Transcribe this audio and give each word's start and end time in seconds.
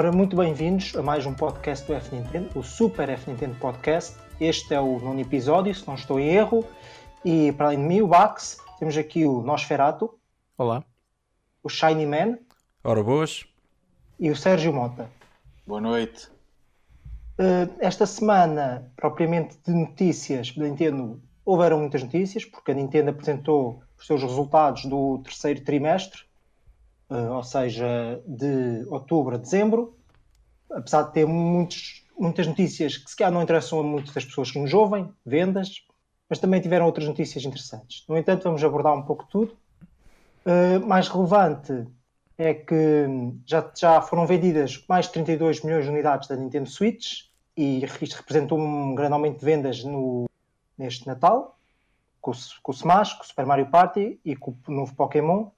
Ora, 0.00 0.10
muito 0.10 0.34
bem-vindos 0.34 0.96
a 0.96 1.02
mais 1.02 1.26
um 1.26 1.34
podcast 1.34 1.86
do 1.86 1.92
F 1.92 2.16
Nintendo, 2.16 2.58
o 2.58 2.62
Super 2.62 3.10
F 3.10 3.30
Nintendo 3.30 3.54
Podcast. 3.56 4.16
Este 4.40 4.72
é 4.72 4.80
o 4.80 4.98
nono 4.98 5.20
episódio, 5.20 5.74
se 5.74 5.86
não 5.86 5.94
estou 5.94 6.18
em 6.18 6.26
erro. 6.26 6.64
E 7.22 7.52
para 7.52 7.66
além 7.66 7.80
de 7.80 7.84
mim, 7.84 8.00
o 8.00 8.06
Bax, 8.06 8.56
temos 8.78 8.96
aqui 8.96 9.26
o 9.26 9.42
Nosferato. 9.42 10.18
Olá. 10.56 10.82
O 11.62 11.68
Shiny 11.68 12.06
Man. 12.06 12.38
Ora, 12.82 13.02
boas. 13.02 13.44
E 14.18 14.30
o 14.30 14.36
Sérgio 14.36 14.72
Mota. 14.72 15.06
Boa 15.66 15.82
noite. 15.82 16.28
Uh, 17.38 17.70
esta 17.78 18.06
semana, 18.06 18.90
propriamente 18.96 19.58
de 19.66 19.70
notícias 19.70 20.50
da 20.56 20.64
Nintendo, 20.64 21.20
houveram 21.44 21.78
muitas 21.78 22.02
notícias, 22.02 22.46
porque 22.46 22.70
a 22.70 22.74
Nintendo 22.74 23.10
apresentou 23.10 23.82
os 23.98 24.06
seus 24.06 24.22
resultados 24.22 24.86
do 24.86 25.18
terceiro 25.18 25.60
trimestre, 25.60 26.22
ou 27.10 27.42
seja, 27.42 28.22
de 28.26 28.86
outubro 28.88 29.34
a 29.34 29.38
dezembro, 29.38 29.96
apesar 30.70 31.02
de 31.02 31.12
ter 31.12 31.26
muitos, 31.26 32.04
muitas 32.18 32.46
notícias 32.46 32.96
que 32.96 33.10
se 33.10 33.16
calhar 33.16 33.32
não 33.32 33.42
interessam 33.42 33.80
a 33.80 33.82
muitas 33.82 34.24
pessoas 34.24 34.50
que 34.50 34.58
nos 34.58 34.72
ouvem, 34.72 35.12
vendas, 35.26 35.84
mas 36.28 36.38
também 36.38 36.60
tiveram 36.60 36.86
outras 36.86 37.08
notícias 37.08 37.44
interessantes. 37.44 38.04
No 38.08 38.16
entanto, 38.16 38.44
vamos 38.44 38.62
abordar 38.62 38.94
um 38.94 39.02
pouco 39.02 39.26
tudo. 39.28 39.56
Uh, 40.46 40.86
mais 40.86 41.08
relevante 41.08 41.86
é 42.38 42.54
que 42.54 43.06
já, 43.44 43.70
já 43.76 44.00
foram 44.00 44.26
vendidas 44.26 44.82
mais 44.88 45.06
de 45.06 45.12
32 45.12 45.62
milhões 45.62 45.84
de 45.84 45.90
unidades 45.90 46.28
da 46.28 46.36
Nintendo 46.36 46.70
Switch 46.70 47.24
e 47.56 47.84
isto 47.84 48.16
representou 48.16 48.58
um 48.58 48.94
grande 48.94 49.12
aumento 49.12 49.40
de 49.40 49.44
vendas 49.44 49.84
no, 49.84 50.26
neste 50.78 51.06
Natal, 51.06 51.58
com, 52.20 52.30
o 52.30 52.70
Smash, 52.72 53.14
com 53.14 53.22
o 53.22 53.26
Super 53.26 53.44
Mario 53.44 53.66
Party 53.66 54.18
e 54.24 54.34
com 54.34 54.56
o 54.66 54.72
novo 54.72 54.94
Pokémon, 54.94 55.48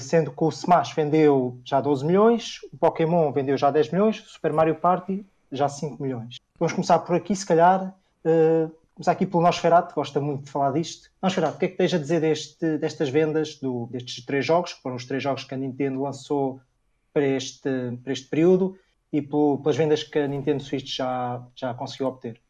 sendo 0.00 0.30
que 0.30 0.42
o 0.42 0.48
Smash 0.48 0.94
vendeu 0.94 1.58
já 1.64 1.80
12 1.80 2.04
milhões, 2.04 2.60
o 2.72 2.76
Pokémon 2.78 3.30
vendeu 3.32 3.56
já 3.56 3.70
10 3.70 3.90
milhões, 3.90 4.20
o 4.20 4.28
Super 4.28 4.52
Mario 4.52 4.74
Party 4.76 5.24
já 5.52 5.68
5 5.68 6.02
milhões. 6.02 6.36
Vamos 6.58 6.72
começar 6.72 6.98
por 7.00 7.14
aqui, 7.14 7.36
se 7.36 7.44
calhar. 7.44 7.94
Uh, 8.24 8.70
começar 8.94 9.12
aqui 9.12 9.26
pelo 9.26 9.42
Nosferatu, 9.42 9.94
gosta 9.94 10.20
muito 10.20 10.44
de 10.44 10.50
falar 10.50 10.72
disto. 10.72 11.10
Nosferatu, 11.22 11.56
o 11.56 11.58
que 11.58 11.66
é 11.66 11.68
que 11.68 11.76
tens 11.76 11.92
a 11.92 11.98
dizer 11.98 12.20
deste, 12.20 12.78
destas 12.78 13.10
vendas, 13.10 13.56
do, 13.56 13.86
destes 13.90 14.24
três 14.24 14.44
jogos, 14.44 14.72
que 14.72 14.82
foram 14.82 14.96
os 14.96 15.04
três 15.04 15.22
jogos 15.22 15.44
que 15.44 15.54
a 15.54 15.56
Nintendo 15.56 16.02
lançou 16.02 16.60
para 17.12 17.26
este, 17.26 17.70
para 18.02 18.12
este 18.12 18.26
período, 18.28 18.78
e 19.12 19.22
pelas 19.22 19.76
vendas 19.76 20.02
que 20.02 20.18
a 20.18 20.26
Nintendo 20.26 20.62
Switch 20.62 20.96
já, 20.96 21.42
já 21.54 21.74
conseguiu 21.74 22.08
obter? 22.08 22.40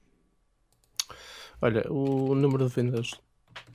Olha, 1.61 1.91
o 1.91 2.35
número 2.35 2.69
de 2.69 2.75
vendas 2.75 3.13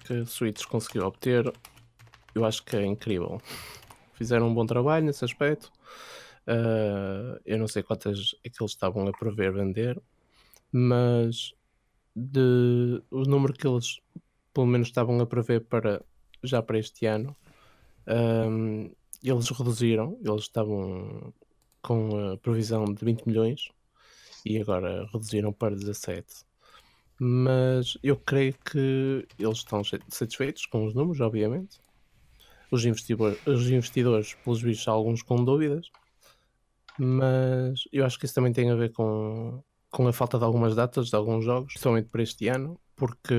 que 0.06 0.14
a 0.14 0.26
Switch 0.26 0.66
conseguiu 0.66 1.06
obter, 1.06 1.52
eu 2.34 2.46
acho 2.46 2.64
que 2.64 2.76
é 2.76 2.86
incrível. 2.86 3.42
Fizeram 4.14 4.48
um 4.48 4.54
bom 4.54 4.66
trabalho 4.66 5.06
nesse 5.06 5.26
aspecto. 5.26 5.72
Uh, 6.48 7.40
eu 7.46 7.58
não 7.58 7.68
sei 7.68 7.84
quantas 7.84 8.36
é 8.44 8.50
que 8.50 8.62
eles 8.62 8.72
estavam 8.72 9.08
a 9.08 9.12
prever 9.12 9.54
vender, 9.54 10.02
mas 10.72 11.54
de, 12.16 13.02
o 13.12 13.22
número 13.24 13.54
que 13.54 13.68
eles 13.68 14.00
pelo 14.54 14.68
menos 14.68 14.88
estavam 14.88 15.20
a 15.20 15.26
prever 15.26 15.62
para 15.62 16.02
já 16.44 16.62
para 16.62 16.80
este 16.80 17.06
ano, 17.06 17.36
um, 18.08 18.92
eles 19.24 19.50
reduziram, 19.50 20.18
eles 20.24 20.42
estavam 20.42 21.34
com 21.82 22.34
a 22.34 22.38
previsão 22.38 22.86
de 22.86 23.06
20 23.06 23.28
milhões 23.28 23.70
e 24.46 24.60
agora 24.60 25.08
reduziram 25.14 25.54
para 25.54 25.76
17 25.76 26.44
mas 27.24 28.00
eu 28.02 28.18
creio 28.18 28.56
que 28.66 29.28
eles 29.38 29.60
estão 29.60 29.84
satisfeitos 30.10 30.66
com 30.66 30.88
os 30.88 30.96
números, 30.96 31.22
obviamente. 31.22 31.80
Os 32.72 32.86
investidores, 32.86 33.38
os 33.46 33.70
investidores 33.70 34.34
pelos 34.44 34.62
vistos, 34.62 34.88
alguns 34.88 35.22
com 35.22 35.44
dúvidas, 35.44 35.92
mas 36.98 37.84
eu 37.92 38.06
acho 38.06 38.18
que 38.18 38.26
isso 38.26 38.36
também 38.36 38.54
tem 38.54 38.70
a 38.72 38.76
ver 38.76 38.92
com, 38.94 39.62
com 39.90 40.08
a 40.08 40.14
falta 40.14 40.38
de 40.38 40.46
algumas 40.46 40.76
datas 40.76 41.10
de 41.10 41.16
alguns 41.16 41.44
jogos, 41.44 41.74
principalmente 41.74 42.10
para 42.10 42.24
este 42.24 42.48
ano, 42.48 42.80
porque 42.96 43.36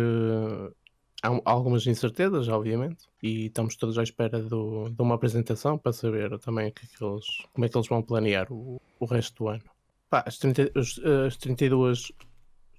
há 1.22 1.40
algumas 1.44 1.86
incertezas, 1.86 2.48
obviamente, 2.48 3.06
e 3.22 3.46
estamos 3.46 3.76
todos 3.76 3.96
à 3.98 4.02
espera 4.02 4.42
do, 4.42 4.90
de 4.90 5.00
uma 5.00 5.14
apresentação 5.14 5.78
para 5.78 5.92
saber 5.92 6.38
também 6.38 6.72
que, 6.72 6.86
que 6.86 7.04
eles, 7.04 7.24
como 7.52 7.64
é 7.64 7.68
que 7.68 7.76
eles 7.76 7.88
vão 7.88 8.02
planear 8.02 8.52
o, 8.52 8.80
o 8.98 9.04
resto 9.06 9.44
do 9.44 9.48
ano. 9.48 9.62
Pá, 10.10 10.24
as, 10.26 10.38
30, 10.38 10.72
as 11.26 11.36
32 11.36 12.12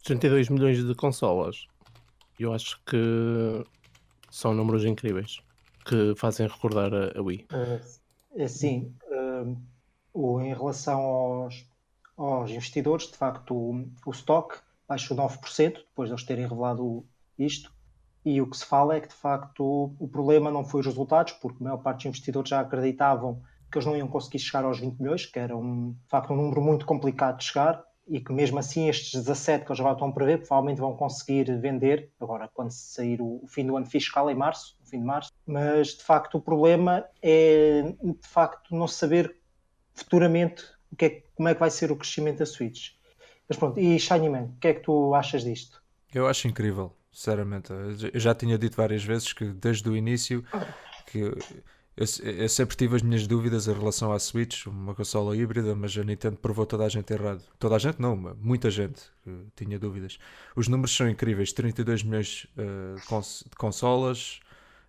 32 0.04 0.50
milhões 0.50 0.84
de 0.84 0.94
consolas, 0.96 1.66
eu 2.38 2.54
acho 2.54 2.82
que 2.86 3.64
são 4.30 4.54
números 4.54 4.84
incríveis 4.84 5.38
que 5.86 6.16
fazem 6.16 6.48
recordar 6.48 6.94
a, 6.94 7.18
a 7.18 7.22
Wii. 7.22 7.48
Uh, 7.52 8.48
sim, 8.48 8.94
uh, 10.14 10.42
em 10.42 10.54
relação 10.54 11.00
aos, 11.00 11.66
aos 12.18 12.50
investidores, 12.50 13.08
de 13.08 13.18
facto, 13.18 13.56
o, 13.56 13.88
o 14.06 14.12
stock 14.12 14.58
baixou 14.88 15.16
9% 15.18 15.74
depois 15.74 16.10
de 16.10 16.14
eles 16.14 16.24
terem 16.24 16.48
revelado 16.48 17.06
isto. 17.38 17.74
E 18.26 18.42
o 18.42 18.50
que 18.50 18.58
se 18.58 18.66
fala 18.66 18.96
é 18.96 19.02
que, 19.02 19.10
de 19.10 19.16
facto, 19.16 19.94
o 20.00 20.08
problema 20.08 20.50
não 20.50 20.64
foi 20.64 20.80
os 20.80 20.86
resultados, 20.86 21.34
porque 21.34 21.58
a 21.62 21.64
maior 21.66 21.78
parte 21.78 21.98
dos 21.98 22.06
investidores 22.06 22.50
já 22.50 22.62
acreditavam 22.62 23.42
que 23.70 23.78
eles 23.78 23.86
não 23.86 23.98
iam 23.98 24.08
conseguir 24.08 24.40
chegar 24.40 24.64
aos 24.64 24.80
20 24.80 25.00
milhões, 25.00 25.26
que 25.26 25.40
era, 25.40 25.58
um, 25.58 25.92
de 25.92 26.08
facto, 26.08 26.32
um 26.32 26.38
número 26.38 26.62
muito 26.62 26.86
complicado 26.86 27.40
de 27.40 27.46
chegar 27.46 27.84
e 28.08 28.20
que 28.20 28.34
mesmo 28.34 28.60
assim 28.60 28.90
estes 28.90 29.14
17 29.14 29.66
que 29.66 29.72
eles 29.72 29.78
já 29.78 29.92
estão 29.92 30.10
a 30.10 30.12
prever 30.12 30.40
provavelmente 30.40 30.80
vão 30.80 30.96
conseguir 30.96 31.46
vender 31.60 32.10
agora 32.20 32.50
quando 32.54 32.72
sair 32.72 33.22
o, 33.22 33.44
fim 33.48 33.66
do 33.66 33.78
ano 33.78 33.86
fiscal 33.86 34.30
em 34.30 34.36
março, 34.36 34.78
no 34.80 34.86
fim 34.86 35.00
de 35.00 35.06
março, 35.06 35.32
mas 35.46 35.90
de 35.90 36.04
facto 36.04 36.38
o 36.38 36.42
problema 36.42 37.06
é 37.22 37.94
de 38.02 38.28
facto 38.28 38.76
não 38.76 38.88
saber 38.88 39.36
futuramente 39.94 40.64
o 40.92 40.96
que 40.96 41.06
é, 41.06 41.24
como 41.36 41.50
é 41.50 41.54
que 41.54 41.60
vai 41.60 41.72
ser 41.72 41.92
o 41.92 41.96
crescimento 41.96 42.40
da 42.40 42.46
Switch. 42.46 42.92
Mas 43.48 43.58
pronto, 43.58 43.80
e 43.80 44.00
Shiny 44.00 44.30
Man, 44.30 44.44
o 44.44 44.60
que 44.60 44.68
é 44.68 44.74
que 44.74 44.82
tu 44.82 45.14
achas 45.16 45.44
disto? 45.44 45.82
Eu 46.14 46.28
acho 46.28 46.48
incrível, 46.48 46.96
sinceramente. 47.12 47.72
Eu 48.14 48.20
já 48.20 48.36
tinha 48.36 48.58
dito 48.58 48.78
várias 48.78 49.04
vezes 49.04 49.34
que 49.34 49.46
desde 49.46 49.90
o 49.90 49.96
início 49.96 50.46
que 51.08 51.32
eu, 51.96 52.50
sempre 52.50 52.76
tive 52.76 52.96
as 52.96 53.04
minhas 53.04 53.28
dúvidas 53.28 53.68
em 53.68 53.74
relação 53.74 54.12
à 54.12 54.18
Switch, 54.18 54.66
uma 54.66 54.96
consola 54.96 55.38
híbrida, 55.38 55.76
mas 55.76 55.96
a 55.96 56.04
Nintendo 56.04 56.38
provou 56.38 56.66
toda 56.66 56.86
a 56.86 56.90
gente 56.90 57.14
errado. 57.14 57.44
Toda 57.60 57.76
a 57.76 57.80
gente 57.80 58.02
não, 58.02 58.16
muita 58.16 58.72
gente 58.72 59.02
tinha 59.56 59.78
dúvidas. 59.78 60.18
Os 60.56 60.68
números 60.68 60.96
são 60.96 61.08
incríveis: 61.08 61.54
32 61.54 62.04
milhões 62.04 62.48
uh, 62.58 62.96
de 62.96 63.56
consolas, 63.56 64.40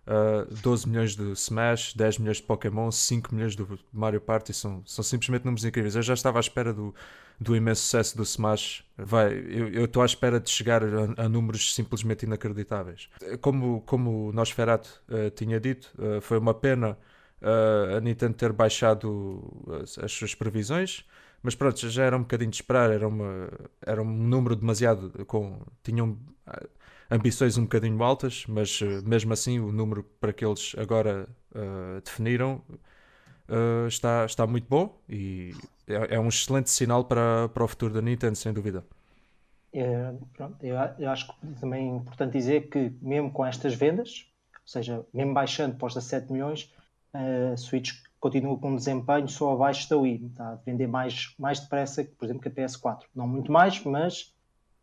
uh, 0.07 0.47
eh, 0.51 0.61
12 0.61 0.87
milhões 0.87 1.15
de 1.15 1.31
Smash, 1.31 1.93
10 1.93 2.19
milhões 2.19 2.37
de 2.37 2.43
Pokémon, 2.43 2.91
5 2.91 3.33
milhões 3.33 3.55
do 3.55 3.79
Mario 3.91 4.21
Party. 4.21 4.53
São, 4.53 4.83
são 4.85 5.03
simplesmente 5.03 5.45
números 5.45 5.65
incríveis. 5.65 5.95
Eu 5.95 6.01
já 6.01 6.13
estava 6.13 6.39
à 6.39 6.41
espera 6.41 6.73
do, 6.73 6.93
do 7.39 7.55
imenso 7.55 7.81
sucesso 7.81 8.15
do 8.17 8.23
Smash. 8.23 8.83
Vai, 8.97 9.33
eu 9.73 9.85
estou 9.85 10.01
à 10.01 10.05
espera 10.05 10.39
de 10.39 10.49
chegar 10.49 10.83
a, 10.83 11.25
a, 11.25 11.29
números 11.29 11.73
simplesmente 11.73 12.23
inacreditáveis. 12.23 13.09
Como, 13.41 13.81
como 13.81 14.29
o 14.29 14.33
Nosferatu 14.33 14.89
uh, 15.09 15.29
tinha 15.31 15.59
dito, 15.59 15.93
uh, 15.97 16.21
foi 16.21 16.37
uma 16.37 16.53
pena 16.53 16.97
a 17.95 17.99
Nintendo 17.99 18.33
ter 18.33 18.51
baixado 18.51 19.63
as, 19.83 19.99
as, 19.99 20.11
suas 20.11 20.33
previsões, 20.33 21.05
mas 21.45 21.55
pronto, 21.55 21.89
já 21.89 22.03
era 22.03 22.17
um 22.17 22.21
bocadinho 22.21 22.49
de 22.49 22.57
esperar, 22.57 22.91
era, 22.91 23.07
uma, 23.07 23.49
era 23.81 24.01
um 24.01 24.05
número 24.05 24.55
demasiado 24.55 25.25
com. 25.25 25.61
tinham 25.83 26.17
ambições 27.09 27.57
um 27.57 27.63
bocadinho 27.63 28.01
altas, 28.03 28.45
mas 28.47 28.81
mesmo 29.03 29.31
assim 29.31 29.59
o 29.59 29.71
número 29.71 30.03
para 30.19 30.33
que 30.33 30.43
eles 30.43 30.75
agora 30.77 31.27
definiram 32.03 32.61
uh, 33.49 33.87
está, 33.87 34.25
está 34.25 34.47
muito 34.47 34.67
bom 34.67 34.97
e 35.09 35.53
é, 35.87 36.15
é, 36.15 36.19
um 36.19 36.27
excelente 36.27 36.69
sinal 36.69 37.05
para, 37.05 37.49
para 37.49 37.63
o 37.63 37.67
futuro 37.67 37.93
da 37.93 38.01
Nintendo, 38.01 38.35
sem 38.35 38.53
dúvida. 38.53 38.83
É, 39.73 40.13
pronto, 40.35 40.55
eu, 40.63 40.75
eu, 40.97 41.09
acho 41.09 41.27
que 41.27 41.47
também 41.59 41.91
é 41.91 41.95
importante 41.97 42.31
dizer 42.31 42.69
que, 42.69 42.93
mesmo 43.01 43.31
com 43.31 43.45
estas 43.45 43.75
vendas, 43.75 44.25
ou 44.53 44.67
seja, 44.67 45.05
mesmo 45.13 45.33
baixando 45.33 45.75
para 45.75 45.87
os 45.87 45.93
17 45.93 46.31
milhões, 46.31 46.73
a 47.13 47.57
Switch 47.57 47.91
continua 48.25 48.57
com 48.57 48.71
um 48.71 48.75
desempenho 48.75 49.29
só 49.29 49.53
abaixo 49.53 49.87
da 49.87 49.97
Wii. 49.97 50.29
Está 50.31 50.53
a 50.53 50.55
vender 50.55 50.87
mais, 50.87 51.35
mais 51.37 51.59
depressa, 51.59 52.03
por 52.03 52.25
exemplo, 52.25 52.41
que 52.41 52.47
a 52.47 52.51
PS4. 52.51 53.01
Não 53.13 53.27
muito 53.27 53.51
mais, 53.51 53.79
mas 53.83 54.33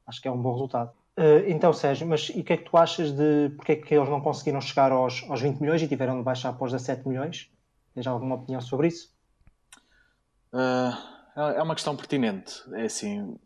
acho 0.07 0.23
que 0.23 0.29
é 0.29 0.31
um 0.31 0.41
bom 0.41 0.53
resultado. 0.53 0.93
Uh, 1.19 1.43
então, 1.49 1.73
Sérgio, 1.73 2.07
mas 2.07 2.29
e 2.29 2.41
o 2.41 2.45
que 2.45 2.53
é 2.53 2.57
que 2.57 2.71
tu 2.71 2.77
achas 2.77 3.11
de 3.11 3.51
porque 3.57 3.73
é 3.73 3.77
que 3.77 3.93
eles 3.93 4.09
não 4.09 4.21
conseguiram 4.21 4.61
chegar 4.61 4.93
aos, 4.93 5.29
aos 5.29 5.41
20 5.41 5.59
milhões 5.59 5.83
e 5.83 5.89
tiveram 5.89 6.17
de 6.19 6.23
baixar 6.23 6.57
os 6.57 6.71
17 6.71 7.09
milhões? 7.09 7.51
Tens 7.93 8.07
alguma 8.07 8.37
opinião 8.37 8.61
sobre 8.61 8.87
isso? 8.87 9.13
Uh, 10.53 10.97
é 11.57 11.63
uma 11.65 11.75
questão 11.75 11.97
pertinente. 11.97 12.63
É 12.75 12.85
assim, 12.85 13.37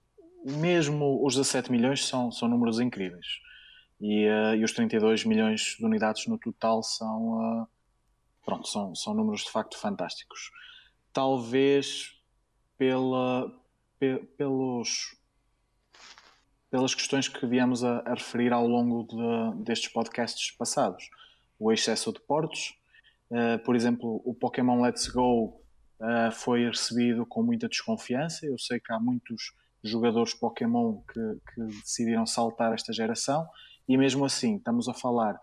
mesmo 0.45 1.25
os 1.25 1.37
17 1.37 1.73
milhões 1.73 2.07
são, 2.07 2.31
são 2.31 2.49
números 2.49 2.81
incríveis. 2.81 3.41
E, 3.99 4.29
uh, 4.29 4.57
e 4.57 4.63
os 4.63 4.73
32 4.73 5.25
milhões 5.25 5.77
de 5.79 5.85
unidades 5.87 6.27
no 6.27 6.37
total 6.37 6.83
são, 6.83 7.67
pronto, 8.47 8.67
são, 8.67 8.95
são 8.95 9.13
números 9.13 9.43
de 9.43 9.51
facto 9.51 9.77
fantásticos. 9.77 10.51
Talvez 11.13 12.15
pela, 12.79 13.53
pe, 13.99 14.19
pelos, 14.39 15.15
pelas 16.71 16.95
questões 16.95 17.29
que 17.29 17.47
viemos 17.47 17.85
a, 17.85 17.99
a 18.07 18.15
referir 18.15 18.53
ao 18.55 18.67
longo 18.67 19.03
de, 19.05 19.65
destes 19.65 19.93
podcasts 19.93 20.51
passados. 20.53 21.11
O 21.59 21.71
excesso 21.71 22.11
de 22.13 22.21
portos, 22.21 22.75
Uh, 23.31 23.59
por 23.65 23.75
exemplo, 23.75 24.23
o 24.25 24.33
Pokémon 24.35 24.81
Let's 24.81 25.09
Go 25.09 25.61
uh, 26.01 26.31
foi 26.33 26.67
recebido 26.69 27.27
com 27.27 27.43
muita 27.43 27.69
desconfiança. 27.69 28.47
Eu 28.47 28.59
sei 28.59 28.79
que 28.79 28.93
há 28.93 29.01
muitos 29.01 29.53
jogadores 29.83 30.33
Pokémon 30.35 31.01
que, 31.13 31.21
que 31.53 31.63
decidiram 31.83 32.27
saltar 32.27 32.73
esta 32.73 32.93
geração 32.93 33.49
e 33.89 33.97
mesmo 33.97 34.25
assim 34.25 34.57
estamos 34.57 34.89
a 34.89 34.95
falar 34.95 35.41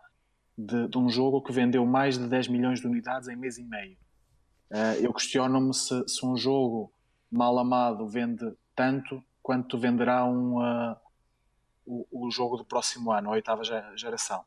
de, 0.57 0.87
de, 0.87 0.97
um 0.97 1.09
jogo 1.09 1.41
que 1.41 1.51
vendeu 1.51 1.85
mais 1.85 2.17
de 2.17 2.27
10 2.27 2.47
milhões 2.47 2.79
de 2.79 2.87
unidades 2.87 3.27
em 3.27 3.35
mês 3.35 3.57
e 3.57 3.63
meio. 3.63 3.97
Uh, 4.71 5.01
eu 5.01 5.13
questiono-me 5.13 5.73
se, 5.73 6.07
se, 6.07 6.25
um 6.25 6.35
jogo 6.35 6.91
mal 7.31 7.57
amado 7.57 8.07
vende 8.07 8.53
tanto 8.75 9.23
quanto 9.41 9.77
venderá 9.77 10.25
um, 10.25 10.57
uh, 10.57 10.95
o, 11.85 12.07
o, 12.11 12.31
jogo 12.31 12.57
do 12.57 12.65
próximo 12.65 13.11
ano, 13.11 13.29
a 13.29 13.33
oitava 13.33 13.61
geração. 13.95 14.43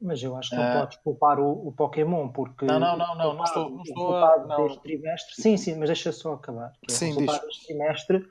Mas 0.00 0.22
eu 0.22 0.36
acho 0.36 0.50
que 0.50 0.56
não 0.56 0.68
uh, 0.68 0.80
podes 0.80 0.98
poupar 0.98 1.38
o, 1.38 1.68
o, 1.68 1.72
Pokémon, 1.72 2.28
porque. 2.28 2.66
Não, 2.66 2.80
não, 2.80 2.96
não, 2.96 3.14
não, 3.14 3.34
não 3.34 3.44
estou, 3.44 3.70
não 3.70 3.82
estou 3.82 4.16
a. 4.16 4.46
Não. 4.46 4.64
Deste 4.64 4.82
trimestre, 4.82 5.34
sim, 5.40 5.56
sim, 5.56 5.76
mas 5.76 5.88
deixa 5.88 6.10
só 6.10 6.34
acabar. 6.34 6.72
É, 6.88 6.92
sim, 6.92 7.12
o 7.12 7.24
deste 7.24 7.66
trimestre 7.66 8.28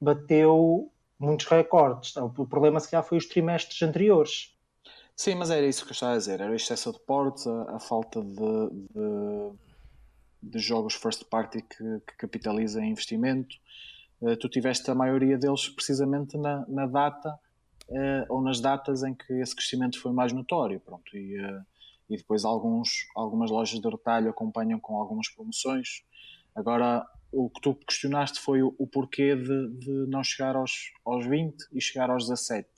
bateu 0.00 0.90
muitos 1.18 1.46
recordes. 1.46 2.16
O 2.16 2.46
problema, 2.46 2.80
se 2.80 2.90
calhar, 2.90 3.04
foi 3.04 3.18
os 3.18 3.26
trimestres 3.26 3.80
anteriores. 3.82 4.56
Sim, 5.16 5.34
mas 5.34 5.50
era 5.50 5.66
isso 5.66 5.84
que 5.84 5.90
eu 5.90 5.92
estava 5.92 6.14
a 6.14 6.18
dizer. 6.18 6.40
Era 6.40 6.50
o 6.50 6.54
excesso 6.54 6.92
de 6.92 7.00
portes, 7.00 7.46
a, 7.46 7.76
a 7.76 7.80
falta 7.80 8.22
de, 8.22 8.70
de, 8.94 9.52
de, 10.42 10.58
jogos 10.58 10.94
first 10.94 11.24
party 11.24 11.62
que, 11.62 12.00
que 12.06 12.16
capitaliza 12.16 12.82
em 12.82 12.90
investimento. 12.90 13.56
Uh, 14.20 14.36
tu 14.36 14.48
tiveste 14.48 14.90
a 14.90 14.94
maioria 14.94 15.36
deles 15.38 15.68
precisamente 15.68 16.36
na, 16.36 16.64
na 16.68 16.86
data 16.86 17.38
uh, 17.88 18.24
ou 18.28 18.42
nas 18.42 18.60
datas 18.60 19.02
em 19.02 19.14
que 19.14 19.32
esse 19.34 19.54
crescimento 19.54 20.00
foi 20.00 20.12
mais 20.12 20.32
notório. 20.32 20.80
Pronto, 20.80 21.16
e, 21.16 21.38
uh, 21.38 21.64
e 22.08 22.16
depois 22.16 22.44
alguns, 22.44 23.06
algumas 23.14 23.50
lojas 23.50 23.80
de 23.80 23.88
retalho 23.88 24.30
acompanham 24.30 24.80
com 24.80 24.96
algumas 24.96 25.28
promoções. 25.28 26.02
Agora, 26.54 27.06
o 27.32 27.48
que 27.48 27.60
tu 27.60 27.74
questionaste 27.74 28.40
foi 28.40 28.62
o, 28.62 28.74
o 28.78 28.86
porquê 28.86 29.36
de, 29.36 29.68
de, 29.78 29.90
não 30.08 30.22
chegar 30.22 30.56
aos, 30.56 30.92
aos 31.04 31.24
20 31.24 31.68
e 31.72 31.80
chegar 31.80 32.10
aos 32.10 32.26
17. 32.26 32.68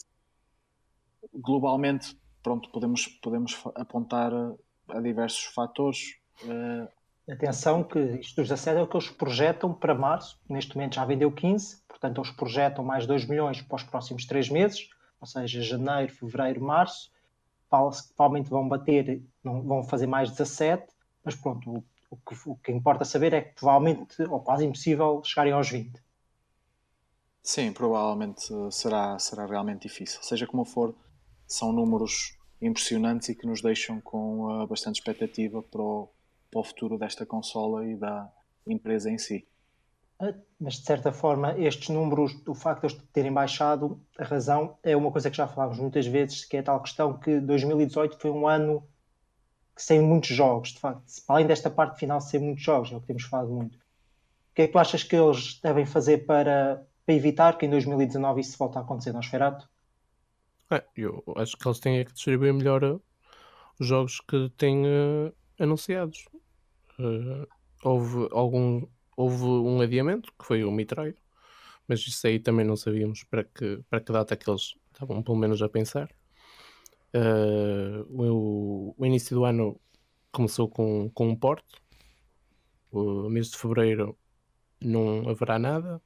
Globalmente, 1.35 2.17
pronto, 2.43 2.69
podemos, 2.71 3.07
podemos 3.07 3.63
apontar 3.75 4.33
a, 4.33 4.53
a 4.89 5.01
diversos 5.01 5.45
fatores. 5.45 6.17
Uh... 6.45 6.89
Atenção 7.31 7.85
que 7.85 7.99
isto 7.99 8.37
dos 8.37 8.49
17 8.49 8.79
é 8.79 8.83
o 8.83 8.87
que 8.87 8.97
eles 8.97 9.09
projetam 9.09 9.73
para 9.73 9.95
março, 9.95 10.41
neste 10.49 10.75
momento 10.75 10.97
já 10.97 11.05
vendeu 11.05 11.31
15, 11.31 11.81
portanto 11.87 12.21
eles 12.21 12.31
projetam 12.33 12.85
mais 12.85 13.07
2 13.07 13.27
milhões 13.27 13.63
para 13.63 13.77
os 13.77 13.85
próximos 13.85 14.27
3 14.27 14.49
meses, 14.49 14.91
ou 15.21 15.27
seja, 15.27 15.63
janeiro, 15.63 16.13
fevereiro, 16.13 16.61
março, 16.61 17.13
fala-se 17.71 18.09
que 18.09 18.15
provavelmente 18.15 18.51
vão 18.51 18.69
bater, 18.69 19.23
não, 19.43 19.63
vão 19.63 19.85
fazer 19.85 20.09
mais 20.09 20.31
17, 20.31 20.85
mas 21.25 21.37
pronto, 21.37 21.71
o, 21.71 21.85
o, 22.11 22.17
que, 22.17 22.37
o 22.45 22.57
que 22.57 22.73
importa 22.73 23.05
saber 23.05 23.33
é 23.33 23.41
que 23.41 23.55
provavelmente, 23.55 24.21
ou 24.25 24.41
quase 24.41 24.67
impossível, 24.67 25.23
chegarem 25.25 25.53
aos 25.53 25.71
20. 25.71 26.03
Sim, 27.43 27.73
provavelmente 27.73 28.53
será, 28.71 29.19
será 29.19 29.47
realmente 29.47 29.83
difícil. 29.89 30.23
Seja 30.23 30.47
como 30.47 30.65
for, 30.65 30.95
são 31.53 31.73
números 31.73 32.37
impressionantes 32.61 33.29
e 33.29 33.35
que 33.35 33.47
nos 33.47 33.61
deixam 33.61 34.01
com 34.01 34.47
uh, 34.47 34.67
bastante 34.67 34.97
expectativa 34.97 35.63
para 35.63 35.83
o, 35.83 36.09
para 36.51 36.61
o 36.61 36.65
futuro 36.65 36.99
desta 36.99 37.27
consola 37.27 37.87
e 37.87 37.97
da 37.97 38.31
empresa 38.67 39.11
em 39.11 39.19
si. 39.19 39.47
Ah, 40.21 40.35
mas 40.61 40.75
de 40.75 40.85
certa 40.85 41.13
forma, 41.13 41.59
estes 41.59 41.89
números, 41.89 42.41
o 42.47 42.55
facto 42.55 42.87
de 42.87 43.03
terem 43.13 43.33
baixado, 43.33 44.01
a 44.17 44.25
razão 44.25 44.79
é 44.83 44.97
uma 44.97 45.11
coisa 45.11 45.31
que 45.31 45.37
já 45.37 45.49
falámos 45.49 45.79
muitas 45.79 46.07
vezes, 46.07 46.45
que 46.45 46.57
é 46.57 46.61
a 46.61 46.63
tal 46.63 46.81
questão 46.81 47.19
que 47.19 47.41
2018 47.41 48.17
foi 48.19 48.31
um 48.31 48.47
ano 48.47 48.87
sem 49.77 50.01
muitos 50.01 50.31
jogos, 50.31 50.71
de 50.71 50.79
facto. 50.79 51.03
Além 51.27 51.47
desta 51.47 51.69
parte 51.69 51.99
final 51.99 52.21
sem 52.21 52.39
muitos 52.39 52.63
jogos, 52.63 52.93
é 52.93 52.97
o 52.97 53.01
que 53.01 53.07
temos 53.09 53.25
falado 53.25 53.51
muito. 53.51 53.77
O 53.77 54.55
que 54.55 54.63
é 54.63 54.67
que 54.67 54.73
tu 54.73 54.79
achas 54.79 55.03
que 55.03 55.17
eles 55.17 55.59
devem 55.61 55.87
fazer 55.87 56.19
para, 56.19 56.87
para 57.05 57.15
evitar 57.15 57.59
que 57.59 57.67
em 57.67 57.71
2019 57.71 58.41
isso 58.41 58.57
volte 58.57 58.79
a 58.79 58.83
acontecer 58.83 59.13
no 59.13 59.19
Osferato? 59.19 59.69
É, 60.73 60.83
eu 60.97 61.23
acho 61.37 61.55
que 61.59 61.69
eles 61.69 61.81
têm 61.81 62.03
que 62.03 62.15
distribuir 62.15 62.55
melhor 62.55 62.83
uh, 62.83 63.03
os 63.79 63.87
jogos 63.87 64.21
que 64.21 64.49
têm 64.57 64.87
uh, 64.87 65.35
anunciados. 65.59 66.25
Uh, 66.99 67.47
houve 67.85 68.29
algum 68.33 68.87
houve 69.15 69.45
um 69.45 69.83
adiamento 69.83 70.33
que 70.39 70.47
foi 70.47 70.65
o 70.65 70.73
Metroid, 70.73 71.17
mas 71.87 72.01
isso 72.01 72.27
aí 72.27 72.39
também 72.39 72.65
não 72.65 72.77
sabíamos 72.77 73.23
para 73.25 73.45
que, 73.45 73.83
para 73.91 74.01
que 74.01 74.13
data 74.13 74.35
que 74.35 74.49
eles 74.49 74.75
estavam 74.93 75.23
pelo 75.23 75.37
menos 75.37 75.61
a 75.61 75.69
pensar. 75.69 76.09
o, 78.09 78.95
o 78.97 79.07
início 79.07 79.37
do 79.37 79.45
ano 79.45 79.79
começou 80.33 80.69
com, 80.69 81.11
com 81.11 81.29
um 81.29 81.37
porte. 81.37 81.67
O 82.91 83.29
mês 83.29 83.51
de 83.51 83.59
fevereiro 83.59 84.17
não 84.81 85.29
haverá 85.29 85.59
nada. 85.59 86.01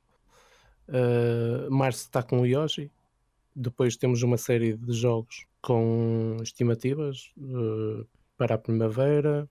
março 1.70 2.00
está 2.00 2.22
com 2.22 2.40
o 2.40 2.46
Yoshi 2.46 2.90
depois 3.56 3.96
temos 3.96 4.22
uma 4.22 4.36
série 4.36 4.76
de 4.76 4.92
jogos 4.92 5.46
com 5.62 6.36
estimativas 6.42 7.32
uh, 7.38 8.06
para 8.36 8.56
a 8.56 8.58
primavera, 8.58 9.48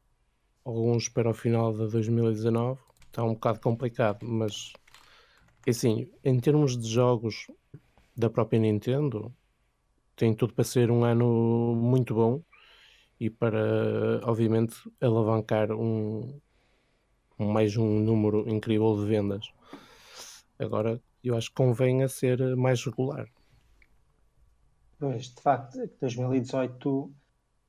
alguns 0.63 1.10
para 1.10 1.31
o 1.31 1.34
final 1.34 1.74
de 1.74 1.90
2019. 1.90 2.80
Está 3.07 3.24
um 3.24 3.34
bocado 3.34 3.60
complicado, 3.60 4.19
mas 4.24 4.74
assim, 5.68 6.12
em 6.24 6.40
termos 6.40 6.78
de 6.78 6.88
jogos 6.88 7.48
da 8.16 8.30
própria 8.30 8.60
Nintendo, 8.60 9.34
tem 10.16 10.36
tudo 10.36 10.54
para 10.54 10.63
ser 10.63 10.92
um 10.92 11.04
ano 11.04 11.74
muito 11.75 12.13
bom 12.13 12.44
e 13.19 13.28
para, 13.30 14.22
obviamente, 14.24 14.75
alavancar 15.01 15.72
um, 15.72 16.39
mais 17.39 17.75
um 17.75 18.00
número 18.01 18.48
incrível 18.48 18.96
de 18.98 19.06
vendas. 19.08 19.51
Agora, 20.60 21.01
eu 21.24 21.36
acho 21.36 21.50
que 21.50 21.56
convém 21.56 22.03
a 22.03 22.08
ser 22.08 22.56
mais 22.56 22.84
regular. 22.86 23.27
Pois, 25.00 25.25
de 25.25 25.42
facto, 25.42 25.78
2018 26.00 27.14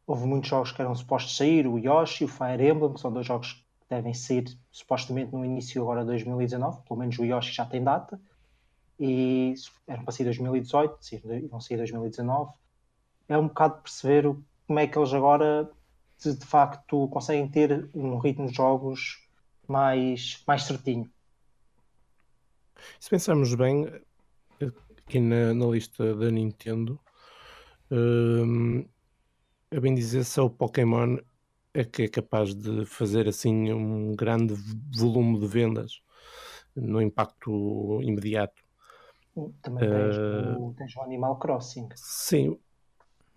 houve 0.07 0.27
muitos 0.27 0.49
jogos 0.49 0.73
que 0.73 0.81
eram 0.81 0.95
supostos 0.95 1.37
sair, 1.37 1.67
o 1.67 1.79
Yoshi, 1.79 2.25
o 2.25 2.29
Fire 2.29 2.69
Emblem, 2.69 2.93
que 2.93 3.01
são 3.01 3.13
dois 3.13 3.27
jogos 3.27 3.53
que 3.53 3.65
devem 3.91 4.15
sair 4.15 4.45
supostamente 4.71 5.33
no 5.33 5.45
início 5.45 5.83
agora 5.83 6.01
de 6.03 6.07
2019, 6.09 6.83
pelo 6.87 7.01
menos 7.01 7.19
o 7.19 7.25
Yoshi 7.25 7.53
já 7.53 7.67
tem 7.67 7.83
data, 7.83 8.21
e 8.99 9.55
eram 9.87 10.05
para 10.05 10.13
sair 10.13 10.25
2018, 10.25 10.99
vão 11.51 11.61
sair 11.61 11.77
2019. 11.79 12.53
É 13.29 13.37
um 13.37 13.49
bocado 13.49 13.83
perceber 13.83 14.35
como 14.67 14.79
é 14.79 14.87
que 14.87 14.97
eles 14.97 15.13
agora 15.13 15.69
de, 16.23 16.35
de 16.35 16.47
facto 16.47 17.09
conseguem 17.09 17.49
ter 17.49 17.91
um 17.93 18.19
ritmo 18.19 18.47
de 18.47 18.55
jogos 18.55 19.29
mais, 19.67 20.43
mais 20.47 20.63
certinho. 20.63 21.11
Se 23.01 23.11
pensarmos 23.11 23.55
bem, 23.55 23.87
aqui 24.97 25.21
na, 25.21 25.53
na 25.53 25.67
lista 25.67 26.15
da 26.15 26.31
Nintendo, 26.31 26.99
Uh, 27.91 28.89
a 29.71 29.81
bem 29.81 29.95
dizer, 29.95 30.25
só 30.25 30.47
o 30.47 30.51
Pokémon 30.51 31.19
é 31.75 31.85
que 31.85 32.03
é 32.05 32.09
capaz 32.09 32.55
de 32.55 32.87
fazer 32.87 33.29
assim 33.29 33.73
um 33.73 34.15
grande 34.15 34.55
volume 34.97 35.39
de 35.39 35.47
vendas 35.47 36.01
no 36.75 37.01
impacto 37.01 38.01
imediato. 38.03 38.63
Também 39.61 39.89
tens, 39.89 40.17
uh, 40.17 40.59
o, 40.59 40.75
tens 40.75 40.97
o 40.97 41.03
Animal 41.03 41.39
Crossing. 41.39 41.89
Sim, 41.95 42.59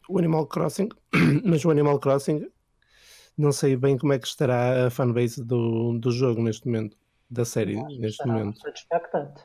o 0.07 0.17
Animal 0.17 0.47
Crossing, 0.47 0.89
mas 1.43 1.65
o 1.65 1.69
Animal 1.69 1.99
Crossing 1.99 2.49
não 3.37 3.51
sei 3.51 3.75
bem 3.75 3.97
como 3.97 4.13
é 4.13 4.19
que 4.19 4.27
estará 4.27 4.87
a 4.87 4.89
fanbase 4.89 5.43
do, 5.43 5.97
do 5.97 6.11
jogo 6.11 6.41
neste 6.41 6.67
momento, 6.67 6.97
da 7.29 7.45
série 7.45 7.81
neste 7.97 8.25
momento. 8.25 8.59
Expectante. 8.69 9.43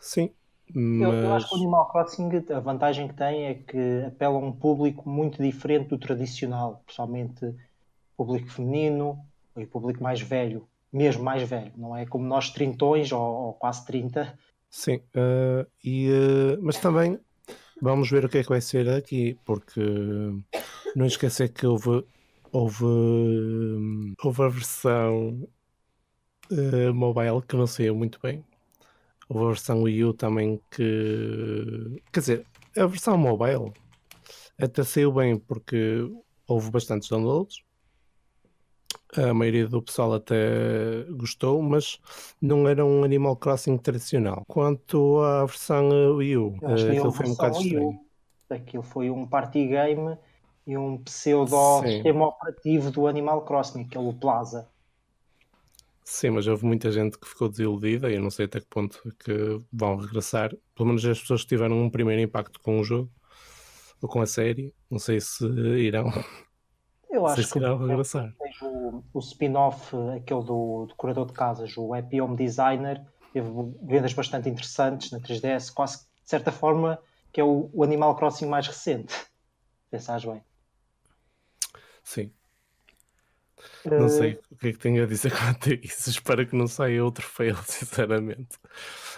Sim, 0.00 0.32
mas... 0.74 1.08
Eu, 1.08 1.14
eu, 1.14 1.34
acho 1.34 1.48
que 1.48 1.54
o 1.54 1.58
Animal 1.58 1.88
Crossing, 1.90 2.28
a 2.54 2.60
vantagem 2.60 3.08
que 3.08 3.14
tem 3.14 3.46
é 3.46 3.54
que 3.54 4.04
apela 4.06 4.34
a 4.34 4.38
um 4.38 4.52
público 4.52 5.08
muito 5.08 5.42
diferente 5.42 5.88
do 5.88 5.98
tradicional, 5.98 6.82
principalmente 6.84 7.54
público 8.16 8.48
feminino 8.48 9.18
e 9.56 9.66
público 9.66 10.02
mais 10.02 10.20
velho, 10.20 10.68
mesmo 10.92 11.22
mais 11.22 11.48
velho, 11.48 11.72
não 11.76 11.96
é 11.96 12.04
como 12.06 12.24
nós 12.26 12.50
trintões 12.50 13.12
ou, 13.12 13.20
ou 13.20 13.52
quase 13.54 13.84
30. 13.86 14.38
Sim, 14.68 14.96
uh, 15.16 15.66
e, 15.84 16.10
uh, 16.10 16.58
mas 16.62 16.78
também 16.78 17.18
vamos 17.80 18.10
ver 18.10 18.24
o 18.24 18.28
que 18.28 18.38
é 18.38 18.42
que 18.42 18.48
vai 18.48 18.60
ser 18.60 18.88
aqui, 18.88 19.38
porque 19.44 19.80
não 20.94 21.06
esquecer 21.06 21.48
que 21.52 21.66
houve, 21.66 22.04
houve, 22.52 22.84
houve 24.22 24.42
a 24.42 24.48
versão 24.48 25.48
uh, 26.50 26.94
mobile 26.94 27.42
que 27.46 27.56
não 27.56 27.66
saiu 27.66 27.94
muito 27.94 28.20
bem 28.22 28.44
a 29.30 29.48
versão 29.48 29.82
Wii 29.82 30.04
U 30.04 30.14
também 30.14 30.60
que. 30.70 32.02
Quer 32.12 32.20
dizer, 32.20 32.46
a 32.76 32.86
versão 32.86 33.16
mobile 33.16 33.72
até 34.60 34.82
saiu 34.82 35.12
bem 35.12 35.38
porque 35.38 36.10
houve 36.46 36.70
bastantes 36.70 37.08
downloads. 37.08 37.62
A 39.16 39.34
maioria 39.34 39.66
do 39.66 39.82
pessoal 39.82 40.14
até 40.14 41.04
gostou, 41.10 41.60
mas 41.60 41.98
não 42.40 42.68
era 42.68 42.84
um 42.84 43.02
Animal 43.02 43.36
Crossing 43.36 43.76
tradicional. 43.76 44.44
Quanto 44.46 45.20
à 45.20 45.44
versão 45.44 45.88
Wii 46.16 46.36
U, 46.36 46.54
aquilo 46.62 47.10
foi 47.10 47.26
um 47.26 47.30
bocado 47.30 47.60
estranho. 47.60 48.00
Aquilo 48.48 48.82
foi 48.82 49.10
um 49.10 49.26
party 49.26 49.66
game 49.66 50.16
e 50.66 50.76
um 50.76 50.98
pseudo 50.98 51.56
Sim. 51.80 51.86
sistema 51.88 52.28
operativo 52.28 52.90
do 52.90 53.06
Animal 53.06 53.42
Crossing, 53.42 53.82
aquele 53.82 54.12
Plaza. 54.12 54.68
Sim, 56.04 56.30
mas 56.30 56.46
houve 56.46 56.64
muita 56.64 56.90
gente 56.90 57.18
que 57.18 57.28
ficou 57.28 57.48
desiludida 57.48 58.10
e 58.10 58.16
eu 58.16 58.22
não 58.22 58.30
sei 58.30 58.46
até 58.46 58.60
que 58.60 58.66
ponto 58.66 59.00
é 59.06 59.24
que 59.24 59.62
vão 59.72 59.96
regressar. 59.96 60.50
Pelo 60.74 60.88
menos 60.88 61.04
as 61.04 61.20
pessoas 61.20 61.42
que 61.42 61.48
tiveram 61.48 61.80
um 61.80 61.90
primeiro 61.90 62.20
impacto 62.20 62.60
com 62.60 62.80
o 62.80 62.84
jogo 62.84 63.10
ou 64.02 64.08
com 64.08 64.20
a 64.20 64.26
série, 64.26 64.74
não 64.90 64.98
sei 64.98 65.20
se 65.20 65.44
irão. 65.44 66.06
Eu 67.10 67.26
acho 67.26 67.42
se 67.42 67.52
que 67.52 67.58
irão 67.58 67.78
regressar. 67.78 68.34
o, 68.62 69.04
o 69.12 69.18
spin-off, 69.18 69.94
aquele 70.16 70.42
do, 70.44 70.86
do 70.86 70.94
curador 70.96 71.26
de 71.26 71.32
casas, 71.32 71.76
o 71.76 71.92
Happy 71.92 72.20
Home 72.20 72.36
Designer, 72.36 73.04
teve 73.32 73.48
vendas 73.82 74.12
bastante 74.12 74.48
interessantes 74.48 75.10
na 75.10 75.20
3DS, 75.20 75.72
quase 75.72 75.98
de 75.98 76.30
certa 76.30 76.50
forma 76.52 76.98
que 77.32 77.40
é 77.40 77.44
o, 77.44 77.70
o 77.72 77.84
Animal 77.84 78.16
Crossing 78.16 78.46
mais 78.46 78.66
recente. 78.66 79.14
Pensares 79.90 80.24
bem. 80.24 80.42
Sim, 82.02 82.32
não 83.84 84.06
Eh, 84.06 84.08
sei 84.08 84.40
o 84.50 84.56
que 84.56 84.68
é 84.68 84.72
que 84.72 84.78
tenho 84.78 85.02
a 85.02 85.06
dizer 85.06 85.30
quanto 85.36 85.70
a 85.70 85.74
isso. 85.74 86.10
Espero 86.10 86.46
que 86.46 86.56
não 86.56 86.66
saia 86.66 87.04
outro 87.04 87.26
fail, 87.26 87.56
sinceramente. 87.66 88.58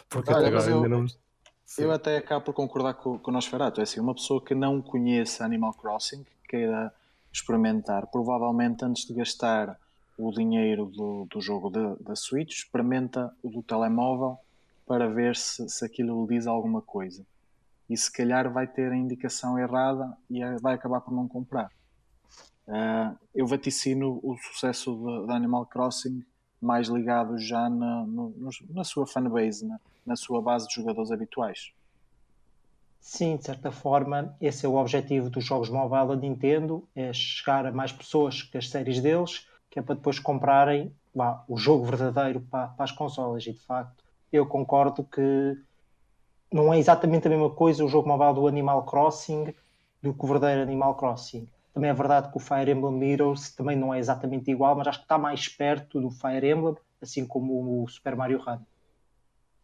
Porque 0.08 0.30
Olha, 0.32 0.38
até 0.48 0.48
agora 0.56 0.70
eu- 0.70 0.76
ainda 0.76 0.88
não. 0.88 1.06
Sim. 1.08 1.84
Eu 1.84 1.92
até 1.92 2.18
acabo 2.18 2.44
por 2.44 2.52
concordar 2.54 2.94
com, 2.94 3.18
com 3.18 3.30
o 3.30 3.34
Nosferatu. 3.34 3.80
É 3.80 3.84
assim, 3.84 3.98
uma 3.98 4.14
pessoa 4.14 4.44
que 4.44 4.54
não 4.54 4.82
conheça 4.82 5.42
Animal 5.44 5.72
Crossing, 5.72 6.24
queira 6.46 6.92
experimentar, 7.32 8.06
provavelmente 8.08 8.84
antes 8.84 9.06
de 9.06 9.14
gastar 9.14 9.78
o 10.18 10.30
dinheiro 10.30 10.84
do, 10.84 11.26
do 11.30 11.40
jogo 11.40 11.70
da, 11.70 11.94
da 11.98 12.14
Switch, 12.14 12.58
experimenta 12.58 13.34
o 13.42 13.48
do 13.48 13.62
telemóvel 13.62 14.36
para 14.86 15.08
ver 15.08 15.34
se, 15.34 15.66
se 15.70 15.82
aquilo 15.84 16.26
lhe 16.26 16.36
diz 16.36 16.46
alguma 16.46 16.82
coisa. 16.82 17.24
E 17.88 17.96
se 17.96 18.12
calhar 18.12 18.52
vai 18.52 18.66
ter 18.66 18.92
a 18.92 18.96
indicação 18.96 19.58
errada 19.58 20.14
e 20.28 20.42
é- 20.42 20.56
vai 20.58 20.74
acabar 20.74 21.00
por 21.00 21.14
não 21.14 21.26
comprar. 21.26 21.70
Ah, 22.68 23.16
eu 23.34 23.46
vaticino 23.46 24.18
o 24.22 24.36
sucesso 24.36 24.94
de 25.26 25.32
Animal 25.32 25.66
Crossing 25.66 26.24
mais 26.60 26.88
ligado 26.88 27.38
já 27.38 27.68
na, 27.68 28.06
no- 28.06 28.34
na 28.70 28.84
sua 28.84 29.06
fanbase, 29.06 29.66
na, 29.66 29.80
na 30.06 30.16
sua 30.16 30.40
base 30.42 30.68
de 30.68 30.74
jogadores 30.74 31.10
habituais. 31.10 31.72
Sim, 33.00 33.36
de 33.36 33.44
certa 33.44 33.70
forma, 33.72 34.34
esse 34.40 34.64
é 34.64 34.68
o 34.68 34.76
objetivo 34.76 35.28
dos 35.28 35.44
jogos 35.44 35.68
mobile 35.68 36.08
da 36.08 36.16
Nintendo, 36.16 36.88
é 36.94 37.12
chegar 37.12 37.66
a 37.66 37.72
mais 37.72 37.92
pessoas 37.92 38.42
que 38.42 38.56
as 38.56 38.70
séries 38.70 39.00
deles, 39.00 39.46
que 39.70 39.78
é 39.78 39.82
para 39.82 39.96
depois 39.96 40.18
comprarem 40.18 40.94
o 41.48 41.56
jogo 41.56 41.84
verdadeiro 41.84 42.40
para, 42.42 42.68
para 42.68 42.84
as 42.84 42.92
consolas. 42.92 43.44
E 43.46 43.52
de 43.52 43.60
facto, 43.60 44.04
eu 44.30 44.46
concordo 44.46 45.04
que 45.04 45.20
não 46.52 46.72
é 46.72 46.78
exatamente 46.78 47.26
a 47.26 47.30
mesma 47.30 47.50
coisa 47.50 47.84
o 47.84 47.88
jogo 47.88 48.08
mobile 48.08 48.34
do 48.34 48.46
Animal 48.46 48.84
Crossing 48.86 49.52
do 50.02 50.14
que 50.14 50.24
o 50.24 50.28
verdadeiro 50.28 50.62
Animal 50.62 50.96
Crossing. 50.96 51.48
Também 51.72 51.90
é 51.90 51.94
verdade 51.94 52.30
que 52.30 52.36
o 52.36 52.40
Fire 52.40 52.70
Emblem 52.70 53.02
Heroes 53.10 53.54
também 53.54 53.76
não 53.76 53.94
é 53.94 53.98
exatamente 53.98 54.50
igual, 54.50 54.76
mas 54.76 54.88
acho 54.88 54.98
que 54.98 55.04
está 55.04 55.16
mais 55.16 55.48
perto 55.48 56.00
do 56.00 56.10
Fire 56.10 56.46
Emblem, 56.46 56.76
assim 57.00 57.26
como 57.26 57.82
o 57.82 57.88
Super 57.88 58.14
Mario 58.14 58.42
Run. 58.42 58.58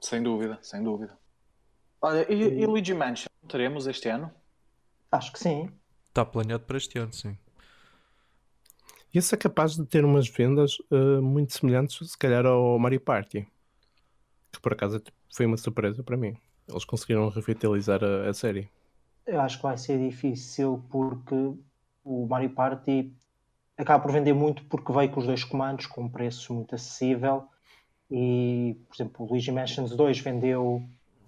Sem 0.00 0.22
dúvida, 0.22 0.58
sem 0.62 0.82
dúvida. 0.82 1.18
Olha, 2.00 2.30
e, 2.32 2.62
e 2.62 2.66
Luigi 2.66 2.94
Mansion 2.94 3.28
teremos 3.46 3.86
este 3.86 4.08
ano? 4.08 4.30
Acho 5.10 5.32
que 5.32 5.38
sim. 5.38 5.70
Está 6.06 6.24
planeado 6.24 6.64
para 6.64 6.78
este 6.78 6.98
ano, 6.98 7.12
sim. 7.12 7.36
E 9.12 9.18
esse 9.18 9.34
é 9.34 9.38
capaz 9.38 9.74
de 9.74 9.84
ter 9.86 10.04
umas 10.04 10.28
vendas 10.28 10.78
eh, 10.90 11.20
muito 11.20 11.54
semelhantes, 11.54 12.10
se 12.10 12.18
calhar, 12.18 12.46
ao 12.46 12.78
Mario 12.78 13.00
Party. 13.00 13.48
Que 14.52 14.60
por 14.60 14.72
acaso 14.72 15.02
foi 15.34 15.46
uma 15.46 15.56
surpresa 15.56 16.02
para 16.02 16.16
mim. 16.16 16.36
Eles 16.68 16.84
conseguiram 16.84 17.28
revitalizar 17.28 18.02
a, 18.04 18.28
a 18.28 18.34
série. 18.34 18.70
Eu 19.26 19.40
acho 19.40 19.56
que 19.56 19.62
vai 19.62 19.76
ser 19.76 19.98
difícil 19.98 20.84
porque 20.90 21.54
o 22.08 22.26
Mario 22.26 22.50
Party 22.50 23.12
acaba 23.76 24.02
por 24.02 24.10
vender 24.10 24.32
muito 24.32 24.64
porque 24.64 24.92
veio 24.92 25.10
com 25.10 25.20
os 25.20 25.26
dois 25.26 25.44
comandos 25.44 25.86
com 25.86 26.02
um 26.02 26.08
preço 26.08 26.54
muito 26.54 26.74
acessível 26.74 27.46
e, 28.10 28.76
por 28.88 28.96
exemplo, 28.96 29.26
o 29.26 29.28
Luigi 29.28 29.52
Mansions 29.52 29.94
2 29.94 30.18
vendeu 30.20 30.82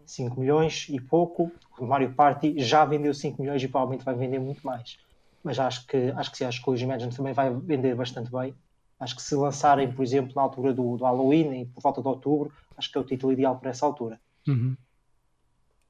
5 0.07 0.41
milhões 0.41 0.87
e 0.89 0.99
pouco, 0.99 1.53
o 1.79 1.87
Mario 1.87 2.15
Party 2.15 2.55
já 2.59 2.85
vendeu 2.85 3.13
5 3.13 3.41
milhões 3.41 3.63
e 3.63 3.69
provavelmente 3.69 4.05
vai 4.05 4.15
vender 4.15 4.39
muito 4.39 4.67
mais. 4.67 4.99
Mas 5.45 5.59
acho 5.59 5.87
que, 5.87 6.13
acho 6.17 6.31
que 6.31 6.39
sim, 6.39 6.45
acho 6.45 6.63
que 6.63 6.69
o 6.69 6.71
Luigi 6.71 6.87
Mansions 6.87 7.17
também 7.17 7.33
vai 7.33 7.53
vender 7.55 7.95
bastante 7.95 8.31
bem. 8.31 8.55
Acho 8.99 9.17
que 9.17 9.23
se 9.23 9.35
lançarem, 9.35 9.93
por 9.93 10.03
exemplo, 10.03 10.33
na 10.35 10.43
altura 10.43 10.73
do, 10.73 10.97
do 10.97 11.05
Halloween 11.05 11.67
por 11.67 11.83
volta 11.83 12.03
de 12.03 12.09
outubro, 12.09 12.53
acho 12.77 12.91
que 12.91 12.99
é 12.99 13.01
o 13.01 13.05
título 13.05 13.33
ideal 13.33 13.57
para 13.59 13.71
essa 13.71 13.87
altura. 13.87 14.19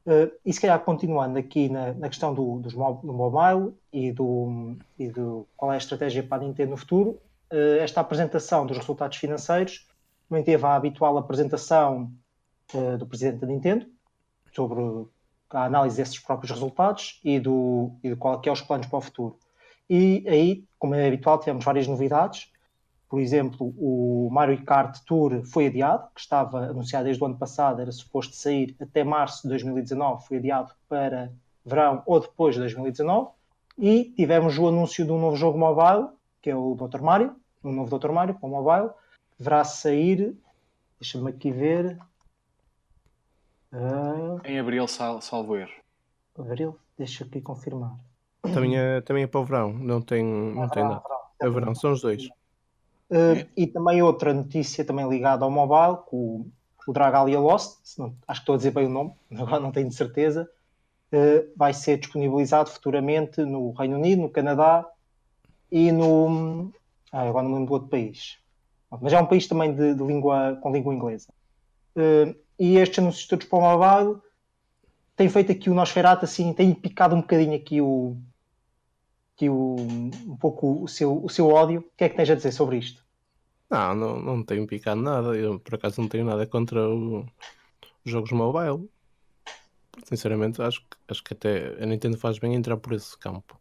Uh, 0.07 0.33
e 0.47 0.53
se 0.53 0.61
calhar 0.61 0.81
continuando 0.81 1.39
aqui 1.39 1.69
na, 1.69 1.93
na 1.93 2.09
questão 2.09 2.33
do, 2.33 2.59
dos 2.61 2.73
mo- 2.73 3.01
do 3.05 3.13
mobile 3.13 3.75
e 3.93 4.11
do, 4.11 4.77
e 4.99 5.09
do 5.09 5.47
qual 5.57 5.71
é 5.73 5.75
a 5.75 5.79
estratégia 5.79 6.23
para 6.23 6.43
a 6.43 6.47
Nintendo 6.47 6.71
no 6.71 6.77
futuro, 6.77 7.21
uh, 7.53 7.79
esta 7.81 8.01
apresentação 8.01 8.65
dos 8.67 8.79
resultados 8.79 9.19
financeiros 9.19 9.87
também 10.29 10.43
teve 10.43 10.65
a 10.65 10.75
habitual 10.75 11.19
apresentação 11.19 12.11
uh, 12.73 12.97
do 12.97 13.07
presidente 13.07 13.41
da 13.41 13.47
Nintendo 13.47 13.87
sobre 14.55 14.81
a 15.51 15.65
análise 15.65 15.97
desses 15.97 16.19
próprios 16.19 16.51
resultados 16.51 17.21
e 17.23 17.39
do, 17.39 17.93
e 18.03 18.11
do 18.11 18.17
qual 18.17 18.41
que 18.41 18.49
é 18.49 18.53
os 18.53 18.63
planos 18.63 18.87
para 18.87 18.99
o 18.99 19.03
futuro. 19.03 19.39
E 19.89 20.25
aí, 20.29 20.65
como 20.79 20.95
é 20.95 21.07
habitual, 21.07 21.39
tivemos 21.39 21.65
várias 21.65 21.87
novidades. 21.87 22.51
Por 23.11 23.21
exemplo, 23.21 23.75
o 23.77 24.31
Mario 24.31 24.65
Kart 24.65 25.01
Tour 25.05 25.43
foi 25.45 25.67
adiado, 25.67 26.09
que 26.15 26.21
estava 26.21 26.67
anunciado 26.67 27.05
desde 27.07 27.23
o 27.23 27.27
ano 27.27 27.37
passado, 27.37 27.83
era 27.83 27.93
suposto 27.93 28.35
sair 28.37 28.77
até 28.81 29.05
março 29.05 29.43
de 29.43 29.49
2019, 29.51 30.25
foi 30.27 30.39
adiado 30.39 30.73
para 30.89 31.33
verão 31.67 32.03
ou 32.07 32.21
depois 32.21 32.55
de 32.55 32.61
2019. 32.61 33.31
E 33.77 34.05
tivemos 34.17 34.57
o 34.59 34.69
anúncio 34.69 35.05
de 35.05 35.11
um 35.13 35.21
novo 35.21 35.37
jogo 35.37 35.59
mobile, 35.59 36.09
que 36.41 36.51
é 36.51 36.57
o 36.57 36.77
Dr. 36.77 37.03
Mario, 37.03 37.35
um 37.65 37.73
novo 37.73 37.99
Dr. 37.99 38.13
Mario 38.13 38.35
para 38.37 38.47
o 38.47 38.51
mobile, 38.51 38.91
que 39.33 39.39
deverá 39.39 39.65
sair, 39.65 40.37
deixa-me 41.01 41.31
aqui 41.31 41.51
ver, 41.51 41.99
ah, 43.73 44.41
Em 44.45 44.59
abril, 44.59 44.87
sal, 44.87 45.21
salvo 45.21 45.57
erro. 45.57 45.73
abril, 46.39 46.79
deixa 46.97 47.25
aqui 47.25 47.41
confirmar. 47.41 47.97
Também 48.53 48.79
é, 48.79 49.01
também 49.01 49.25
é 49.25 49.27
para 49.27 49.41
o 49.41 49.45
verão, 49.45 49.73
não 49.73 50.01
tem, 50.01 50.25
não 50.25 50.69
tem 50.69 50.83
Verão, 50.83 50.89
nada. 50.89 51.03
verão, 51.03 51.21
É 51.41 51.49
verão, 51.51 51.75
são 51.75 51.93
os 51.93 52.01
dois. 52.03 52.31
Uh, 53.11 53.45
e 53.57 53.67
também 53.67 54.01
outra 54.03 54.33
notícia 54.33 54.85
também 54.85 55.09
ligada 55.09 55.45
ao 55.45 55.51
mobile, 55.51 55.99
com 56.07 56.17
o, 56.17 56.53
o 56.87 56.93
Dragalia 56.93 57.41
Lost, 57.41 57.99
não- 57.99 58.15
acho 58.29 58.41
que 58.41 58.43
estou 58.43 58.55
a 58.55 58.57
dizer 58.59 58.71
bem 58.71 58.87
o 58.87 58.89
nome, 58.89 59.13
agora 59.37 59.59
não 59.59 59.73
tenho 59.73 59.89
de 59.89 59.95
certeza, 59.97 60.49
uh, 61.13 61.53
vai 61.57 61.75
ser 61.75 61.99
disponibilizado 61.99 62.71
futuramente 62.71 63.43
no 63.45 63.73
Reino 63.73 63.97
Unido, 63.97 64.23
no 64.23 64.31
Canadá 64.31 64.87
e 65.71 65.91
no. 65.91 66.73
Ah, 67.13 67.23
agora 67.23 67.43
não 67.43 67.51
me 67.51 67.55
lembro 67.57 67.69
do 67.69 67.75
outro 67.75 67.89
país. 67.89 68.39
Mas 69.01 69.13
é 69.13 69.21
um 69.21 69.27
país 69.27 69.47
também 69.47 69.75
de, 69.75 69.95
de 69.95 70.03
língua, 70.03 70.59
com 70.61 70.73
língua 70.73 70.95
inglesa. 70.95 71.29
Uh, 71.97 72.35
e 72.59 72.77
estes 72.77 72.99
anúncios 72.99 73.27
todos 73.27 73.47
para 73.47 73.59
o 73.59 73.63
mobile 73.63 74.21
têm 75.17 75.29
feito 75.29 75.51
aqui 75.51 75.69
o 75.69 75.75
Nosferatu 75.75 76.25
assim, 76.25 76.53
tem 76.53 76.73
picado 76.73 77.15
um 77.15 77.21
bocadinho 77.21 77.55
aqui 77.57 77.81
o, 77.81 78.17
aqui 79.41 79.49
o, 79.49 79.77
um 79.77 80.37
pouco 80.37 80.83
o 80.85 80.89
seu, 80.89 81.25
o 81.25 81.29
seu 81.29 81.49
ódio. 81.49 81.81
O 81.81 81.97
que 81.97 82.05
é 82.05 82.09
que 82.11 82.17
tens 82.17 82.29
a 82.29 82.35
dizer 82.35 82.53
sobre 82.53 82.77
isto? 82.77 83.03
Não, 83.71 83.95
não, 83.95 84.21
não 84.21 84.43
tenho 84.45 84.67
picado 84.67 85.01
nada. 85.01 85.35
Eu 85.37 85.59
por 85.59 85.75
acaso 85.77 86.01
não 86.01 86.09
tenho 86.09 86.25
nada 86.25 86.47
contra 86.47 86.87
o- 86.89 87.25
os 88.05 88.11
jogos 88.11 88.33
mobile. 88.33 88.89
Sinceramente, 90.05 90.61
acho 90.61 90.81
que, 90.81 90.97
acho 91.09 91.25
que 91.25 91.35
até 91.35 91.83
a 91.83 91.87
Nintendo 91.87 92.19
faz 92.19 92.39
bem 92.39 92.55
entrar 92.55 92.77
por 92.77 92.93
esse 92.93 93.17
campo. 93.19 93.59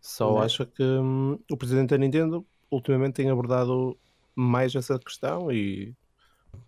Só 0.00 0.42
é? 0.42 0.44
acho 0.44 0.66
que 0.66 0.82
hum, 0.82 1.38
o 1.50 1.56
presidente 1.56 1.90
da 1.90 1.98
Nintendo 1.98 2.46
ultimamente 2.70 3.14
tem 3.14 3.30
abordado 3.30 3.98
mais 4.34 4.74
essa 4.74 4.98
questão 4.98 5.50
e 5.52 5.94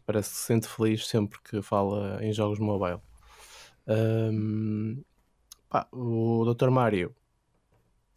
parece 0.07 0.31
que 0.31 0.37
se 0.37 0.43
sente 0.45 0.69
feliz 0.69 1.07
sempre 1.07 1.39
que 1.43 1.63
fala 1.63 2.23
em 2.25 2.33
jogos 2.33 2.59
mobile. 2.59 3.01
Hum, 3.87 5.03
pá, 5.69 5.89
o 5.93 6.45
Dr. 6.45 6.71
Mario, 6.71 7.15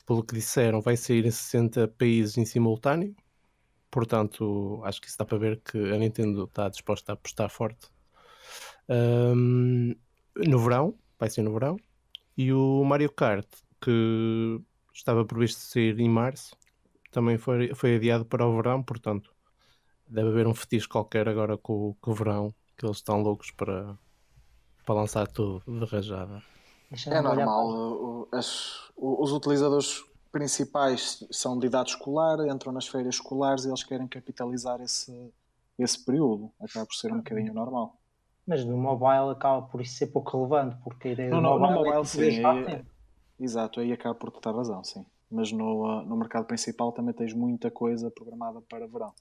pelo 0.08 0.24
que 0.24 0.34
disseram, 0.34 0.82
vai 0.82 0.96
sair 0.96 1.26
em 1.26 1.32
60 1.32 1.90
países 1.90 2.38
em 2.38 2.46
simultâneo. 2.46 3.14
Portanto, 3.92 4.82
acho 4.86 5.02
que 5.02 5.08
isso 5.08 5.18
dá 5.18 5.26
para 5.26 5.38
ver 5.38 5.62
que 5.62 5.78
a 5.78 5.98
Nintendo 5.98 6.46
está 6.46 6.70
disposta 6.70 7.12
a 7.12 7.14
apostar 7.14 7.50
forte. 7.50 7.90
Hum, 8.90 9.94
no 10.36 10.60
verão, 10.60 10.98
vai 11.20 11.30
ser 11.30 11.42
no 11.42 11.54
verão. 11.54 11.78
E 12.38 12.54
o 12.54 12.84
Mario 12.86 13.12
Kart, 13.12 13.48
que 13.82 14.62
estava 14.94 15.26
previsto 15.26 15.60
sair 15.60 16.00
em 16.00 16.10
março, 16.10 16.56
também 17.12 17.38
foi, 17.38 17.76
foi 17.76 17.96
adiado 17.96 18.26
para 18.26 18.46
o 18.46 18.56
verão. 18.56 18.82
Portanto, 18.82 19.36
deve 20.08 20.30
haver 20.30 20.48
um 20.48 20.56
fetiche 20.56 20.88
qualquer 20.88 21.28
agora 21.28 21.58
com, 21.58 21.96
com 22.00 22.12
o 22.12 22.16
verão, 22.16 22.56
que 22.78 22.86
eles 22.86 22.98
estão 22.98 23.22
loucos 23.22 23.52
para, 23.52 23.98
para 24.86 24.96
lançar 24.96 25.28
tudo 25.28 25.64
de 25.66 25.86
rajada. 25.86 26.42
É 27.08 27.22
normal. 27.22 28.28
as- 28.32 28.92
os 28.96 29.32
utilizadores 29.32 30.04
principais 30.32 31.26
são 31.32 31.58
de 31.60 31.68
idade 31.68 31.92
escolar, 31.92 32.40
entram 32.48 32.72
nas 32.72 32.88
férias 32.88 33.16
escolares 33.16 33.66
e 33.66 33.70
eles 33.70 33.84
querem 33.84 34.08
capitalizar 34.08 34.82
esse, 34.82 35.34
esse 35.78 36.04
período. 36.06 36.52
Acaba 36.60 36.86
por 36.86 36.96
ser 36.96 37.12
um 37.12 37.18
bocadinho 37.18 37.54
normal. 37.54 37.98
Mas 38.46 38.64
no 38.64 38.78
mobile 38.78 39.32
acaba 39.32 39.62
por 39.68 39.82
isso 39.82 39.96
ser 39.98 40.08
pouco 40.08 40.38
relevante, 40.38 40.78
porque 40.84 41.10
a 41.10 41.12
ideia 41.12 41.30
No, 41.32 41.38
do 41.38 41.42
no, 41.42 41.50
no 41.54 41.60
mobile, 41.60 41.80
é 41.90 41.98
mobile, 41.98 42.06
sim. 42.06 42.22
aí- 42.22 42.66
sempre. 42.66 42.86
exato, 43.40 43.80
aí 43.80 43.92
acaba 43.92 44.16
por 44.16 44.32
ter 44.32 44.54
razão, 44.54 44.84
sim. 44.84 45.06
Mas 45.30 45.52
no, 45.52 45.84
uh, 45.86 46.02
no 46.04 46.16
mercado 46.16 46.46
principal 46.46 46.94
também 46.94 47.14
tens 47.14 47.34
muita 47.34 47.70
coisa 47.70 48.10
programada 48.10 48.62
para 48.62 48.88
verão. 48.88 49.14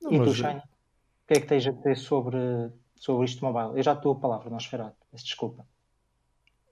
Não, 0.00 0.12
e 0.12 0.22
tu, 0.22 0.32
Shine? 0.32 0.58
O 0.58 0.62
que 1.26 1.34
é 1.34 1.40
que 1.40 1.46
tens 1.46 1.66
a 1.66 1.72
dizer 1.72 1.96
sobre, 1.96 2.38
sobre 2.94 3.24
isto 3.24 3.44
mobile? 3.44 3.76
Eu 3.78 3.82
já 3.82 3.94
estou 3.94 4.12
a 4.12 4.20
palavra, 4.20 4.48
não 4.48 4.58
esperado. 4.58 4.94
Desculpa. 5.12 5.66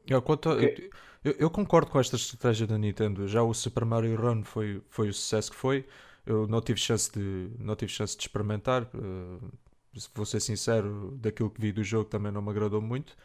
Eu, 0.09 0.21
quanto 0.23 0.51
okay. 0.51 0.91
eu, 1.25 1.33
eu, 1.39 1.51
concordo 1.51 1.91
com 1.91 1.99
esta 1.99 2.17
estratégia 2.17 2.67
da 2.67 2.77
Nintendo. 2.77 3.27
Já 3.27 3.43
o 3.43 3.55
Super 3.55 3.85
Mario 3.85 4.17
Run 4.17 4.45
foi, 4.45 4.83
foi 4.89 5.09
o 5.09 5.15
sucesso 5.15 5.51
que 5.51 5.57
foi. 5.57 5.87
Eu 6.27 6.47
não 6.47 6.61
tive 6.61 6.79
chance 6.79 7.11
de, 7.13 7.51
não 7.59 7.77
tive 7.77 7.93
chance 7.93 8.17
de 8.17 8.23
experimentar. 8.23 8.83
Uh, 8.95 9.51
vou 10.15 10.27
ser 10.27 10.41
sincero, 10.41 11.17
daquilo 11.21 11.51
que 11.51 11.61
vi 11.61 11.73
do 11.73 11.85
jogo 11.85 12.05
também 12.09 12.33
não 12.33 12.43
me 12.43 12.51
agradou 12.51 12.81
muito. 12.81 13.17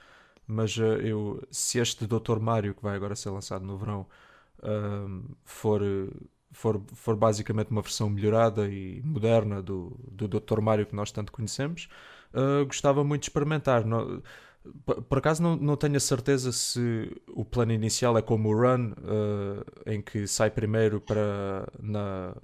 Mas 0.48 0.76
uh, 0.78 0.96
eu, 1.02 1.46
se 1.52 1.80
este 1.80 2.08
Dr. 2.08 2.40
Mario, 2.40 2.74
que 2.74 2.82
vai 2.82 2.96
agora 2.96 3.16
ser 3.16 3.30
lançado 3.30 3.66
no 3.66 3.78
verão, 3.78 4.06
uh, 4.60 5.36
for, 5.46 5.82
for, 6.52 6.82
for 6.96 7.16
basicamente 7.16 7.72
uma 7.72 7.82
versão 7.82 8.10
melhorada 8.10 8.68
e 8.68 9.02
moderna 9.04 9.62
do, 9.62 9.98
do 10.12 10.28
Dr. 10.28 10.62
Mario 10.62 10.86
que 10.86 10.96
nós 10.96 11.12
tanto 11.12 11.32
conhecemos, 11.32 11.90
uh, 12.34 12.66
gostava 12.66 13.04
muito 13.04 13.24
de 13.24 13.30
experimentar. 13.30 13.86
Não, 13.86 14.22
por 15.08 15.18
acaso 15.18 15.42
não, 15.42 15.56
não 15.56 15.78
tenho 15.78 15.96
a 15.98 16.00
certeza 16.00 16.52
se 16.52 17.12
o 17.28 17.46
plano 17.46 17.72
inicial 17.72 18.18
é 18.18 18.22
como 18.22 18.50
o 18.50 18.54
Run, 18.54 18.92
uh, 18.92 19.90
em 19.90 20.02
que 20.02 20.28
sai 20.28 20.52
primeiro 20.52 21.00
para 21.00 21.68
na, 21.80 22.36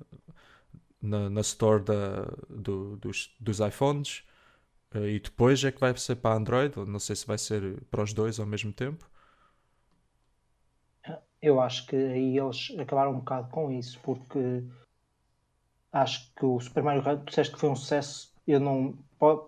na, 1.01 1.29
na 1.29 1.41
store 1.41 1.83
da, 1.83 2.23
do, 2.49 2.97
dos, 2.97 3.35
dos 3.39 3.59
iPhones 3.59 4.23
uh, 4.93 5.05
e 5.05 5.19
depois 5.19 5.63
é 5.63 5.71
que 5.71 5.79
vai 5.79 5.95
ser 5.97 6.15
para 6.15 6.35
Android, 6.35 6.75
não 6.87 6.99
sei 6.99 7.15
se 7.15 7.27
vai 7.27 7.37
ser 7.37 7.81
para 7.91 8.03
os 8.03 8.13
dois 8.13 8.39
ao 8.39 8.45
mesmo 8.45 8.71
tempo. 8.71 9.09
Eu 11.41 11.61
acho 11.61 11.85
que 11.85 11.95
aí 11.95 12.37
eles 12.37 12.73
acabaram 12.79 13.11
um 13.11 13.19
bocado 13.19 13.49
com 13.49 13.71
isso, 13.71 13.99
porque 14.01 14.63
acho 15.91 16.33
que 16.33 16.45
o 16.45 16.59
Super 16.59 16.81
Mario 16.81 17.01
Run, 17.01 17.17
tu 17.17 17.25
disseste 17.25 17.53
que 17.53 17.59
foi 17.59 17.69
um 17.69 17.75
sucesso, 17.75 18.33
eu 18.47 18.59
não. 18.59 18.97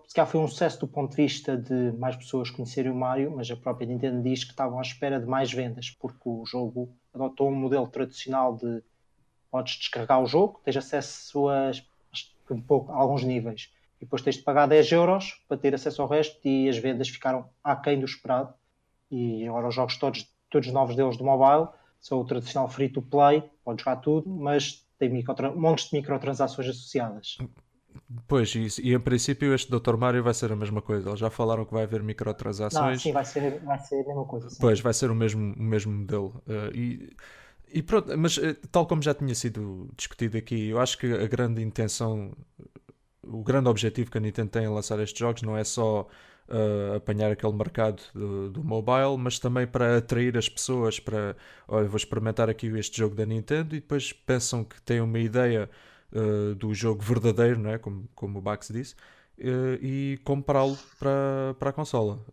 Se 0.06 0.14
calhar 0.14 0.30
foi 0.30 0.40
um 0.40 0.48
sucesso 0.48 0.80
do 0.80 0.88
ponto 0.88 1.10
de 1.10 1.22
vista 1.22 1.56
de 1.56 1.92
mais 1.98 2.16
pessoas 2.16 2.50
conhecerem 2.50 2.90
o 2.90 2.94
Mario, 2.94 3.34
mas 3.34 3.50
a 3.50 3.56
própria 3.56 3.86
Nintendo 3.86 4.22
diz 4.22 4.44
que 4.44 4.50
estavam 4.50 4.78
à 4.78 4.82
espera 4.82 5.20
de 5.20 5.26
mais 5.26 5.52
vendas, 5.52 5.90
porque 5.90 6.28
o 6.28 6.44
jogo 6.46 6.94
adotou 7.12 7.48
um 7.48 7.54
modelo 7.54 7.86
tradicional 7.88 8.56
de 8.56 8.82
podes 9.50 9.76
descarregar 9.76 10.22
o 10.22 10.26
jogo, 10.26 10.60
tens 10.64 10.76
acesso 10.76 11.48
a, 11.48 11.70
um 12.50 12.60
pouco, 12.60 12.92
a 12.92 12.96
alguns 12.96 13.24
níveis, 13.24 13.72
e 13.96 14.04
depois 14.04 14.22
tens 14.22 14.36
de 14.36 14.42
pagar 14.42 14.66
10 14.66 14.92
euros 14.92 15.42
para 15.48 15.56
ter 15.56 15.74
acesso 15.74 16.02
ao 16.02 16.08
resto, 16.08 16.38
e 16.46 16.68
as 16.68 16.78
vendas 16.78 17.08
ficaram 17.08 17.48
aquém 17.62 17.98
do 17.98 18.04
esperado. 18.04 18.54
E 19.10 19.46
agora 19.46 19.68
os 19.68 19.74
jogos 19.74 19.96
todos, 19.96 20.26
todos 20.50 20.70
novos 20.70 20.94
deles 20.94 21.16
do 21.16 21.24
mobile 21.24 21.68
são 22.00 22.20
o 22.20 22.24
tradicional 22.24 22.68
free 22.68 22.88
to 22.88 23.02
play, 23.02 23.42
podes 23.64 23.84
jogar 23.84 23.96
tudo, 23.96 24.28
mas 24.28 24.86
tem 24.98 25.08
micro, 25.08 25.58
montes 25.58 25.90
de 25.90 25.96
microtransações 25.96 26.68
associadas. 26.68 27.38
Pois, 28.26 28.54
e, 28.54 28.68
e, 28.82 28.94
em 28.94 29.00
princípio 29.00 29.54
este 29.54 29.70
Dr. 29.70 29.96
Mario 29.96 30.22
vai 30.22 30.32
ser 30.32 30.50
a 30.50 30.56
mesma 30.56 30.80
coisa. 30.80 31.10
Eles 31.10 31.20
já 31.20 31.28
falaram 31.28 31.64
que 31.64 31.72
vai 31.72 31.82
haver 31.82 32.02
microtransações. 32.02 32.92
Não, 32.92 32.98
sim, 32.98 33.12
vai 33.12 33.24
ser, 33.24 33.60
vai 33.60 33.78
ser 33.78 34.00
a 34.00 34.06
mesma 34.06 34.24
coisa. 34.24 34.48
Sim. 34.48 34.56
Pois, 34.60 34.80
vai 34.80 34.94
ser 34.94 35.10
o 35.10 35.14
mesmo, 35.14 35.54
o 35.54 35.62
mesmo 35.62 35.92
modelo. 35.92 36.42
Uh, 36.46 36.74
e, 36.74 37.16
e 37.70 37.82
pronto, 37.82 38.16
mas 38.16 38.38
uh, 38.38 38.54
tal 38.72 38.86
como 38.86 39.02
já 39.02 39.12
tinha 39.12 39.34
sido 39.34 39.90
discutido 39.94 40.38
aqui, 40.38 40.70
eu 40.70 40.80
acho 40.80 40.96
que 40.96 41.12
a 41.12 41.26
grande 41.26 41.62
intenção, 41.62 42.32
o 43.22 43.42
grande 43.42 43.68
objetivo 43.68 44.10
que 44.10 44.16
a 44.16 44.20
Nintendo 44.20 44.50
tem 44.50 44.64
em 44.64 44.68
lançar 44.68 44.98
estes 45.00 45.18
jogos 45.18 45.42
não 45.42 45.54
é 45.54 45.62
só 45.62 46.08
uh, 46.48 46.96
apanhar 46.96 47.30
aquele 47.30 47.52
mercado 47.52 48.02
do, 48.14 48.50
do, 48.50 48.64
mobile, 48.64 49.18
mas 49.18 49.38
também 49.38 49.66
para 49.66 49.98
atrair 49.98 50.36
as 50.38 50.48
pessoas 50.48 50.98
para, 50.98 51.36
olha, 51.66 51.86
vou 51.86 51.98
experimentar 51.98 52.48
aqui 52.48 52.68
este 52.68 52.96
jogo 52.96 53.14
da 53.14 53.26
Nintendo 53.26 53.76
e 53.76 53.80
depois 53.80 54.14
pensam 54.14 54.64
que 54.64 54.80
têm 54.80 55.02
uma 55.02 55.18
ideia 55.18 55.68
uh, 56.12 56.54
do 56.54 56.74
jogo 56.74 57.02
verdadeiro, 57.02 57.58
não 57.58 57.70
é? 57.70 57.78
como, 57.78 58.08
como 58.14 58.38
o 58.38 58.42
Bax 58.42 58.68
disse, 58.72 58.94
uh, 59.38 59.78
e 59.80 60.18
comprá-lo 60.24 60.78
para, 60.98 61.54
para 61.58 61.70
a 61.70 61.72
consola. 61.72 62.24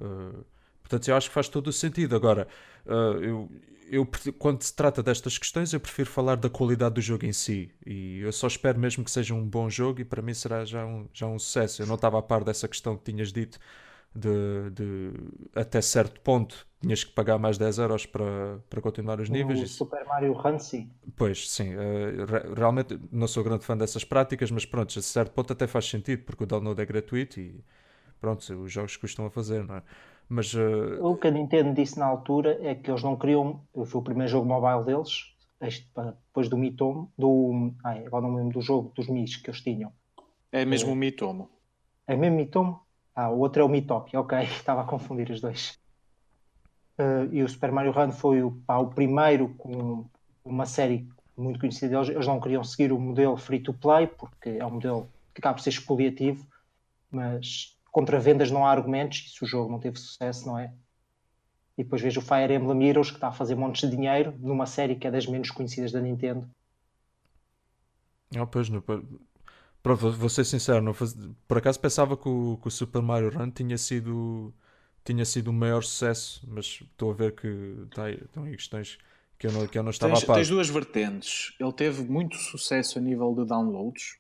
portanto, 0.82 1.08
eu 1.08 1.16
acho 1.16 1.30
que 1.30 1.34
faz 1.34 1.48
todo 1.48 1.68
o 1.68 1.74
sentido. 1.74 2.16
Agora, 2.16 2.48
eu, 3.22 3.50
eu, 3.90 4.08
quando 4.38 4.62
se 4.62 4.74
trata 4.74 5.02
destas 5.04 5.38
questões, 5.38 5.74
eu 5.74 5.80
prefiro 5.80 6.10
falar 6.10 6.36
da 6.36 6.50
qualidade 6.50 6.96
do 6.96 7.02
jogo 7.02 7.26
em 7.26 7.34
si. 7.34 7.72
E 7.86 8.20
eu 8.20 8.32
só 8.32 8.48
espero 8.48 8.80
mesmo 8.80 9.04
que 9.04 9.12
seja 9.12 9.34
um 9.34 9.48
bom 9.48 9.70
jogo 9.70 10.02
e 10.02 10.06
para 10.06 10.22
mim 10.22 10.34
será 10.34 10.66
já 10.66 10.86
um, 10.86 11.08
já 11.14 11.28
um 11.28 11.40
sucesso. 11.40 11.82
Eu 11.82 11.88
não 11.88 11.96
estava 11.96 12.20
a 12.20 12.22
par 12.22 12.44
dessa 12.44 12.68
questão 12.68 12.98
que 12.98 13.12
tinhas 13.12 13.32
dito 13.32 13.60
de, 14.16 14.70
de, 14.72 15.12
até 15.54 15.82
certo 15.82 16.22
ponto 16.22 16.66
tinhas 16.80 17.04
que 17.04 17.12
pagar 17.12 17.38
mais 17.38 17.58
10 17.58 17.80
euros 17.80 18.06
para, 18.06 18.60
para 18.70 18.82
continuar 18.82 19.20
os 19.20 19.30
níveis. 19.30 19.62
O 19.62 19.68
Super 19.68 20.06
Mario 20.06 20.34
Run, 20.34 20.58
sim. 20.58 20.90
Pois, 21.16 21.50
sim. 21.50 21.76
Uh, 21.76 22.54
realmente 22.56 22.98
não 23.12 23.28
sou 23.28 23.44
grande 23.44 23.66
fã 23.66 23.76
dessas 23.76 24.04
práticas, 24.04 24.50
mas 24.52 24.66
pronto, 24.66 24.98
a 24.98 25.02
certo 25.02 25.32
ponto 25.32 25.52
até 25.52 25.68
faz 25.68 25.86
sentido, 25.86 26.24
porque 26.24 26.44
o 26.44 26.48
download 26.48 26.82
é 26.82 26.86
gratuito 26.86 27.40
e 27.40 27.62
pronto, 28.22 28.42
os 28.64 28.72
jogos 28.72 28.96
custam 28.96 29.26
a 29.26 29.30
fazer, 29.30 29.66
não 29.66 29.76
é? 29.76 29.84
Mas, 30.30 30.54
uh... 30.54 31.04
O 31.06 31.18
que 31.18 31.28
a 31.28 31.32
Nintendo 31.32 31.74
disse 31.74 32.00
na 32.00 32.06
altura 32.06 32.58
é 32.62 32.74
que 32.74 32.90
eles 32.90 33.04
não 33.04 33.16
queriam. 33.16 33.62
Foi 33.74 34.02
o 34.02 34.04
primeiro 34.04 34.32
jogo 34.32 34.48
mobile 34.48 34.86
deles, 34.86 35.36
este, 35.62 35.88
depois 36.28 36.50
do 36.50 36.58
Mitomo, 36.58 37.12
do. 37.18 37.74
Ai, 37.84 38.06
agora 38.06 38.24
não 38.24 38.32
me 38.32 38.38
lembro 38.38 38.54
do 38.54 38.62
jogo, 38.62 38.92
dos 38.96 39.08
Mis 39.08 39.36
que 39.38 39.50
eles 39.50 39.62
tinham. 39.62 39.92
É 40.52 40.66
mesmo 40.66 40.90
é, 40.90 40.94
o 40.94 40.96
Mitomo. 40.96 41.50
É 42.08 42.16
mesmo 42.16 42.38
Mitomo? 42.38 42.85
Ah, 43.16 43.30
o 43.30 43.40
outro 43.40 43.62
é 43.62 43.66
o 43.66 43.70
Mitopia, 43.70 44.20
ok, 44.20 44.38
estava 44.44 44.82
a 44.82 44.86
confundir 44.86 45.32
os 45.32 45.40
dois. 45.40 45.80
Uh, 47.00 47.32
e 47.32 47.44
o 47.44 47.50
Super 47.50 47.72
Mario 47.72 47.92
Run 47.92 48.12
foi 48.12 48.44
o, 48.44 48.52
pá, 48.52 48.78
o 48.78 48.88
primeiro 48.88 49.50
com 49.56 50.06
uma 50.44 50.66
série 50.66 51.08
muito 51.38 51.60
conhecida 51.60 51.90
deles. 51.90 52.10
Eles 52.10 52.28
não 52.28 52.40
queriam 52.40 52.64
seguir 52.64 52.92
o 52.92 53.00
modelo 53.00 53.38
free 53.38 53.60
to 53.60 53.74
play, 53.74 54.08
porque 54.08 54.50
é 54.50 54.66
um 54.66 54.72
modelo 54.72 55.10
que 55.34 55.40
acaba 55.40 55.56
por 55.56 55.62
ser 55.62 55.70
expoliativo, 55.70 56.46
mas 57.12 57.78
contra 57.92 58.20
vendas 58.20 58.52
não 58.52 58.66
há 58.66 58.72
argumentos, 58.72 59.26
e 59.26 59.30
se 59.30 59.44
o 59.44 59.48
jogo 59.48 59.72
não 59.72 59.80
teve 59.80 59.98
sucesso, 59.98 60.46
não 60.48 60.60
é? 60.60 60.74
E 61.78 61.84
depois 61.84 62.02
vejo 62.02 62.22
o 62.22 62.24
Fire 62.24 62.54
Emblem 62.54 62.88
Heroes, 62.88 63.10
que 63.10 63.18
está 63.18 63.28
a 63.28 63.34
fazer 63.34 63.56
montes 63.56 63.90
de 63.90 63.96
dinheiro 63.96 64.34
numa 64.40 64.66
série 64.66 64.96
que 64.96 65.08
é 65.08 65.12
das 65.12 65.26
menos 65.26 65.52
conhecidas 65.52 65.92
da 65.92 66.00
Nintendo. 66.00 66.50
Ah, 68.38 68.46
pois, 68.46 68.70
não, 68.70 68.82
Pronto, 69.86 70.10
vou 70.14 70.30
ser 70.30 70.44
sincero, 70.46 70.82
não 70.82 70.96
faz... 70.96 71.16
por 71.48 71.60
acaso 71.60 71.80
pensava 71.80 72.18
que 72.18 72.28
o, 72.28 72.58
que 72.60 72.68
o, 72.68 72.72
Super 72.72 73.04
Mario 73.04 73.30
Run 73.30 73.52
tinha 73.52 73.78
sido, 73.78 74.52
tinha 75.04 75.24
sido 75.24 75.50
o 75.50 75.54
maior 75.54 75.84
sucesso, 75.84 76.44
mas 76.48 76.80
estou 76.82 77.12
a 77.12 77.14
ver 77.14 77.36
que 77.36 77.86
tá 77.94 78.06
aí, 78.06 78.16
estão 78.16 78.46
aí 78.46 78.56
questões 78.56 78.98
que 79.38 79.46
eu 79.46 79.52
não, 79.52 79.68
que 79.68 79.78
eu 79.78 79.84
não 79.84 79.92
estava 79.92 80.14
tens, 80.14 80.24
a 80.24 80.26
par. 80.26 80.36
Tens 80.38 80.50
duas 80.50 80.70
vertentes. 80.70 81.54
Ele 81.60 81.72
teve 81.72 82.02
muito 82.02 82.36
sucesso 82.36 82.98
a 82.98 83.02
nível 83.02 83.36
de 83.36 83.46
downloads, 83.46 84.18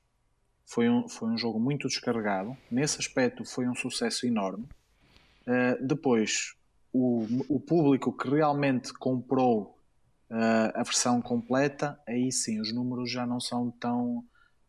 foi 0.67 0.87
um, 0.87 1.09
foi 1.09 1.29
um 1.29 1.37
jogo 1.37 1.59
muito 1.59 1.87
descarregado, 1.87 2.55
nesse 2.69 2.99
aspecto 2.99 3.43
foi 3.43 3.67
um 3.67 3.73
sucesso 3.73 4.27
enorme. 4.27 4.67
Uh, 5.47 5.83
depois, 5.83 6.53
o, 6.93 7.25
o 7.49 7.59
público 7.59 8.15
que 8.15 8.29
realmente 8.29 8.93
comprou 8.93 9.75
uh, 10.29 10.71
a 10.75 10.83
versão 10.83 11.23
completa, 11.23 11.99
aí 12.07 12.31
sim, 12.31 12.61
os 12.61 12.71
números 12.71 13.09
já 13.09 13.25
não 13.25 13.39
são 13.39 13.71
tão 13.71 14.23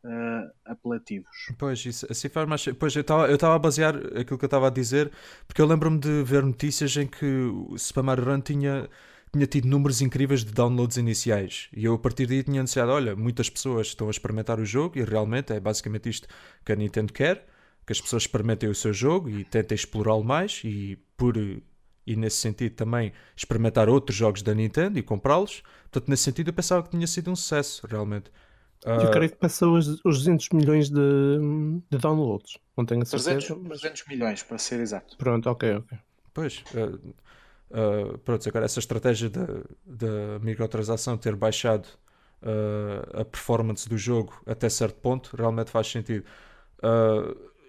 uh, 0.07 0.51
apelativos. 0.65 1.29
Pois, 1.59 1.85
isso, 1.85 2.07
assim 2.11 2.29
faz 2.29 2.49
mais. 2.49 2.65
Pois, 2.79 2.95
eu 2.95 3.01
estava 3.01 3.55
a 3.55 3.59
basear 3.59 3.97
aquilo 3.97 4.39
que 4.39 4.45
eu 4.45 4.47
estava 4.47 4.69
a 4.69 4.71
dizer, 4.71 5.11
porque 5.47 5.61
eu 5.61 5.67
lembro-me 5.67 5.99
de 5.99 6.23
ver 6.23 6.43
notícias 6.43 6.97
em 6.97 7.07
que 7.07 7.27
o 7.27 7.77
Super 7.77 8.03
Mario 8.03 8.25
Run 8.25 8.41
tinha, 8.41 8.89
tinha 9.33 9.47
tido 9.47 9.67
números 9.67 10.01
incríveis 10.01 10.45
de 10.45 10.53
downloads 10.53 10.97
iniciais. 10.97 11.69
E 11.75 11.85
eu, 11.85 11.95
a 11.95 11.99
partir 11.99 12.27
daí, 12.27 12.43
tinha 12.43 12.61
anunciado: 12.61 12.93
olha, 12.93 13.17
muitas 13.17 13.51
pessoas 13.51 13.89
estão 13.89 14.09
a 14.09 14.11
experimentar 14.11 14.61
o 14.61 14.65
jogo, 14.65 14.99
e 14.99 15.05
realmente 15.05 15.53
é 15.53 15.61
basicamente 15.61 16.09
isto 16.09 16.29
que 16.65 16.73
a 16.73 16.77
Nintendo 16.77 17.13
quer. 17.13 17.47
Que 17.85 17.93
as 17.93 18.01
pessoas 18.01 18.25
experimentem 18.25 18.69
o 18.69 18.75
seu 18.75 18.93
jogo 18.93 19.29
e 19.31 19.45
tentem 19.45 19.77
explorá-lo 19.77 20.25
mais, 20.25 20.61
e 20.65 20.99
por 21.17 21.37
e 22.07 22.15
nesse 22.15 22.37
sentido 22.37 22.75
também 22.75 23.13
experimentar 23.37 23.89
outros 23.89 24.17
jogos 24.17 24.43
da 24.43 24.55
Nintendo 24.55 24.99
e 24.99 25.03
comprá-los. 25.03 25.63
Portanto, 25.83 26.09
nesse 26.09 26.23
sentido, 26.23 26.49
eu 26.49 26.53
pensava 26.53 26.83
que 26.83 26.91
tinha 26.91 27.07
sido 27.07 27.31
um 27.31 27.37
sucesso, 27.37 27.87
realmente. 27.87 28.31
Uh, 28.85 29.03
eu 29.03 29.11
creio 29.11 29.31
que 29.31 29.37
passou 29.37 29.77
os, 29.77 29.89
os 30.05 30.19
200 30.19 30.51
milhões 30.51 30.91
de, 30.91 31.01
de 31.91 31.99
downloads. 31.99 32.59
Não 32.77 32.85
tenho 32.85 33.03
a 33.03 33.05
certeza. 33.05 33.55
300, 33.55 33.69
300 33.81 34.05
milhões, 34.07 34.43
para 34.43 34.59
ser 34.59 34.81
exato. 34.81 35.17
Pronto, 35.17 35.49
ok, 35.49 35.77
ok. 35.77 35.99
Pois, 36.35 36.63
uh, 36.75 36.95
uh, 37.71 38.19
pronto, 38.19 38.49
agora 38.49 38.65
essa 38.65 38.79
estratégia 38.79 39.31
da 39.31 40.39
microtransação 40.41 41.17
ter 41.17 41.35
baixado 41.35 41.89
a 43.19 43.25
performance 43.25 43.89
do 43.89 43.99
jogo 43.99 44.41
até 44.47 44.69
certo 44.69 45.01
ponto 45.01 45.35
realmente 45.35 45.71
faz 45.71 45.89
sentido. 45.89 46.25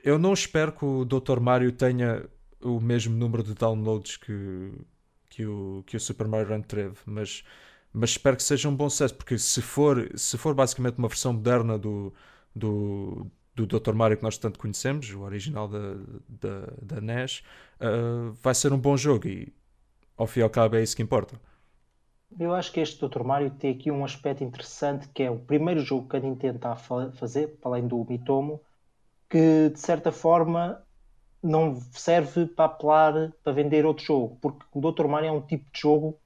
eu 0.04 0.20
não 0.20 0.34
espero 0.34 0.72
que 0.74 0.86
o 0.86 1.04
Dr. 1.04 1.40
Mario 1.40 1.72
tenha 1.72 2.30
o 2.62 2.80
mesmo 2.80 3.16
número 3.16 3.44
de 3.44 3.54
downloads 3.54 4.18
que, 4.18 4.72
que, 5.30 5.46
o, 5.46 5.84
que 5.86 5.98
o 5.98 6.00
Super 6.00 6.28
Mario 6.28 6.50
Run 6.50 6.62
teve, 6.62 6.98
mas 7.06 7.44
mas 7.94 8.12
espero 8.12 8.36
que 8.38 8.44
seja 8.44 8.70
um 8.70 8.76
bom 8.76 8.90
sucesso, 8.90 9.16
porque 9.16 9.38
se 9.38 9.62
for, 9.62 10.12
se 10.18 10.38
for 10.38 10.54
basicamente 10.54 10.98
uma 10.98 11.08
versão 11.08 11.34
moderna 11.34 11.78
do, 11.78 12.14
do, 12.56 13.28
do 13.56 13.66
Dr. 13.66 13.94
Mario 13.94 14.18
que 14.18 14.24
nós 14.24 14.38
tanto 14.38 14.60
conhecemos, 14.60 15.10
o 15.12 15.22
original 15.22 15.68
da, 15.68 15.96
da, 16.28 16.68
da 16.82 17.02
NES, 17.02 17.44
uh, 17.82 18.32
vai 18.42 18.54
ser 18.54 18.72
um 18.74 18.78
bom 18.80 18.96
jogo 18.96 19.28
e 19.28 19.54
ao 20.16 20.28
fim 20.28 20.42
e 20.42 20.44
ao 20.44 20.50
cabo 20.50 20.76
é 20.76 20.84
isso 20.84 20.96
que 20.96 21.02
importa. 21.02 21.40
Eu 22.38 22.54
acho 22.54 22.72
que 22.72 22.80
este 22.80 23.06
Dr. 23.06 23.24
Mario 23.24 23.52
tem 23.52 23.72
aqui 23.72 23.90
um 23.90 24.04
aspecto 24.04 24.44
interessante 24.44 25.08
que 25.10 25.24
é 25.24 25.32
o 25.32 25.40
primeiro 25.40 25.80
jogo 25.80 26.10
que 26.10 26.18
a 26.18 26.20
Nintendo 26.20 26.58
está 26.58 26.74
a 26.74 27.12
fazer, 27.12 27.58
além 27.64 27.88
do 27.88 28.06
Mitomo, 28.08 28.62
que 29.30 29.70
de 29.70 29.80
certa 29.80 30.12
forma 30.12 30.82
não 31.42 31.80
serve 31.92 32.46
para 32.46 32.66
apelar 32.66 33.32
para 33.44 33.54
vender 33.54 33.86
outro 33.86 34.04
jogo, 34.04 34.38
porque 34.42 34.66
o 34.74 34.92
Dr. 34.92 35.08
Mario 35.08 35.30
é 35.30 35.32
um 35.32 35.42
tipo 35.42 35.72
de 35.72 35.80
jogo 35.80 36.20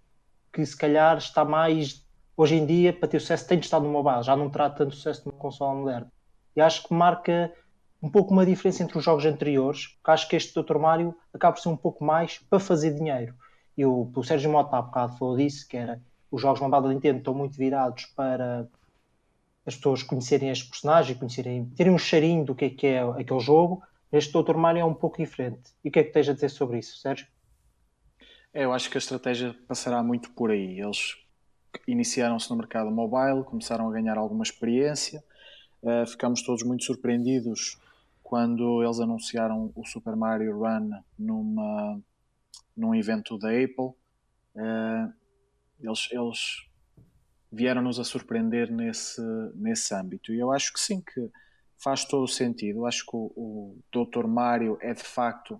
que 0.51 0.65
se 0.65 0.75
calhar 0.75 1.17
está 1.17 1.45
mais 1.45 2.05
hoje 2.35 2.55
em 2.55 2.65
dia 2.65 2.91
para 2.93 3.07
ter 3.07 3.19
sucesso 3.19 3.47
tem 3.47 3.59
de 3.59 3.65
estar 3.65 3.79
no 3.79 3.89
mobile, 3.89 4.23
já 4.23 4.35
não 4.35 4.49
terá 4.49 4.69
tanto 4.69 4.95
sucesso 4.95 5.23
numa 5.25 5.37
consola 5.37 5.75
moderna. 5.75 6.11
E 6.55 6.61
acho 6.61 6.87
que 6.87 6.93
marca 6.93 7.53
um 8.01 8.09
pouco 8.09 8.33
uma 8.33 8.45
diferença 8.45 8.83
entre 8.83 8.97
os 8.97 9.03
jogos 9.03 9.25
anteriores, 9.25 9.87
porque 9.87 10.11
acho 10.11 10.27
que 10.27 10.35
este 10.35 10.59
Dr. 10.59 10.77
Mario 10.77 11.15
acaba 11.33 11.53
por 11.53 11.61
ser 11.61 11.69
um 11.69 11.77
pouco 11.77 12.03
mais 12.03 12.39
para 12.39 12.59
fazer 12.59 12.93
dinheiro. 12.95 13.35
E 13.77 13.85
o, 13.85 14.11
o 14.13 14.23
Sérgio 14.23 14.51
Mota 14.51 14.75
há 14.75 14.81
bocado 14.81 15.17
falou 15.17 15.37
disso, 15.37 15.67
que 15.67 15.77
era 15.77 16.01
os 16.31 16.41
jogos 16.41 16.61
mobile 16.61 16.81
da 16.83 16.89
Nintendo 16.89 17.19
estão 17.19 17.33
muito 17.33 17.55
virados 17.55 18.05
para 18.15 18.67
as 19.65 19.75
pessoas 19.75 20.01
conhecerem 20.01 20.49
este 20.49 20.67
personagem, 20.69 21.15
conhecerem, 21.15 21.65
terem 21.75 21.93
um 21.93 21.97
cheirinho 21.97 22.43
do 22.43 22.55
que 22.55 22.65
é 22.65 22.69
que 22.69 22.87
é 22.87 23.01
aquele 23.01 23.39
jogo. 23.39 23.83
Este 24.11 24.33
Dr. 24.33 24.55
Mario 24.55 24.81
é 24.81 24.85
um 24.85 24.93
pouco 24.93 25.17
diferente. 25.17 25.71
E 25.83 25.89
o 25.89 25.91
que 25.91 25.99
é 25.99 26.03
que 26.03 26.11
tens 26.11 26.27
a 26.27 26.33
dizer 26.33 26.49
sobre 26.49 26.79
isso, 26.79 26.97
Sérgio? 26.97 27.27
É, 28.53 28.65
eu 28.65 28.73
acho 28.73 28.89
que 28.89 28.97
a 28.97 28.99
estratégia 28.99 29.55
passará 29.67 30.03
muito 30.03 30.31
por 30.31 30.51
aí. 30.51 30.79
Eles 30.79 31.15
iniciaram-se 31.87 32.49
no 32.49 32.57
mercado 32.57 32.91
mobile, 32.91 33.45
começaram 33.45 33.87
a 33.87 33.91
ganhar 33.91 34.17
alguma 34.17 34.43
experiência. 34.43 35.23
Uh, 35.81 36.05
ficamos 36.05 36.43
todos 36.43 36.61
muito 36.63 36.83
surpreendidos 36.83 37.79
quando 38.21 38.83
eles 38.83 38.99
anunciaram 38.99 39.71
o 39.73 39.85
Super 39.85 40.15
Mario 40.15 40.59
Run 40.59 40.91
numa, 41.17 42.01
num 42.75 42.93
evento 42.93 43.37
da 43.37 43.49
Apple. 43.49 43.95
Uh, 44.53 45.13
eles, 45.79 46.09
eles 46.11 46.67
vieram-nos 47.49 47.99
a 47.99 48.03
surpreender 48.03 48.69
nesse, 48.69 49.21
nesse 49.55 49.95
âmbito. 49.95 50.33
E 50.33 50.39
eu 50.39 50.51
acho 50.51 50.73
que 50.73 50.79
sim, 50.79 51.01
que 51.01 51.31
faz 51.77 52.03
todo 52.03 52.23
o 52.23 52.27
sentido. 52.27 52.79
Eu 52.79 52.85
acho 52.85 53.05
que 53.05 53.15
o, 53.15 53.31
o 53.35 53.77
Dr. 53.91 54.27
Mario 54.27 54.77
é 54.81 54.93
de 54.93 55.03
facto 55.03 55.59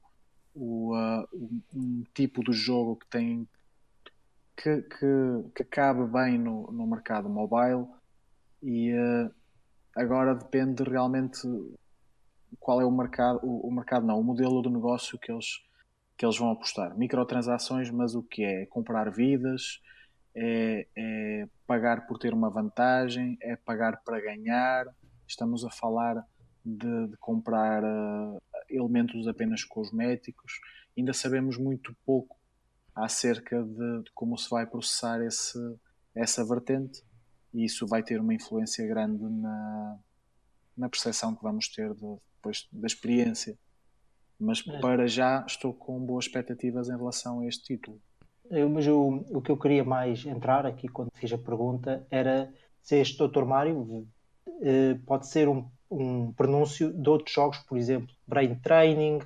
o, 0.53 0.95
uh, 0.95 1.27
um 1.73 2.03
tipo 2.13 2.43
de 2.43 2.53
jogo 2.53 2.95
que 2.97 3.07
tem 3.07 3.47
que, 4.55 4.81
que, 4.83 5.51
que 5.55 5.63
cabe 5.63 6.05
bem 6.05 6.37
no, 6.37 6.71
no 6.71 6.85
mercado 6.85 7.27
mobile 7.29 7.87
e 8.61 8.93
uh, 8.93 9.33
agora 9.95 10.35
depende 10.35 10.83
realmente 10.83 11.47
qual 12.59 12.81
é 12.81 12.85
o 12.85 12.91
mercado, 12.91 13.39
o, 13.43 13.67
o, 13.67 13.71
mercado 13.71 14.05
não, 14.05 14.19
o 14.19 14.23
modelo 14.23 14.61
de 14.61 14.69
negócio 14.69 15.17
que 15.17 15.31
eles, 15.31 15.63
que 16.17 16.25
eles 16.25 16.37
vão 16.37 16.51
apostar. 16.51 16.95
Microtransações, 16.97 17.89
mas 17.89 18.13
o 18.13 18.21
que 18.21 18.43
é? 18.43 18.65
Comprar 18.67 19.09
vidas, 19.09 19.81
é, 20.35 20.87
é 20.95 21.47
pagar 21.65 22.05
por 22.05 22.19
ter 22.19 22.33
uma 22.33 22.49
vantagem, 22.49 23.37
é 23.41 23.55
pagar 23.55 24.01
para 24.03 24.21
ganhar. 24.21 24.85
Estamos 25.27 25.65
a 25.65 25.69
falar 25.69 26.23
de, 26.63 27.07
de 27.07 27.17
comprar 27.17 27.83
uh, 27.83 28.41
elementos 28.71 29.27
apenas 29.27 29.63
cosméticos. 29.63 30.59
Ainda 30.97 31.13
sabemos 31.13 31.57
muito 31.57 31.95
pouco 32.05 32.37
acerca 32.95 33.63
de, 33.63 34.03
de, 34.03 34.11
como 34.13 34.37
se 34.37 34.49
vai 34.49 34.65
processar 34.65 35.21
esse, 35.21 35.57
essa 36.13 36.45
vertente 36.45 37.03
e 37.53 37.65
isso 37.65 37.87
vai 37.87 38.03
ter 38.03 38.19
uma 38.19 38.33
influência 38.33 38.85
grande 38.85 39.23
na, 39.23 39.99
na 40.77 40.89
percepção 40.89 41.35
que 41.35 41.43
vamos 41.43 41.67
ter 41.67 41.93
de, 41.93 42.15
depois 42.35 42.67
da 42.71 42.87
experiência. 42.87 43.57
Mas 44.39 44.65
é. 44.67 44.79
para 44.79 45.07
já 45.07 45.45
estou 45.47 45.73
com 45.73 45.99
boas 45.99 46.25
expectativas 46.25 46.89
em 46.89 46.97
relação 46.97 47.41
a 47.41 47.47
este 47.47 47.63
título. 47.63 48.01
Eu, 48.49 48.69
mas 48.69 48.85
o, 48.87 49.23
o 49.29 49.41
que 49.41 49.51
eu 49.51 49.57
queria 49.57 49.83
mais 49.83 50.25
entrar 50.25 50.65
aqui 50.65 50.87
quando 50.87 51.09
fiz 51.13 51.31
a 51.31 51.37
pergunta 51.37 52.05
era 52.09 52.51
se 52.81 52.97
este 52.97 53.17
Dr. 53.17 53.45
Mário 53.45 54.07
eh, 54.61 54.95
pode 55.05 55.27
ser 55.27 55.47
um, 55.47 55.69
um 55.91 56.31
pronúncio 56.31 56.93
de 56.93 57.09
outros 57.09 57.33
jogos, 57.33 57.57
por 57.59 57.77
exemplo, 57.77 58.15
Brain 58.25 58.55
Training, 58.55 59.17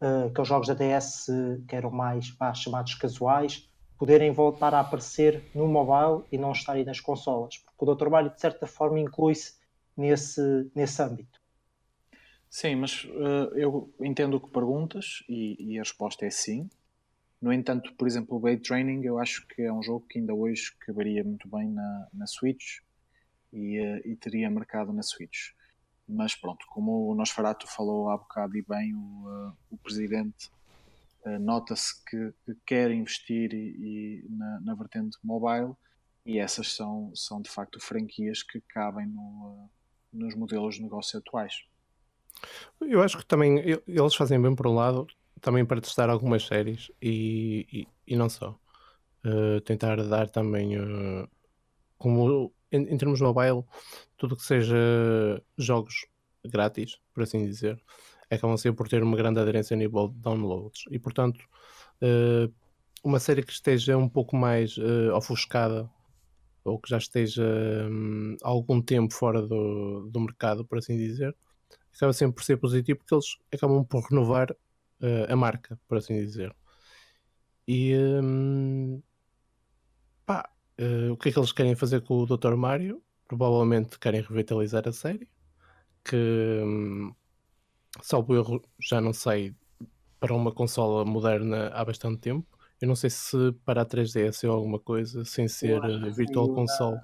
uh, 0.00 0.28
aqueles 0.30 0.48
jogos 0.48 0.68
da 0.68 0.74
DS 0.74 1.26
que 1.68 1.76
eram 1.76 1.90
mais 1.90 2.30
pá, 2.30 2.54
chamados 2.54 2.94
casuais, 2.94 3.68
poderem 3.98 4.32
voltar 4.32 4.72
a 4.72 4.80
aparecer 4.80 5.44
no 5.54 5.68
mobile 5.68 6.24
e 6.32 6.38
não 6.38 6.52
estarem 6.52 6.84
nas 6.86 7.00
consolas. 7.00 7.58
Porque 7.58 7.84
o 7.84 7.94
Dr. 7.94 8.08
Mario, 8.08 8.30
de 8.30 8.40
certa 8.40 8.66
forma, 8.66 8.98
inclui-se 8.98 9.60
nesse, 9.94 10.40
nesse 10.74 11.02
âmbito. 11.02 11.38
Sim, 12.48 12.76
mas 12.76 13.04
uh, 13.04 13.54
eu 13.54 13.92
entendo 14.00 14.38
o 14.38 14.40
que 14.40 14.50
perguntas 14.50 15.22
e, 15.28 15.74
e, 15.74 15.78
a 15.78 15.82
resposta 15.82 16.24
é 16.24 16.30
sim. 16.30 16.68
No 17.40 17.52
entanto, 17.52 17.94
por 17.94 18.08
exemplo, 18.08 18.36
o 18.36 18.40
Blade 18.40 18.62
Training 18.62 19.04
eu 19.04 19.18
acho 19.18 19.46
que 19.46 19.62
é 19.62 19.72
um 19.72 19.82
jogo 19.82 20.06
que 20.08 20.18
ainda 20.18 20.34
hoje 20.34 20.74
caberia 20.80 21.22
muito 21.22 21.48
bem 21.48 21.70
na, 21.70 22.08
na 22.12 22.26
Switch 22.26 22.78
e, 23.52 23.78
uh, 23.78 24.00
e 24.04 24.16
teria 24.16 24.50
mercado 24.50 24.92
na 24.92 25.02
Switch. 25.02 25.50
Mas 26.12 26.34
pronto, 26.34 26.66
como 26.68 27.08
o 27.08 27.14
Nosferatu 27.14 27.66
falou 27.68 28.10
há 28.10 28.16
bocado 28.16 28.56
e 28.56 28.62
bem, 28.62 28.94
o, 28.94 28.98
uh, 28.98 29.56
o 29.70 29.78
presidente 29.78 30.50
uh, 31.24 31.38
nota-se 31.38 32.04
que, 32.04 32.32
que, 32.44 32.56
quer 32.66 32.90
investir 32.90 33.52
e, 33.54 34.24
e 34.24 34.28
na, 34.28 34.60
na, 34.60 34.74
vertente 34.74 35.16
mobile 35.22 35.72
e 36.26 36.38
essas 36.38 36.72
são, 36.72 37.12
são 37.14 37.40
de 37.40 37.48
facto 37.48 37.80
franquias 37.80 38.42
que 38.42 38.60
cabem 38.60 39.06
no, 39.06 39.70
nos 40.12 40.34
modelos 40.34 40.76
de 40.76 40.82
negócio 40.82 41.18
atuais. 41.18 41.64
Eu 42.80 43.02
acho 43.02 43.18
que 43.18 43.26
também 43.26 43.58
eles 43.86 44.14
fazem 44.14 44.40
bem 44.40 44.54
por 44.54 44.66
um 44.66 44.74
lado, 44.74 45.06
também 45.40 45.64
para 45.64 45.80
testar 45.80 46.10
algumas 46.10 46.44
séries 46.46 46.90
e, 47.00 47.66
e, 47.72 47.88
e 48.14 48.16
não 48.16 48.28
só. 48.28 48.58
Uh, 49.24 49.60
tentar 49.60 50.02
dar 50.04 50.30
também, 50.30 50.78
uh, 50.78 51.28
como 51.98 52.52
em, 52.72 52.82
em, 52.82 52.98
termos 52.98 53.20
mobile, 53.20 53.64
tudo 54.16 54.36
que 54.36 54.44
seja 54.44 54.76
jogos 55.58 56.06
grátis, 56.44 56.98
por 57.12 57.22
assim 57.22 57.44
dizer, 57.44 57.80
acabam 58.30 58.56
sempre 58.56 58.78
por 58.78 58.88
ter 58.88 59.02
uma 59.02 59.16
grande 59.16 59.40
aderência 59.40 59.74
a 59.74 59.78
nível 59.78 60.08
de 60.08 60.18
downloads. 60.18 60.84
E 60.90 60.98
portanto, 60.98 61.40
uh, 62.02 62.52
uma 63.02 63.18
série 63.18 63.42
que 63.42 63.52
esteja 63.52 63.96
um 63.96 64.08
pouco 64.08 64.36
mais 64.36 64.76
ofuscada 65.14 65.90
ou 66.64 66.78
que 66.78 66.90
já 66.90 66.98
esteja 66.98 67.42
um, 67.90 68.36
algum 68.42 68.80
tempo 68.80 69.14
fora 69.14 69.42
do, 69.42 70.08
do 70.10 70.20
mercado, 70.20 70.64
por 70.64 70.78
assim 70.78 70.96
dizer, 70.96 71.34
acaba 71.94 72.12
sempre 72.12 72.36
por 72.36 72.44
ser 72.44 72.56
positivo 72.56 72.98
porque 72.98 73.14
eles 73.14 73.36
acabam 73.52 73.84
por 73.84 74.02
renovar 74.08 74.50
uh, 74.52 75.32
a 75.32 75.36
marca, 75.36 75.78
por 75.88 75.98
assim 75.98 76.14
dizer. 76.14 76.54
E 77.66 77.94
um, 78.22 79.00
pá, 79.00 79.09
uh, 80.80 81.12
o 81.12 81.16
que 81.16 81.28
é 81.28 81.32
que 81.32 81.38
eles 81.38 81.52
querem 81.52 81.74
fazer 81.74 82.00
com 82.02 82.18
o 82.18 82.26
Dr. 82.26 82.54
Mario? 82.56 83.02
Provavelmente 83.28 83.98
querem 83.98 84.22
revitalizar 84.22 84.88
a 84.88 84.92
série. 84.92 85.28
Que 86.04 86.60
um, 86.64 87.14
salvo 88.02 88.34
erro, 88.34 88.62
já 88.80 89.00
não 89.00 89.12
sei, 89.12 89.54
para 90.18 90.34
uma 90.34 90.52
consola 90.52 91.04
moderna 91.04 91.68
há 91.68 91.84
bastante 91.84 92.18
tempo. 92.18 92.46
Eu 92.80 92.88
não 92.88 92.96
sei 92.96 93.10
se 93.10 93.52
para 93.64 93.82
a 93.82 93.86
3DS 93.86 94.44
é 94.44 94.46
alguma 94.46 94.78
coisa 94.78 95.24
sem 95.24 95.46
ser 95.46 95.82
uh, 95.84 96.12
Virtual 96.12 96.48
Console. 96.54 96.96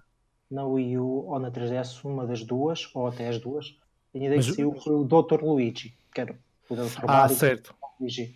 Na, 0.50 0.62
na 0.62 0.66
Wii 0.66 0.98
U 0.98 1.26
ou 1.26 1.38
na 1.38 1.50
3DS, 1.50 2.04
uma 2.04 2.26
das 2.26 2.42
duas, 2.42 2.88
ou 2.94 3.06
até 3.06 3.28
as 3.28 3.38
duas, 3.38 3.76
a 4.14 4.16
ideia 4.16 4.36
Mas... 4.36 4.46
que 4.46 4.54
saiu 4.54 4.70
o 4.70 5.04
Dr. 5.04 5.42
Luigi, 5.42 5.94
que 6.14 6.20
era 6.20 6.38
o 6.68 6.74
Dr. 6.74 7.02
Ah, 7.02 7.06
Mario, 7.06 7.36
certo. 7.36 7.74
Luigi. 8.00 8.34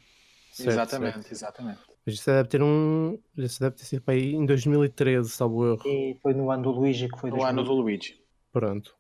Certo, 0.52 0.70
exatamente, 0.70 1.14
certo. 1.14 1.32
exatamente. 1.32 1.89
Mas 2.04 2.14
isso 2.14 2.30
deve 2.30 2.48
ter 2.48 2.62
um. 2.62 3.18
Isso 3.36 3.60
deve 3.60 3.76
ter 3.76 3.84
sido 3.84 4.02
para 4.02 4.14
aí 4.14 4.34
em 4.34 4.46
2013, 4.46 5.28
salvo 5.28 5.66
erro. 5.66 5.82
E 5.86 6.18
foi 6.22 6.34
no 6.34 6.50
ano 6.50 6.62
do 6.62 6.70
Luigi 6.70 7.08
que 7.08 7.18
foi. 7.18 7.30
No 7.30 7.42
ano 7.44 7.62
do 7.62 7.72
Luigi. 7.72 8.20
Pronto. 8.52 8.96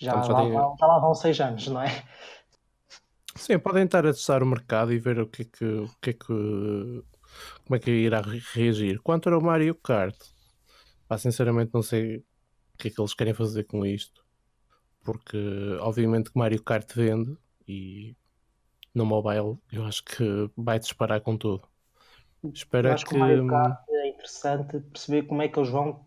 Já, 0.00 0.12
Portanto, 0.12 0.28
já, 0.28 0.42
lá, 0.42 0.68
tem... 0.68 0.78
já 0.78 0.86
lá 0.86 0.98
vão 1.00 1.14
seis 1.14 1.40
anos, 1.40 1.66
não 1.68 1.82
é? 1.82 1.88
Sim, 3.34 3.58
podem 3.58 3.84
estar 3.84 4.06
a 4.06 4.12
testar 4.12 4.42
o 4.42 4.46
mercado 4.46 4.92
e 4.92 4.98
ver 4.98 5.20
o 5.20 5.26
que 5.26 5.42
é 5.42 5.44
que, 5.44 5.64
o 5.64 5.90
que, 6.00 6.10
é 6.10 6.12
que 6.12 6.26
como 6.26 7.76
é 7.76 7.78
que 7.78 7.90
irá 7.90 8.20
reagir. 8.20 9.00
Quanto 9.00 9.28
ao 9.28 9.40
Mario 9.40 9.74
Kart, 9.74 10.16
pá, 11.06 11.18
sinceramente 11.18 11.70
não 11.72 11.82
sei 11.82 12.16
o 12.16 12.24
que 12.78 12.88
é 12.88 12.90
que 12.90 13.00
eles 13.00 13.14
querem 13.14 13.34
fazer 13.34 13.64
com 13.64 13.84
isto, 13.84 14.24
porque 15.04 15.38
obviamente 15.80 16.32
que 16.32 16.38
Mario 16.38 16.62
Kart 16.62 16.92
vende 16.94 17.36
e 17.66 18.16
no 18.94 19.04
mobile 19.04 19.58
eu 19.70 19.84
acho 19.84 20.04
que 20.04 20.50
vai 20.56 20.78
disparar 20.78 21.20
com 21.20 21.36
tudo. 21.36 21.67
Espero 22.52 22.92
acho 22.92 23.04
que, 23.04 23.14
o 23.14 23.18
Mario 23.18 23.46
Kart 23.46 23.80
é 23.88 24.08
interessante 24.08 24.80
perceber 24.80 25.22
como 25.22 25.42
é 25.42 25.48
que 25.48 25.58
eles 25.58 25.70
vão 25.70 26.04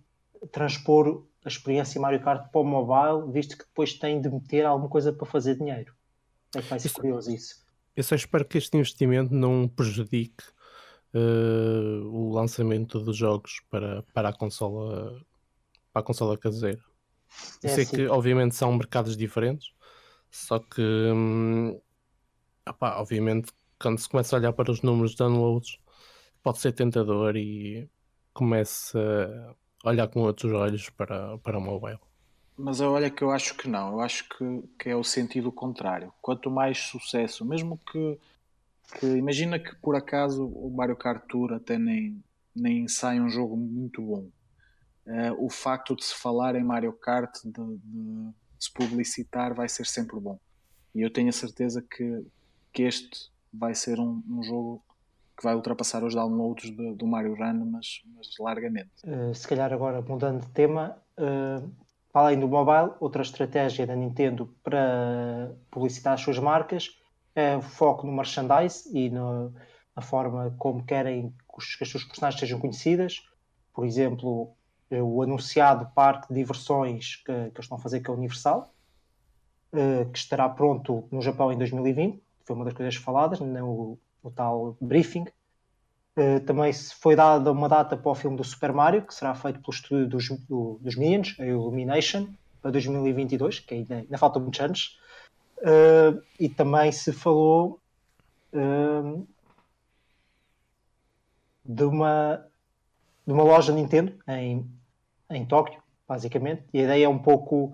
transpor 0.51 1.25
a 1.43 1.47
experiência 1.47 1.99
Mario 1.99 2.21
Kart 2.21 2.49
para 2.51 2.61
o 2.61 2.63
mobile, 2.63 3.31
visto 3.31 3.57
que 3.57 3.65
depois 3.65 3.93
têm 3.93 4.21
de 4.21 4.29
meter 4.29 4.65
alguma 4.65 4.89
coisa 4.89 5.11
para 5.11 5.25
fazer 5.25 5.55
dinheiro. 5.55 5.93
É 6.55 6.61
que 6.61 6.67
vai 6.67 6.79
ser 6.79 6.87
isso, 6.87 6.95
curioso 6.95 7.31
isso. 7.31 7.65
Eu 7.95 8.03
só 8.03 8.15
espero 8.15 8.45
que 8.45 8.57
este 8.57 8.75
investimento 8.77 9.33
não 9.33 9.67
prejudique 9.67 10.43
uh, 11.13 12.07
o 12.07 12.33
lançamento 12.33 12.99
dos 12.99 13.17
jogos 13.17 13.61
para, 13.69 14.03
para 14.13 14.29
a 14.29 14.33
consola 14.33 15.21
para 15.91 16.01
a 16.01 16.05
consola 16.05 16.37
caseira. 16.37 16.81
É 17.63 17.67
sei 17.67 17.83
assim. 17.83 17.95
que 17.95 18.07
obviamente 18.07 18.55
são 18.55 18.71
mercados 18.73 19.17
diferentes, 19.17 19.73
só 20.29 20.59
que 20.59 20.81
hum, 20.81 21.79
opá, 22.67 22.97
obviamente 22.97 23.51
quando 23.79 23.99
se 23.99 24.07
começa 24.07 24.35
a 24.35 24.39
olhar 24.39 24.53
para 24.53 24.71
os 24.71 24.81
números 24.81 25.11
de 25.11 25.17
downloads 25.17 25.79
pode 26.43 26.59
ser 26.59 26.71
tentador 26.71 27.35
e 27.35 27.89
começa 28.33 28.99
a 29.83 29.89
olhar 29.89 30.07
com 30.07 30.21
outros 30.21 30.51
olhos 30.53 30.89
para, 30.89 31.37
para 31.39 31.57
o 31.57 31.61
mobile. 31.61 31.99
Mas 32.57 32.79
olha 32.79 33.09
que 33.09 33.23
eu 33.23 33.31
acho 33.31 33.55
que 33.55 33.67
não, 33.67 33.93
eu 33.93 34.01
acho 34.01 34.27
que, 34.29 34.63
que 34.77 34.89
é 34.89 34.95
o 34.95 35.03
sentido 35.03 35.51
contrário. 35.51 36.13
Quanto 36.21 36.51
mais 36.51 36.77
sucesso, 36.77 37.45
mesmo 37.45 37.79
que, 37.91 38.19
que 38.99 39.05
imagina 39.05 39.57
que 39.57 39.75
por 39.75 39.95
acaso 39.95 40.45
o 40.45 40.69
Mario 40.69 40.95
Kart 40.95 41.23
Tour 41.27 41.53
até 41.53 41.77
nem, 41.77 42.23
nem 42.55 42.87
sai 42.87 43.19
um 43.19 43.29
jogo 43.29 43.57
muito 43.57 44.01
bom. 44.01 44.29
Uh, 45.07 45.45
o 45.45 45.49
facto 45.49 45.95
de 45.95 46.05
se 46.05 46.13
falar 46.13 46.55
em 46.55 46.63
Mario 46.63 46.93
Kart, 46.93 47.33
de, 47.43 47.51
de, 47.51 48.29
se 48.59 48.71
publicitar, 48.71 49.55
vai 49.55 49.67
ser 49.67 49.87
sempre 49.87 50.19
bom. 50.19 50.39
E 50.93 51.01
eu 51.01 51.11
tenho 51.11 51.29
a 51.29 51.33
certeza 51.33 51.81
que, 51.81 52.23
que 52.71 52.83
este 52.83 53.31
vai 53.51 53.73
ser 53.73 53.99
um, 53.99 54.21
um 54.29 54.43
jogo 54.43 54.83
que 55.41 55.45
vai 55.45 55.55
ultrapassar 55.55 56.03
os 56.03 56.13
downloads 56.13 56.69
de, 56.69 56.93
do 56.93 57.07
Mario 57.07 57.33
Run, 57.33 57.65
mas, 57.65 58.03
mas 58.15 58.27
largamente. 58.39 58.91
Uh, 59.03 59.33
se 59.33 59.47
calhar 59.47 59.73
agora 59.73 59.99
mudando 59.99 60.41
de 60.41 60.47
tema, 60.49 60.95
uh, 61.17 61.67
além 62.13 62.39
do 62.39 62.47
mobile, 62.47 62.93
outra 62.99 63.23
estratégia 63.23 63.87
da 63.87 63.95
Nintendo 63.95 64.53
para 64.63 65.51
publicitar 65.71 66.13
as 66.13 66.21
suas 66.21 66.37
marcas 66.37 66.95
é 67.33 67.57
o 67.57 67.61
foco 67.61 68.05
no 68.05 68.13
merchandise 68.13 68.87
e 68.95 69.09
no, 69.09 69.51
na 69.95 70.03
forma 70.03 70.53
como 70.59 70.83
querem 70.83 71.33
que 71.77 71.83
as 71.83 71.89
suas 71.89 72.03
personagens 72.03 72.39
sejam 72.39 72.59
conhecidas. 72.59 73.27
Por 73.73 73.83
exemplo, 73.83 74.53
o 74.91 75.23
anunciado 75.23 75.89
parque 75.95 76.27
de 76.27 76.35
diversões 76.35 77.15
que, 77.15 77.23
que 77.23 77.31
eles 77.31 77.59
estão 77.59 77.77
a 77.77 77.81
fazer, 77.81 78.01
que 78.01 78.11
é 78.11 78.13
Universal, 78.13 78.71
que 80.11 80.17
estará 80.17 80.49
pronto 80.49 81.07
no 81.09 81.21
Japão 81.21 81.53
em 81.53 81.57
2020. 81.57 82.21
Foi 82.43 82.55
uma 82.55 82.65
das 82.65 82.73
coisas 82.73 82.95
faladas 82.95 83.39
no, 83.39 83.97
no 84.23 84.31
tal 84.31 84.77
briefing. 84.79 85.25
Uh, 86.17 86.41
também 86.45 86.73
foi 86.73 87.15
dada 87.15 87.51
uma 87.51 87.69
data 87.69 87.95
para 87.95 88.11
o 88.11 88.15
filme 88.15 88.35
do 88.35 88.43
Super 88.43 88.73
Mario, 88.73 89.03
que 89.03 89.13
será 89.13 89.33
feito 89.33 89.59
pelo 89.61 89.73
estúdio 89.73 90.07
dos, 90.07 90.29
do, 90.47 90.77
dos 90.81 90.95
Minions, 90.95 91.35
a 91.39 91.45
Illumination, 91.45 92.27
para 92.61 92.71
2022, 92.71 93.59
que 93.59 93.75
ainda, 93.75 93.95
ainda 93.95 94.17
falta 94.17 94.39
muitos 94.39 94.59
anos. 94.59 94.99
Uh, 95.59 96.21
e 96.39 96.49
também 96.49 96.91
se 96.91 97.13
falou 97.13 97.79
uh, 98.53 99.27
de, 101.63 101.83
uma, 101.83 102.45
de 103.25 103.31
uma 103.31 103.43
loja 103.43 103.71
Nintendo 103.71 104.13
em, 104.27 104.69
em 105.29 105.45
Tóquio, 105.45 105.81
basicamente. 106.07 106.63
E 106.73 106.79
a 106.79 106.83
ideia 106.83 107.05
é 107.05 107.09
um 107.09 107.19
pouco. 107.19 107.73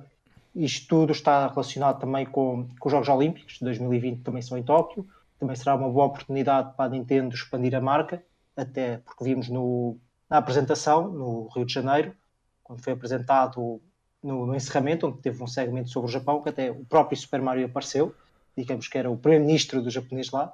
Isto 0.56 0.88
tudo 0.88 1.12
está 1.12 1.48
relacionado 1.48 2.00
também 2.00 2.26
com, 2.26 2.68
com 2.80 2.88
os 2.88 2.92
Jogos 2.92 3.10
Olímpicos 3.10 3.54
de 3.54 3.66
2020, 3.66 4.18
que 4.18 4.24
também 4.24 4.42
são 4.42 4.58
em 4.58 4.64
Tóquio 4.64 5.08
também 5.39 5.56
será 5.56 5.76
uma 5.76 5.89
boa 5.89 6.06
oportunidade 6.06 6.76
para 6.76 6.86
a 6.86 6.89
Nintendo 6.89 7.34
expandir 7.34 7.76
a 7.76 7.82
marca, 7.82 8.23
até 8.56 8.97
porque 8.97 9.23
vimos 9.23 9.50
no, 9.50 9.97
na 10.30 10.38
apresentação, 10.38 11.10
no 11.10 11.47
Rio 11.50 11.65
de 11.65 11.73
Janeiro, 11.73 12.15
quando 12.63 12.84
foi 12.84 12.93
apresentado 12.93 13.82
no, 14.21 14.45
no, 14.45 14.56
encerramento, 14.56 15.08
onde 15.08 15.21
teve 15.21 15.41
um 15.41 15.47
segmento 15.47 15.89
sobre 15.89 16.10
o 16.10 16.12
Japão, 16.12 16.41
que 16.41 16.50
até 16.50 16.71
o 16.71 16.84
próprio 16.86 17.17
Super 17.17 17.41
Mario 17.41 17.65
apareceu, 17.65 18.13
digamos 18.58 18.88
que 18.88 18.97
era 18.97 19.10
o 19.10 19.17
primeiro-ministro 19.17 19.82
do 19.82 19.89
japonês 19.89 20.32
lá. 20.32 20.52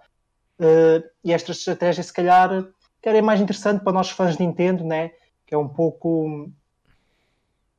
Uh, 0.60 1.04
e 1.24 1.34
esta 1.34 1.52
estratégia, 1.52 2.04
se 2.04 2.14
calhar, 2.14 2.68
que 3.02 3.10
era 3.10 3.22
mais 3.22 3.42
interessante 3.42 3.84
para 3.84 3.94
nós 3.94 4.10
fãs 4.10 4.38
de 4.38 4.46
Nintendo, 4.46 4.84
né? 4.84 5.12
que 5.46 5.56
é 5.56 5.58
um 5.58 5.68
pouco 5.68 6.50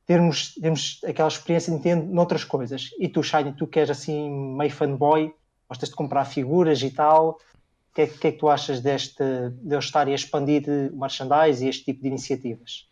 termos, 0.05 0.55
termos 0.55 1.01
aquela 1.05 1.27
experiência 1.27 1.71
de 1.71 1.77
Nintendo 1.77 2.13
noutras 2.13 2.43
coisas. 2.43 2.91
E 2.99 3.07
tu, 3.07 3.23
Shiny, 3.23 3.53
tu 3.53 3.67
que 3.67 3.79
és 3.79 3.89
assim 3.89 4.29
meio 4.29 4.71
fanboy, 4.71 5.33
gostas 5.67 5.89
de 5.89 5.95
comprar 5.95 6.25
figuras 6.25 6.81
e 6.81 6.91
tal. 6.91 7.39
O 7.91 7.95
que 7.95 8.01
é, 8.01 8.07
que, 8.07 8.27
é 8.27 8.31
que 8.31 8.37
tu 8.37 8.49
achas 8.49 8.81
deste, 8.81 9.23
de 9.51 9.73
eu 9.73 9.79
estar 9.79 10.07
a 10.07 10.11
expandir 10.11 10.63
merchandise 10.93 11.65
e 11.65 11.69
este 11.69 11.85
tipo 11.85 12.01
de 12.01 12.07
iniciativas? 12.09 12.89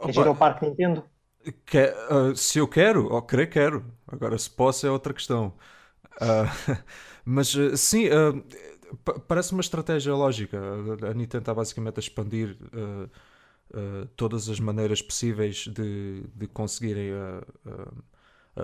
Queres 0.00 0.16
ir 0.16 0.26
ao 0.26 0.36
Parque 0.36 0.66
Nintendo? 0.66 1.04
Que, 1.66 1.94
uh, 2.10 2.36
se 2.36 2.58
eu 2.58 2.68
quero, 2.68 3.12
ou 3.12 3.22
querer, 3.22 3.48
quero. 3.48 3.84
Agora, 4.06 4.36
se 4.38 4.50
posso, 4.50 4.86
é 4.86 4.90
outra 4.90 5.14
questão. 5.14 5.54
Uh, 6.16 6.76
mas 7.24 7.54
uh, 7.54 7.76
sim, 7.76 8.04
parece 9.26 9.52
uma 9.52 9.60
estratégia 9.60 10.14
lógica. 10.14 10.58
A 11.10 11.14
Nintendo 11.14 11.42
está 11.42 11.54
basicamente 11.54 11.98
a 11.98 12.00
expandir 12.00 12.56
todas 14.16 14.48
as 14.48 14.58
maneiras 14.60 15.02
possíveis 15.02 15.66
de, 15.66 16.22
de 16.34 16.46
conseguirem 16.46 17.10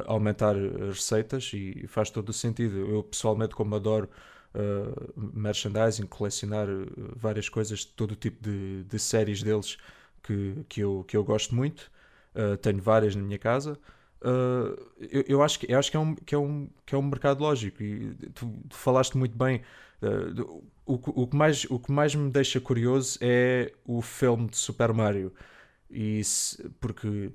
aumentar 0.06 0.56
as 0.56 0.96
receitas 0.96 1.50
e 1.54 1.86
faz 1.86 2.10
todo 2.10 2.28
o 2.28 2.32
sentido. 2.32 2.78
Eu 2.78 3.02
pessoalmente, 3.02 3.54
como 3.54 3.74
adoro 3.74 4.08
uh, 4.54 5.30
merchandising, 5.34 6.06
colecionar 6.06 6.68
eh, 6.68 6.86
várias 7.16 7.48
coisas 7.48 7.80
de 7.80 7.88
todo 7.88 8.14
tipo 8.14 8.42
de, 8.42 8.84
de 8.84 8.98
séries 8.98 9.42
deles 9.42 9.76
que, 10.22 10.64
que, 10.68 10.80
eu, 10.80 11.04
que 11.06 11.16
eu 11.16 11.24
gosto 11.24 11.54
muito, 11.54 11.90
uh, 12.34 12.56
tenho 12.56 12.80
várias 12.80 13.14
na 13.14 13.22
minha 13.22 13.38
casa. 13.38 13.78
Uh, 14.20 14.80
eu, 15.10 15.24
eu, 15.28 15.42
acho, 15.42 15.58
que, 15.58 15.70
eu 15.70 15.78
acho 15.78 15.90
que, 15.90 15.96
é 15.96 16.00
um, 16.00 16.14
que, 16.14 16.34
é 16.34 16.38
um, 16.38 16.68
que 16.86 16.94
é 16.94 16.98
um 16.98 17.02
mercado 17.02 17.42
lógico 17.42 17.82
e 17.82 18.14
tu, 18.34 18.50
tu 18.68 18.76
falaste 18.76 19.16
muito 19.16 19.36
bem. 19.36 19.60
Uh, 20.02 20.64
o, 20.86 21.22
o, 21.22 21.26
que 21.26 21.36
mais, 21.36 21.64
o 21.64 21.78
que 21.78 21.92
mais 21.92 22.14
me 22.14 22.30
deixa 22.30 22.60
curioso 22.60 23.18
é 23.20 23.72
o 23.84 24.00
filme 24.00 24.48
de 24.48 24.56
Super 24.56 24.92
Mario. 24.92 25.32
E 25.90 26.22
se, 26.24 26.68
porque 26.80 27.32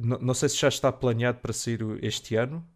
não, 0.00 0.18
não 0.18 0.34
sei 0.34 0.48
se 0.48 0.56
já 0.56 0.68
está 0.68 0.92
planeado 0.92 1.38
para 1.38 1.52
sair 1.52 1.80
este 2.02 2.36
ano. 2.36 2.66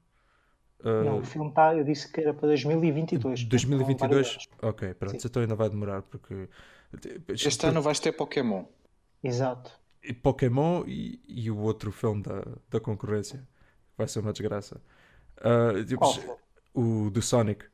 Uh, 0.80 1.04
não, 1.04 1.18
o 1.18 1.24
filme 1.24 1.48
está, 1.48 1.74
eu 1.76 1.84
disse 1.84 2.10
que 2.10 2.20
era 2.20 2.34
para 2.34 2.48
2022. 2.48 3.44
2022? 3.44 4.48
Ok, 4.60 4.94
pronto, 4.94 5.20
Sim. 5.20 5.28
então 5.28 5.42
ainda 5.42 5.54
vai 5.54 5.68
demorar 5.68 6.02
porque. 6.02 6.48
Este 7.28 7.66
ano 7.66 7.80
vais 7.80 8.00
ter 8.00 8.12
Pokémon. 8.12 8.64
Exato. 9.22 9.70
E 10.02 10.12
Pokémon 10.12 10.84
e, 10.86 11.20
e 11.26 11.50
o 11.50 11.58
outro 11.58 11.92
filme 11.92 12.22
da, 12.22 12.44
da 12.68 12.80
concorrência. 12.80 13.46
Vai 13.96 14.08
ser 14.08 14.18
uma 14.18 14.32
desgraça. 14.32 14.80
Uh, 15.38 15.84
tipo, 15.84 16.04
o 16.74 17.10
do 17.10 17.22
Sonic. 17.22 17.64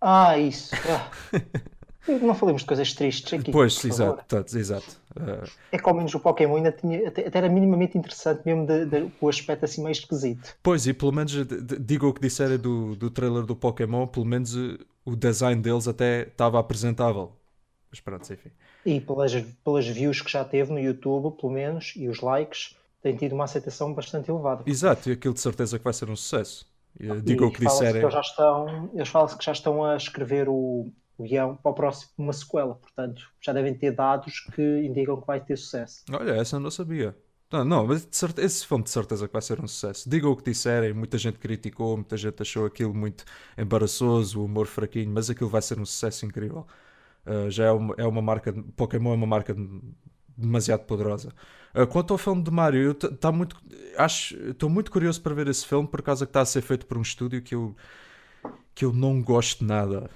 Ah, 0.00 0.38
isso. 0.38 0.74
Ah. 0.88 1.10
Não 2.08 2.34
falemos 2.34 2.62
de 2.62 2.68
coisas 2.68 2.92
tristes 2.92 3.32
aqui. 3.32 3.50
Pois, 3.50 3.84
exato, 3.84 4.36
exato. 4.56 5.00
Uh... 5.16 5.48
É 5.72 5.78
que 5.78 5.88
ao 5.88 5.94
menos 5.94 6.14
o 6.14 6.20
Pokémon 6.20 6.56
ainda 6.56 6.70
tinha, 6.70 7.08
até, 7.08 7.26
até 7.26 7.38
era 7.38 7.48
minimamente 7.48 7.98
interessante, 7.98 8.42
mesmo 8.44 8.66
de, 8.66 8.86
de, 8.86 9.10
o 9.20 9.28
aspecto 9.28 9.64
assim 9.64 9.82
meio 9.82 9.92
esquisito. 9.92 10.56
Pois, 10.62 10.86
e 10.86 10.92
pelo 10.92 11.12
menos, 11.12 11.32
digo 11.80 12.08
o 12.08 12.12
que 12.14 12.20
disseram 12.20 12.58
do, 12.58 12.94
do 12.94 13.10
trailer 13.10 13.44
do 13.44 13.56
Pokémon, 13.56 14.06
pelo 14.06 14.26
menos 14.26 14.56
eh, 14.56 14.78
o 15.04 15.16
design 15.16 15.60
deles 15.60 15.88
até 15.88 16.22
estava 16.22 16.60
apresentável. 16.60 17.32
Mas 17.90 18.00
pronto, 18.00 18.32
enfim. 18.32 18.50
E 18.84 19.00
pelas, 19.00 19.32
pelas 19.64 19.86
views 19.86 20.20
que 20.20 20.30
já 20.30 20.44
teve 20.44 20.72
no 20.72 20.78
YouTube, 20.78 21.36
pelo 21.36 21.52
menos, 21.52 21.94
e 21.96 22.08
os 22.08 22.20
likes, 22.20 22.76
tem 23.02 23.16
tido 23.16 23.34
uma 23.34 23.44
aceitação 23.44 23.92
bastante 23.92 24.30
elevada. 24.30 24.62
Exato, 24.66 25.08
e 25.08 25.12
aquilo 25.12 25.34
de 25.34 25.40
certeza 25.40 25.78
que 25.78 25.84
vai 25.84 25.92
ser 25.92 26.08
um 26.08 26.16
sucesso. 26.16 26.66
Digo 27.22 27.46
o 27.46 27.52
que 27.52 27.60
disserem. 27.60 28.02
Eles 28.94 29.08
falam 29.08 29.28
que 29.36 29.44
já 29.44 29.52
estão 29.52 29.84
a 29.84 29.96
escrever 29.96 30.48
o, 30.48 30.90
guião 31.24 31.56
para 31.56 31.70
o 31.70 31.74
próximo 31.74 32.12
uma 32.18 32.32
sequela. 32.32 32.74
Portanto, 32.74 33.30
já 33.40 33.52
devem 33.52 33.74
ter 33.74 33.92
dados 33.92 34.40
que 34.54 34.62
indicam 34.62 35.20
que 35.20 35.26
vai 35.26 35.40
ter 35.40 35.56
sucesso. 35.56 36.04
Olha, 36.12 36.32
essa 36.32 36.56
eu 36.56 36.60
não 36.60 36.70
sabia. 36.70 37.16
Não, 37.50 37.64
não 37.64 37.86
mas 37.86 38.08
certeza, 38.10 38.46
esse 38.46 38.66
filme 38.66 38.82
de 38.82 38.90
certeza 38.90 39.26
que 39.26 39.32
vai 39.32 39.42
ser 39.42 39.60
um 39.60 39.68
sucesso. 39.68 40.08
Digam 40.10 40.32
o 40.32 40.36
que 40.36 40.44
disserem, 40.50 40.92
muita 40.92 41.16
gente 41.16 41.38
criticou, 41.38 41.96
muita 41.96 42.16
gente 42.16 42.42
achou 42.42 42.66
aquilo 42.66 42.92
muito 42.92 43.24
embaraçoso, 43.56 44.40
o 44.40 44.44
humor 44.44 44.66
fraquinho, 44.66 45.10
mas 45.10 45.30
aquilo 45.30 45.48
vai 45.48 45.62
ser 45.62 45.78
um 45.78 45.86
sucesso 45.86 46.26
incrível. 46.26 46.66
Uh, 47.24 47.50
já 47.50 47.66
é 47.66 47.70
uma, 47.72 47.94
é 47.98 48.06
uma 48.06 48.22
marca, 48.22 48.52
Pokémon 48.76 49.12
é 49.12 49.14
uma 49.14 49.26
marca 49.26 49.54
demasiado 50.36 50.84
poderosa. 50.86 51.32
Uh, 51.74 51.86
quanto 51.86 52.12
ao 52.12 52.18
filme 52.18 52.42
de 52.42 52.50
Mario, 52.50 52.94
tá 52.94 53.30
muito, 53.30 53.56
acho, 53.96 54.36
estou 54.50 54.68
muito 54.68 54.90
curioso 54.90 55.20
para 55.22 55.34
ver 55.34 55.46
esse 55.48 55.66
filme 55.66 55.86
por 55.88 56.02
causa 56.02 56.26
que 56.26 56.30
está 56.30 56.40
a 56.40 56.46
ser 56.46 56.62
feito 56.62 56.86
por 56.86 56.98
um 56.98 57.02
estúdio 57.02 57.42
que 57.42 57.54
eu, 57.54 57.76
que 58.74 58.84
eu 58.84 58.92
não 58.92 59.22
gosto 59.22 59.64
nada. 59.64 60.10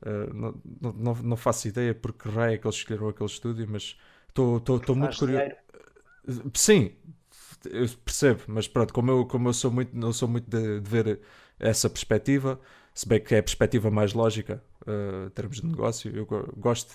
Uh, 0.00 0.32
não, 0.32 0.92
não, 0.92 1.14
não, 1.14 1.36
faço 1.36 1.66
ideia 1.66 1.94
porque 1.94 2.28
raio 2.28 2.54
é 2.54 2.58
que 2.58 2.66
eles 2.66 2.76
escolheram 2.76 3.08
aquele 3.08 3.28
estúdio, 3.28 3.66
mas 3.68 3.96
estou 4.28 4.60
muito 4.94 5.18
curioso. 5.18 5.26
Dinheiro. 5.26 5.56
Sim, 6.54 6.92
eu 7.64 7.88
percebo, 8.04 8.42
mas 8.46 8.68
pronto, 8.68 8.92
como 8.94 9.10
eu, 9.10 9.26
como 9.26 9.48
eu 9.48 9.52
sou 9.52 9.70
muito, 9.70 9.96
não 9.96 10.12
sou 10.12 10.28
muito 10.28 10.48
de, 10.48 10.80
de 10.80 10.88
ver 10.88 11.20
essa 11.58 11.90
perspectiva, 11.90 12.60
se 12.94 13.08
bem 13.08 13.20
que 13.20 13.34
é 13.34 13.38
a 13.38 13.42
perspectiva 13.42 13.90
mais 13.90 14.12
lógica 14.12 14.62
uh, 14.86 15.26
em 15.26 15.30
termos 15.30 15.60
de 15.60 15.66
negócio, 15.66 16.14
eu 16.14 16.26
gosto 16.56 16.94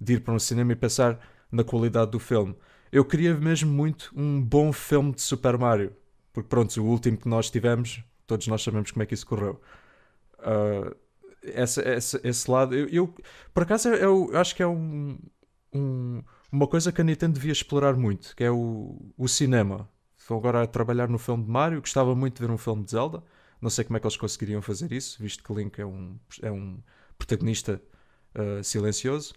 de 0.00 0.14
ir 0.14 0.20
para 0.20 0.34
um 0.34 0.38
cinema 0.38 0.72
e 0.72 0.76
pensar 0.76 1.18
na 1.50 1.64
qualidade 1.64 2.10
do 2.10 2.18
filme. 2.18 2.54
Eu 2.92 3.04
queria 3.04 3.34
mesmo 3.34 3.72
muito 3.72 4.12
um 4.14 4.40
bom 4.40 4.72
filme 4.72 5.12
de 5.12 5.22
Super 5.22 5.58
Mario, 5.58 5.92
porque 6.32 6.48
pronto, 6.48 6.80
o 6.80 6.86
último 6.86 7.16
que 7.16 7.28
nós 7.28 7.50
tivemos, 7.50 8.02
todos 8.26 8.46
nós 8.46 8.62
sabemos 8.62 8.90
como 8.90 9.02
é 9.02 9.06
que 9.06 9.14
isso 9.14 9.26
correu. 9.26 9.60
Uh, 10.38 10.94
essa, 11.52 11.82
essa, 11.82 12.20
esse 12.24 12.50
lado. 12.50 12.74
Eu, 12.74 12.88
eu 12.88 13.14
por 13.52 13.62
acaso, 13.62 13.88
eu, 13.88 14.30
eu, 14.32 14.38
acho 14.38 14.54
que 14.54 14.62
é 14.62 14.66
um, 14.66 15.18
um, 15.72 16.22
uma 16.50 16.66
coisa 16.66 16.92
que 16.92 17.00
a 17.00 17.04
Nintendo 17.04 17.34
devia 17.34 17.52
explorar 17.52 17.94
muito, 17.94 18.34
que 18.36 18.44
é 18.44 18.50
o, 18.50 19.12
o 19.16 19.28
cinema. 19.28 19.88
Estou 20.16 20.38
agora 20.38 20.62
a 20.62 20.66
trabalhar 20.66 21.08
no 21.08 21.18
filme 21.18 21.44
de 21.44 21.50
Mario, 21.50 21.80
gostava 21.80 22.14
muito 22.14 22.40
de 22.40 22.46
ver 22.46 22.52
um 22.52 22.58
filme 22.58 22.84
de 22.84 22.92
Zelda. 22.92 23.22
Não 23.60 23.70
sei 23.70 23.84
como 23.84 23.96
é 23.96 24.00
que 24.00 24.06
eles 24.06 24.16
conseguiriam 24.16 24.62
fazer 24.62 24.92
isso, 24.92 25.22
visto 25.22 25.42
que 25.42 25.52
Link 25.52 25.78
é 25.78 25.86
um, 25.86 26.18
é 26.42 26.50
um 26.50 26.78
protagonista 27.18 27.80
uh, 28.34 28.62
silencioso. 28.64 29.34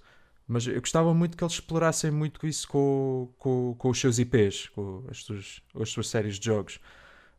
Mas 0.47 0.65
eu 0.65 0.79
gostava 0.79 1.13
muito 1.13 1.35
que 1.35 1.43
eles 1.43 1.55
explorassem 1.55 2.09
muito 2.09 2.47
isso 2.47 2.67
com, 2.69 3.29
com, 3.37 3.75
com 3.77 3.89
os 3.89 3.99
seus 3.99 4.17
IPs, 4.17 4.69
com 4.69 5.03
as 5.09 5.23
suas, 5.23 5.61
as 5.75 5.89
suas 5.89 6.07
séries 6.07 6.39
de 6.39 6.45
jogos. 6.45 6.79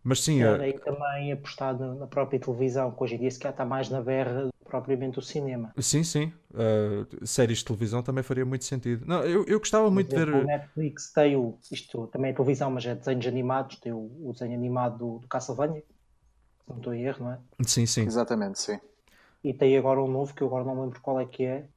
Mas 0.04 0.20
sim, 0.20 0.42
Era 0.42 0.58
uh, 0.58 0.62
aí 0.62 0.78
também 0.78 1.32
apostar 1.32 1.78
na 1.78 2.06
própria 2.06 2.38
televisão, 2.38 2.90
que 2.90 3.02
hoje 3.02 3.14
em 3.14 3.18
dia 3.18 3.30
se 3.30 3.38
calhar 3.38 3.54
está 3.54 3.64
mais 3.64 3.88
na 3.88 4.00
berra 4.02 4.48
propriamente 4.68 5.18
o 5.18 5.22
cinema. 5.22 5.76
sim, 5.80 6.02
sim. 6.04 6.32
uh, 6.54 7.26
séries 7.26 7.58
de 7.58 7.64
televisão 7.64 8.02
também 8.02 8.22
faria 8.24 8.44
muito 8.44 8.64
sentido. 8.64 9.06
Não, 9.06 9.24
eu, 9.24 9.44
eu 9.46 9.58
gostava 9.58 9.90
Por 9.90 9.90
muito 9.90 10.12
de 10.12 10.24
exemplo, 10.24 10.38
o 10.40 10.42
ver. 10.42 10.46
Netflix 10.46 11.12
tem 11.12 11.36
o, 11.36 11.58
isto 11.70 12.06
também 12.08 12.30
é 12.30 12.34
televisão, 12.34 12.70
mas 12.70 12.86
é 12.86 12.94
desenhos 12.94 13.26
animados, 13.26 13.78
tem 13.80 13.92
o, 13.92 14.28
o 14.28 14.32
desenho 14.32 14.54
animado 14.54 14.98
do, 14.98 15.18
do 15.20 15.28
Castlevania, 15.28 15.82
se 15.82 16.68
não 16.70 16.78
estou 16.78 16.94
em 16.94 17.02
erro, 17.04 17.24
não 17.24 17.32
é? 17.34 17.40
Sim, 17.66 17.86
sim. 17.86 18.02
Exatamente, 18.02 18.58
sim. 18.60 18.78
E 19.42 19.52
tem 19.52 19.76
agora 19.76 20.00
um 20.00 20.06
novo 20.08 20.32
que 20.34 20.42
eu 20.42 20.46
agora 20.46 20.64
não 20.64 20.80
lembro 20.80 21.00
qual 21.00 21.18
é 21.20 21.26
que 21.26 21.42
é, 21.44 21.68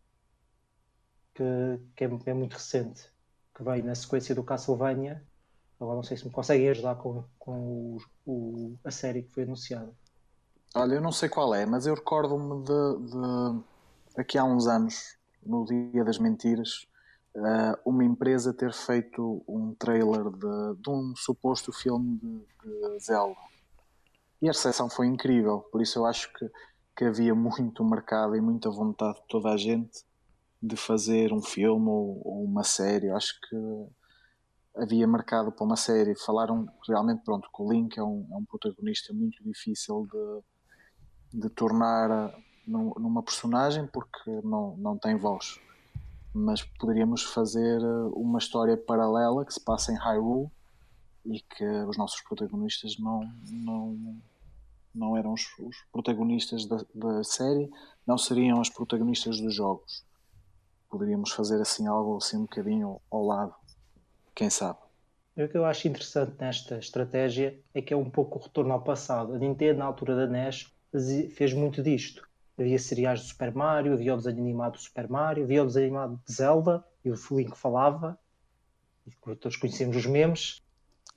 que, 1.33 1.43
que 1.95 2.03
é, 2.05 2.07
é 2.27 2.33
muito 2.33 2.53
recente, 2.53 3.09
que 3.55 3.63
veio 3.63 3.83
na 3.83 3.95
sequência 3.95 4.35
do 4.35 4.43
Castlevania. 4.43 5.25
Agora 5.79 5.95
não 5.97 6.03
sei 6.03 6.17
se 6.17 6.25
me 6.25 6.31
conseguem 6.31 6.69
ajudar 6.69 6.95
com, 6.97 7.23
com 7.39 7.97
o, 7.97 8.01
o- 8.25 8.79
a 8.83 8.91
série 8.91 9.23
que 9.23 9.31
foi 9.33 9.43
anunciada. 9.43 9.95
Olha, 10.73 10.95
eu 10.95 11.01
não 11.01 11.11
sei 11.11 11.27
qual 11.27 11.53
é, 11.53 11.65
mas 11.65 11.85
eu 11.85 11.93
recordo-me 11.93 12.63
de, 12.63 13.11
de 13.11 13.63
aqui 14.17 14.37
há 14.37 14.43
uns 14.45 14.67
anos, 14.67 15.17
no 15.45 15.65
Dia 15.65 16.05
das 16.05 16.17
Mentiras, 16.17 16.87
eh, 17.35 17.79
uma 17.83 18.05
empresa 18.05 18.53
ter 18.53 18.71
feito 18.73 19.43
um 19.45 19.75
trailer 19.75 20.29
de, 20.29 20.81
de 20.81 20.89
um 20.89 21.13
suposto 21.15 21.73
filme 21.73 22.17
de, 22.17 22.45
de 22.63 22.99
Zelda. 23.03 23.35
E 24.41 24.47
a 24.47 24.53
recepção 24.53 24.89
foi 24.89 25.07
incrível, 25.07 25.59
por 25.73 25.81
isso 25.81 25.99
eu 25.99 26.05
acho 26.05 26.31
que, 26.31 26.49
que 26.95 27.03
havia 27.03 27.35
muito 27.35 27.83
mercado 27.83 28.33
e 28.37 28.41
muita 28.41 28.69
vontade 28.69 29.19
de 29.19 29.27
toda 29.27 29.49
a 29.49 29.57
gente 29.57 30.05
de 30.63 30.77
fazer 30.77 31.33
um 31.33 31.41
filme 31.41 31.89
ou, 31.89 32.21
ou 32.23 32.43
uma 32.45 32.63
série. 32.63 33.07
Eu 33.07 33.17
acho 33.17 33.37
que 33.41 33.57
havia 34.75 35.05
mercado 35.05 35.51
para 35.51 35.65
uma 35.65 35.75
série. 35.75 36.15
Falaram 36.15 36.65
realmente, 36.87 37.23
pronto, 37.25 37.49
que 37.53 37.61
o 37.61 37.69
Link 37.69 37.97
é 37.97 38.03
um, 38.03 38.25
é 38.31 38.35
um 38.35 38.45
protagonista 38.45 39.13
muito 39.13 39.43
difícil 39.43 40.07
de, 40.09 40.50
de 41.33 41.49
tornar 41.49 42.33
num- 42.67 42.93
numa 42.97 43.23
personagem 43.23 43.87
porque 43.87 44.29
não, 44.43 44.75
não 44.77 44.97
tem 44.97 45.15
voz. 45.15 45.59
Mas 46.33 46.61
poderíamos 46.63 47.23
fazer 47.23 47.81
eh, 47.81 48.09
uma 48.13 48.39
história 48.39 48.77
paralela 48.77 49.45
que 49.45 49.53
se 49.53 49.59
passa 49.59 49.91
em 49.91 49.97
Hyrule 49.97 50.49
e 51.25 51.39
que 51.41 51.65
os 51.65 51.97
nossos 51.97 52.21
protagonistas 52.21 52.97
não, 52.97 53.21
não, 53.49 54.17
não 54.93 55.17
eram 55.17 55.33
os, 55.33 55.41
os 55.59 55.77
protagonistas 55.91 56.65
da, 56.65 56.83
da 56.93 57.23
série, 57.23 57.69
não 58.07 58.17
seriam 58.17 58.59
os 58.59 58.69
protagonistas 58.69 59.39
dos 59.39 59.53
jogos. 59.53 60.03
Poderíamos 60.89 61.31
fazer 61.31 61.61
assim 61.61 61.87
algo 61.87 62.17
assim 62.17 62.37
um 62.37 62.41
bocadinho 62.41 62.99
ao 63.09 63.25
lado. 63.25 63.55
Quem 64.33 64.49
sabe? 64.49 64.79
O 65.37 65.47
que 65.47 65.57
eu 65.57 65.65
acho 65.65 65.87
interessante 65.87 66.35
nesta 66.39 66.77
estratégia 66.77 67.57
é 67.73 67.81
que 67.81 67.93
é 67.93 67.97
um 67.97 68.09
pouco 68.09 68.37
o 68.37 68.41
retorno 68.41 68.73
ao 68.73 68.83
passado. 68.83 69.33
A 69.33 69.37
Nintendo, 69.37 69.79
na 69.79 69.85
altura 69.85 70.15
da 70.15 70.27
NES, 70.27 70.69
fez 71.35 71.53
muito 71.53 71.81
disto. 71.81 72.27
Havia 72.59 72.77
seriais 72.77 73.21
do 73.21 73.27
Super 73.27 73.53
Mario, 73.53 73.93
havia 73.93 74.13
o 74.13 74.17
desenho 74.17 74.39
animado 74.39 74.73
do 74.73 74.79
Super 74.79 75.09
Mario, 75.09 75.43
havia 75.43 75.63
o 75.63 75.65
desenho 75.65 75.87
animado 75.87 76.21
de 76.25 76.33
Zelda, 76.33 76.83
e 77.03 77.09
o 77.09 77.15
Link 77.31 77.57
falava, 77.57 78.19
e 79.07 79.35
todos 79.35 79.57
conhecemos 79.57 79.95
os 79.95 80.05
memes. 80.05 80.61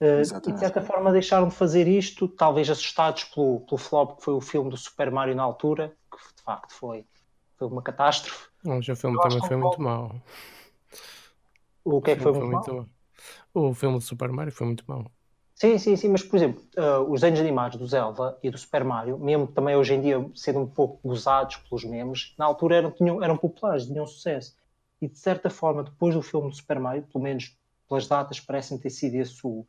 Eh, 0.00 0.06
e 0.06 0.14
de 0.14 0.20
Exatamente. 0.20 0.60
certa 0.60 0.80
forma 0.80 1.12
deixaram 1.12 1.48
de 1.48 1.54
fazer 1.54 1.86
isto, 1.86 2.26
talvez 2.26 2.68
assustados 2.70 3.24
pelo, 3.24 3.60
pelo 3.60 3.78
flop 3.78 4.18
que 4.18 4.24
foi 4.24 4.34
o 4.34 4.40
filme 4.40 4.70
do 4.70 4.76
Super 4.76 5.10
Mario 5.10 5.34
na 5.34 5.42
altura, 5.42 5.94
que 6.10 6.34
de 6.34 6.42
facto 6.42 6.72
foi, 6.72 7.04
foi 7.56 7.68
uma 7.68 7.82
catástrofe. 7.82 8.48
Mas 8.64 8.88
o 8.88 8.96
filme 8.96 9.16
Eu 9.16 9.20
também 9.20 9.40
foi 9.40 9.56
um 9.56 9.60
muito 9.60 9.82
mau. 9.82 10.22
O 11.84 12.00
que 12.00 12.12
é 12.12 12.16
que 12.16 12.22
foi 12.22 12.32
filme 12.32 12.48
muito 12.48 12.72
mal? 12.72 12.88
mau. 13.54 13.70
O 13.70 13.74
filme 13.74 13.98
do 13.98 14.04
Super 14.04 14.32
Mario 14.32 14.52
foi 14.52 14.66
muito 14.66 14.84
mau. 14.86 15.10
Sim, 15.54 15.78
sim, 15.78 15.94
sim, 15.96 16.08
mas 16.08 16.22
por 16.22 16.36
exemplo, 16.36 16.62
uh, 16.76 17.10
os 17.10 17.20
desenhos 17.20 17.40
animados 17.40 17.78
do 17.78 17.86
Zelda 17.86 18.36
e 18.42 18.50
do 18.50 18.58
Super 18.58 18.82
Mario, 18.84 19.18
mesmo 19.18 19.46
também 19.46 19.76
hoje 19.76 19.94
em 19.94 20.00
dia 20.00 20.30
sendo 20.34 20.60
um 20.60 20.66
pouco 20.66 21.00
gozados 21.06 21.56
pelos 21.56 21.84
memes, 21.84 22.34
na 22.36 22.44
altura 22.44 22.76
eram, 22.76 22.90
tinham, 22.90 23.22
eram 23.22 23.36
populares, 23.36 23.86
tinham 23.86 24.06
sucesso. 24.06 24.56
E 25.00 25.08
de 25.08 25.16
certa 25.18 25.48
forma, 25.48 25.84
depois 25.84 26.14
do 26.14 26.22
filme 26.22 26.50
do 26.50 26.56
Super 26.56 26.80
Mario, 26.80 27.04
pelo 27.04 27.22
menos 27.22 27.56
pelas 27.88 28.08
datas, 28.08 28.40
parece-me 28.40 28.80
ter 28.80 28.90
sido 28.90 29.14
esse 29.14 29.38
o, 29.46 29.64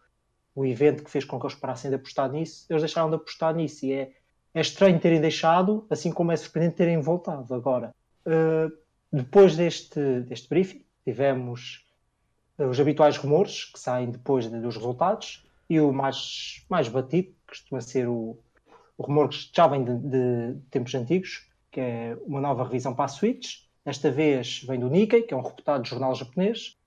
o 0.56 0.66
evento 0.66 1.04
que 1.04 1.12
fez 1.12 1.26
com 1.26 1.40
que 1.40 1.46
eles 1.48 1.56
parassem 1.58 1.90
de 1.92 1.96
apostar 1.98 2.32
nisso, 2.32 2.66
eles 2.70 2.82
deixaram 2.84 3.10
de 3.10 3.16
apostar 3.18 3.56
nisso. 3.56 3.86
E 3.86 3.94
é, 3.94 4.14
é 4.54 4.62
estranho 4.62 5.00
terem 5.00 5.22
deixado, 5.22 5.86
assim 5.90 6.12
como 6.12 6.32
é 6.32 6.38
surpreendente 6.38 6.78
terem 6.78 7.02
voltado. 7.02 7.54
Agora, 7.54 7.94
uh, 8.28 8.72
depois 9.12 9.56
deste, 9.58 10.22
deste 10.22 10.50
briefing, 10.50 10.86
tivemos 11.06 11.86
uh, 12.60 12.66
os 12.68 12.80
habituais 12.80 13.18
rumores 13.18 13.66
que 13.66 13.80
saem 13.80 14.12
depois 14.12 14.50
de- 14.50 14.60
dos 14.60 14.76
resultados 14.76 15.45
e 15.70 15.80
o 15.80 15.92
mais, 15.92 16.66
mais 16.70 16.88
batido, 16.88 17.34
costuma 17.48 17.82
ser 17.82 18.08
o, 18.08 18.38
o 18.98 19.04
rumor 19.04 19.30
que 19.30 19.50
já 19.54 19.68
vem 19.68 19.84
de, 19.84 19.98
de 19.98 20.60
tempos 20.70 20.94
antigos, 20.96 21.50
que 21.72 21.80
é 21.80 22.18
uma 22.26 22.40
nova 22.42 22.64
revisão 22.64 22.94
para 22.94 23.06
a 23.06 23.10
Switch. 23.10 23.66
Desta 23.84 24.10
vez 24.12 24.64
vem 24.64 24.80
do 24.80 24.90
Nikkei, 24.90 25.24
que 25.24 25.34
é 25.34 25.38
um 25.38 25.42
reputado 25.42 25.86
jornal 25.88 26.16
japonês, 26.16 26.78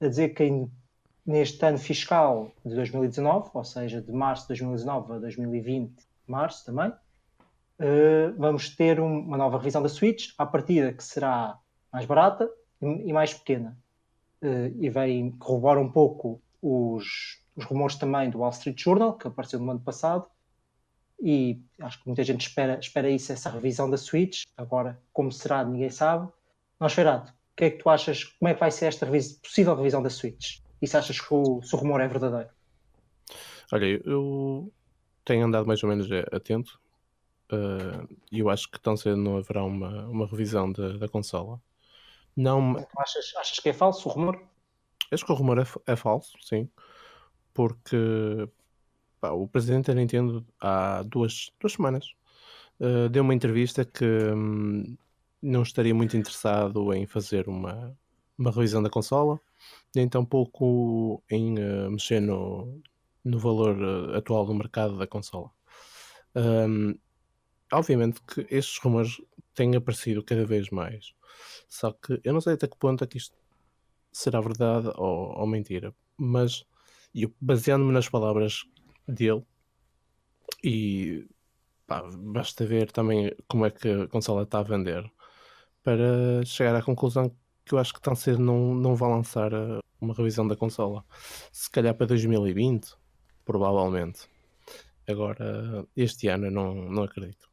a 0.00 0.08
dizer 0.08 0.30
que 0.30 0.44
em- 0.44 0.70
neste 1.26 1.64
ano 1.64 1.78
fiscal 1.78 2.52
de 2.64 2.74
2019, 2.74 3.50
ou 3.54 3.64
seja, 3.64 4.02
de 4.02 4.12
março 4.12 4.42
de 4.44 4.48
2019 4.48 5.12
a 5.14 5.18
2020, 5.18 5.94
março 6.26 6.64
também, 6.66 6.92
eh, 7.78 8.32
vamos 8.36 8.68
ter 8.74 9.00
um- 9.00 9.20
uma 9.20 9.36
nova 9.36 9.58
revisão 9.58 9.82
da 9.82 9.88
Switch, 9.88 10.30
à 10.38 10.44
partida 10.46 10.92
que 10.92 11.02
será 11.02 11.58
mais 11.92 12.04
barata 12.06 12.50
e, 12.82 12.86
e 13.08 13.12
mais 13.12 13.32
pequena. 13.34 13.76
Eh, 14.42 14.72
e 14.80 14.90
vem 14.90 15.30
corroborar 15.32 15.78
um 15.82 15.90
pouco 15.90 16.40
os, 16.60 17.42
os 17.56 17.64
rumores 17.64 17.96
também 17.96 18.30
do 18.30 18.38
Wall 18.38 18.50
Street 18.50 18.80
Journal, 18.80 19.14
que 19.14 19.26
apareceu 19.26 19.60
no 19.60 19.70
ano 19.70 19.80
passado, 19.80 20.28
e 21.20 21.60
acho 21.80 22.00
que 22.00 22.06
muita 22.06 22.24
gente 22.24 22.46
espera, 22.46 22.78
espera 22.78 23.08
isso, 23.08 23.32
essa 23.32 23.48
revisão 23.48 23.88
da 23.88 23.96
Switch. 23.96 24.44
Agora, 24.56 25.00
como 25.12 25.30
será, 25.30 25.64
ninguém 25.64 25.90
sabe. 25.90 26.30
Nosferatu, 26.78 27.30
o 27.30 27.56
que 27.56 27.64
é 27.64 27.70
que 27.70 27.78
tu 27.78 27.88
achas, 27.88 28.24
como 28.24 28.48
é 28.48 28.54
que 28.54 28.60
vai 28.60 28.70
ser 28.70 28.86
esta 28.86 29.06
possível 29.42 29.74
revisão 29.76 30.02
da 30.02 30.10
Switch? 30.10 30.58
E 30.82 30.86
se 30.86 30.96
achas 30.96 31.20
que 31.20 31.32
o, 31.32 31.62
se 31.62 31.74
o 31.74 31.78
rumor 31.78 32.00
é 32.00 32.08
verdadeiro? 32.08 32.50
Olha, 33.72 34.02
eu 34.04 34.72
tenho 35.24 35.46
andado 35.46 35.66
mais 35.66 35.82
ou 35.82 35.88
menos 35.88 36.10
eh, 36.10 36.26
atento 36.32 36.78
eh, 37.50 38.06
e 38.30 38.40
eu 38.40 38.50
acho 38.50 38.70
que 38.70 38.78
tão 38.78 38.96
cedo 38.96 39.16
não 39.16 39.38
haverá 39.38 39.64
uma, 39.64 40.06
uma 40.06 40.26
revisão 40.26 40.70
da, 40.70 40.98
da 40.98 41.08
consola. 41.08 41.60
Não, 42.36 42.74
Tu 42.74 42.86
achas, 42.98 43.32
achas 43.36 43.58
que 43.58 43.68
é 43.68 43.72
falso 43.72 44.08
o 44.08 44.12
rumor? 44.12 44.42
acho 45.10 45.24
que 45.24 45.32
o 45.32 45.34
rumor 45.34 45.58
é, 45.58 45.92
é 45.92 45.96
falso, 45.96 46.36
sim, 46.42 46.68
porque 47.54 47.96
pá, 49.20 49.30
o 49.30 49.48
presidente 49.48 49.86
da 49.86 49.94
Nintendo 49.94 50.44
há 50.60 51.02
duas, 51.02 51.52
duas 51.60 51.72
semanas 51.72 52.14
eh, 52.80 53.08
deu 53.08 53.22
uma 53.22 53.34
entrevista 53.34 53.84
que 53.84 54.04
hum, 54.04 54.96
não 55.40 55.62
estaria 55.62 55.94
muito 55.94 56.16
interessado 56.16 56.92
em 56.92 57.06
fazer 57.06 57.48
uma, 57.48 57.96
uma 58.38 58.50
revisão 58.50 58.82
da 58.82 58.90
consola, 58.90 59.40
nem 59.94 60.08
tampouco 60.08 61.22
em 61.30 61.58
eh, 61.58 61.88
mexer 61.88 62.20
no, 62.20 62.82
no 63.24 63.38
valor 63.38 63.76
eh, 64.14 64.18
atual 64.18 64.44
do 64.46 64.54
mercado 64.54 64.98
da 64.98 65.06
consola. 65.06 65.50
Hum, 66.34 66.96
obviamente 67.72 68.20
que 68.22 68.46
estes 68.50 68.78
rumores 68.78 69.20
têm 69.54 69.76
aparecido 69.76 70.22
cada 70.24 70.44
vez 70.44 70.70
mais, 70.70 71.14
só 71.68 71.92
que 71.92 72.20
eu 72.24 72.32
não 72.32 72.40
sei 72.40 72.54
até 72.54 72.66
que 72.66 72.76
ponto 72.76 73.04
é 73.04 73.06
que 73.06 73.18
isto 73.18 73.36
será 74.12 74.40
verdade 74.40 74.88
ou, 74.96 75.38
ou 75.38 75.46
mentira, 75.46 75.94
mas 76.16 76.66
eu 77.22 77.32
baseando-me 77.40 77.92
nas 77.92 78.08
palavras 78.08 78.64
dele 79.06 79.44
e 80.62 81.26
pá, 81.86 82.02
basta 82.18 82.66
ver 82.66 82.90
também 82.90 83.34
como 83.48 83.66
é 83.66 83.70
que 83.70 83.88
a 83.88 84.08
consola 84.08 84.42
está 84.42 84.60
a 84.60 84.62
vender 84.62 85.04
para 85.82 86.44
chegar 86.44 86.74
à 86.74 86.82
conclusão 86.82 87.34
que 87.64 87.74
eu 87.74 87.78
acho 87.78 87.94
que 87.94 88.00
tão 88.00 88.14
cedo 88.14 88.38
não, 88.40 88.74
não 88.74 88.94
vai 88.94 89.10
lançar 89.10 89.52
eh, 89.52 89.80
uma 90.00 90.14
revisão 90.14 90.46
da 90.46 90.56
consola. 90.56 91.04
Se 91.52 91.70
calhar 91.70 91.94
para 91.94 92.06
2020, 92.06 92.94
provavelmente. 93.44 94.28
Agora, 95.06 95.86
este 95.96 96.28
ano 96.28 96.46
eu 96.46 96.50
não, 96.50 96.74
não 96.74 97.02
acredito. 97.02 97.48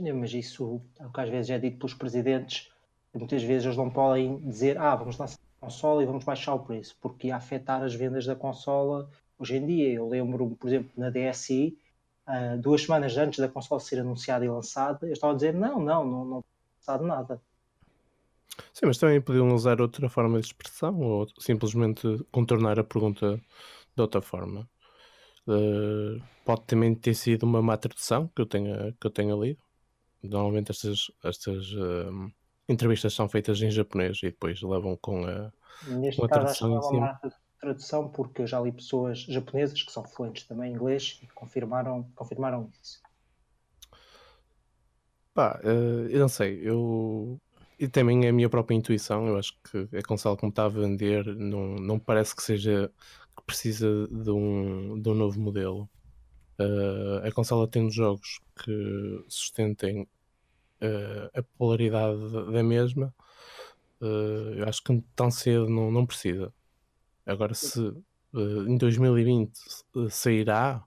Mas 0.00 0.32
isso 0.32 0.80
é 0.98 1.06
o 1.06 1.12
que 1.12 1.20
às 1.20 1.28
vezes 1.28 1.50
é 1.50 1.58
dito 1.58 1.78
pelos 1.78 1.94
presidentes. 1.94 2.70
e 3.14 3.18
Muitas 3.18 3.42
vezes 3.42 3.66
eles 3.66 3.76
não 3.76 3.90
podem 3.90 4.38
dizer, 4.48 4.78
ah, 4.78 4.96
vamos 4.96 5.18
lançar 5.18 5.38
consola 5.60 6.02
e 6.02 6.06
vamos 6.06 6.24
baixar 6.24 6.54
o 6.54 6.60
preço, 6.60 6.96
porque 7.00 7.28
ia 7.28 7.36
afetar 7.36 7.82
as 7.82 7.94
vendas 7.94 8.24
da 8.26 8.34
consola 8.34 9.08
hoje 9.38 9.56
em 9.56 9.66
dia. 9.66 9.92
Eu 9.92 10.08
lembro, 10.08 10.56
por 10.58 10.68
exemplo, 10.68 10.90
na 10.96 11.10
DSi, 11.10 11.76
ah, 12.26 12.56
duas 12.56 12.82
semanas 12.82 13.16
antes 13.16 13.38
da 13.38 13.48
consola 13.48 13.80
ser 13.80 14.00
anunciada 14.00 14.44
e 14.44 14.48
lançada, 14.48 15.06
eles 15.06 15.18
estavam 15.18 15.34
a 15.34 15.36
dizer, 15.36 15.54
não, 15.54 15.80
não, 15.80 16.04
não, 16.04 16.24
não 16.24 16.44
lançado 16.78 17.06
nada. 17.06 17.40
Sim, 18.72 18.86
mas 18.86 18.98
também 18.98 19.20
podiam 19.20 19.54
usar 19.54 19.80
outra 19.80 20.08
forma 20.08 20.40
de 20.40 20.46
expressão 20.46 20.98
ou 21.00 21.28
simplesmente 21.38 22.02
contornar 22.30 22.78
a 22.78 22.84
pergunta 22.84 23.40
de 23.94 24.02
outra 24.02 24.20
forma. 24.22 24.68
Eh, 25.48 26.20
pode 26.44 26.62
também 26.62 26.94
ter 26.94 27.14
sido 27.14 27.44
uma 27.44 27.62
má 27.62 27.76
tradução 27.76 28.28
que 28.28 28.42
eu 28.42 28.46
tenha, 28.46 28.94
que 29.00 29.06
eu 29.06 29.10
tenha 29.10 29.34
lido. 29.34 29.60
Normalmente 30.22 30.70
estas, 30.70 31.10
estas 31.24 31.64
eh, 31.72 32.30
entrevistas 32.72 33.14
são 33.14 33.28
feitas 33.28 33.60
em 33.60 33.70
japonês 33.70 34.18
e 34.22 34.26
depois 34.26 34.60
levam 34.62 34.96
com 34.96 35.24
a, 35.26 35.52
Neste 35.86 36.20
com 36.20 36.26
a 36.26 36.28
tradução 36.28 36.76
em 36.76 36.82
cima. 36.82 37.20
tradução, 37.60 38.08
porque 38.08 38.42
eu 38.42 38.46
já 38.46 38.60
li 38.60 38.72
pessoas 38.72 39.20
japonesas 39.20 39.82
que 39.82 39.92
são 39.92 40.04
fluentes 40.04 40.44
também 40.44 40.70
em 40.70 40.74
inglês 40.74 41.18
e 41.22 41.26
confirmaram, 41.28 42.10
confirmaram 42.14 42.70
isso. 42.82 43.00
Pá, 45.34 45.60
eh, 45.62 46.08
eu 46.10 46.20
não 46.20 46.28
sei, 46.28 46.60
eu. 46.62 47.40
E 47.78 47.88
também 47.88 48.26
é 48.26 48.28
a 48.28 48.32
minha 48.32 48.48
própria 48.50 48.74
intuição, 48.76 49.26
eu 49.26 49.38
acho 49.38 49.54
que 49.64 49.96
a 49.96 50.02
consola 50.02 50.36
como 50.36 50.50
está 50.50 50.66
a 50.66 50.68
vender 50.68 51.24
não, 51.36 51.76
não 51.76 51.98
parece 51.98 52.36
que 52.36 52.42
seja 52.42 52.92
que 53.36 53.42
precisa 53.46 54.06
de 54.08 54.30
um, 54.30 55.00
de 55.00 55.08
um 55.08 55.14
novo 55.14 55.40
modelo. 55.40 55.88
Eh, 56.58 57.28
a 57.28 57.32
consola 57.32 57.66
tem 57.68 57.90
jogos 57.90 58.40
que 58.62 59.24
sustentem 59.28 60.06
a 61.34 61.42
popularidade 61.42 62.18
da- 62.52 62.62
mesma. 62.62 63.14
Eh, 64.00 64.54
eu 64.60 64.68
acho 64.68 64.82
que 64.82 65.02
tão 65.14 65.30
cedo 65.30 65.68
não, 65.68 65.90
não 65.90 66.06
precisa. 66.06 66.52
Agora, 67.26 67.54
se 67.54 67.80
eh, 68.34 68.38
em 68.68 68.76
2020 68.78 69.52
eh, 69.96 70.08
sairá, 70.10 70.82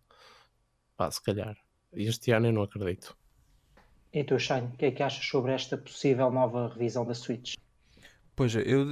pá, 0.97 1.09
se 1.11 1.21
calhar. 1.21 1.55
Este 1.93 2.31
ano 2.31 2.47
eu 2.47 2.53
não 2.53 2.63
acredito. 2.63 3.15
E 4.11 4.23
tu, 4.23 4.37
Shane, 4.39 4.67
o 4.67 4.77
que 4.77 4.85
é 4.85 4.91
que 4.91 5.03
achas 5.03 5.25
sobre 5.25 5.51
esta 5.51 5.77
possível 5.77 6.31
nova 6.31 6.67
revisão 6.69 7.05
da 7.05 7.13
Switch? 7.13 7.53
Pois 8.35 8.55
é, 8.55 8.63
eu, 8.65 8.87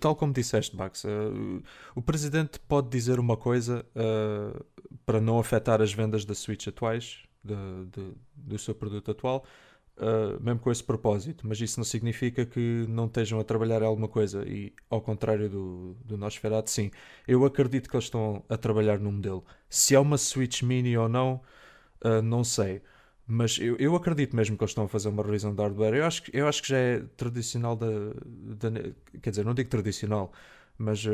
tal 0.00 0.14
como 0.14 0.34
disseste, 0.34 0.76
Max, 0.76 1.04
eh, 1.06 1.08
o 1.94 2.02
presidente 2.02 2.60
pode 2.60 2.90
dizer 2.90 3.18
uma 3.18 3.38
coisa 3.38 3.86
eh, 3.94 4.62
para 5.06 5.18
não 5.20 5.38
afetar 5.38 5.80
as 5.80 5.94
vendas 5.94 6.26
da 6.26 6.34
Switch 6.34 6.66
atuais, 6.68 7.22
de- 7.42 7.86
de- 7.90 8.14
do 8.34 8.58
seu 8.58 8.74
produto 8.74 9.10
atual, 9.12 9.44
eh, 10.00 10.38
mesmo 10.40 10.60
com 10.60 10.70
esse 10.70 10.82
propósito, 10.84 11.46
mas 11.46 11.60
isso 11.60 11.78
não 11.80 11.84
significa 11.84 12.44
que 12.46 12.86
não 12.88 13.06
estejam 13.06 13.40
a 13.40 13.44
trabalhar 13.44 13.82
alguma 13.82 14.08
coisa, 14.08 14.44
e 14.46 14.72
ao 14.90 15.00
contrário 15.00 15.48
do, 15.48 15.94
do 16.04 16.16
Nosferatu, 16.18 16.70
sim, 16.70 16.90
eu 17.26 17.44
acredito 17.44 17.88
que 17.88 17.96
eles 17.96 18.04
estão 18.06 18.42
a 18.48 18.56
trabalhar 18.56 18.98
num 18.98 19.12
modelo. 19.12 19.44
Se 19.68 19.94
é 19.94 19.98
uma 20.00 20.18
Switch 20.18 20.62
Mini 20.62 20.96
ou 20.96 21.08
não, 21.08 21.40
eh, 22.04 22.22
não 22.22 22.44
sei. 22.44 22.82
Mas 23.26 23.58
eu, 23.58 23.76
eu 23.78 23.94
acredito 23.94 24.34
mesmo 24.34 24.56
que 24.56 24.64
eles 24.64 24.70
estão 24.70 24.84
a 24.84 24.88
fazer 24.88 25.08
uma 25.08 25.22
revisão 25.22 25.54
de 25.54 25.60
hardware. 25.62 25.94
Eu 25.94 26.04
acho, 26.06 26.22
eu 26.32 26.48
acho 26.48 26.62
que 26.62 26.68
já 26.70 26.78
é 26.78 27.00
tradicional 27.16 27.76
da, 27.76 27.86
da- 28.70 28.70
Quer 29.22 29.30
dizer, 29.30 29.44
não 29.44 29.54
digo 29.54 29.68
tradicional, 29.70 30.32
mas 30.78 31.04
eh, 31.06 31.10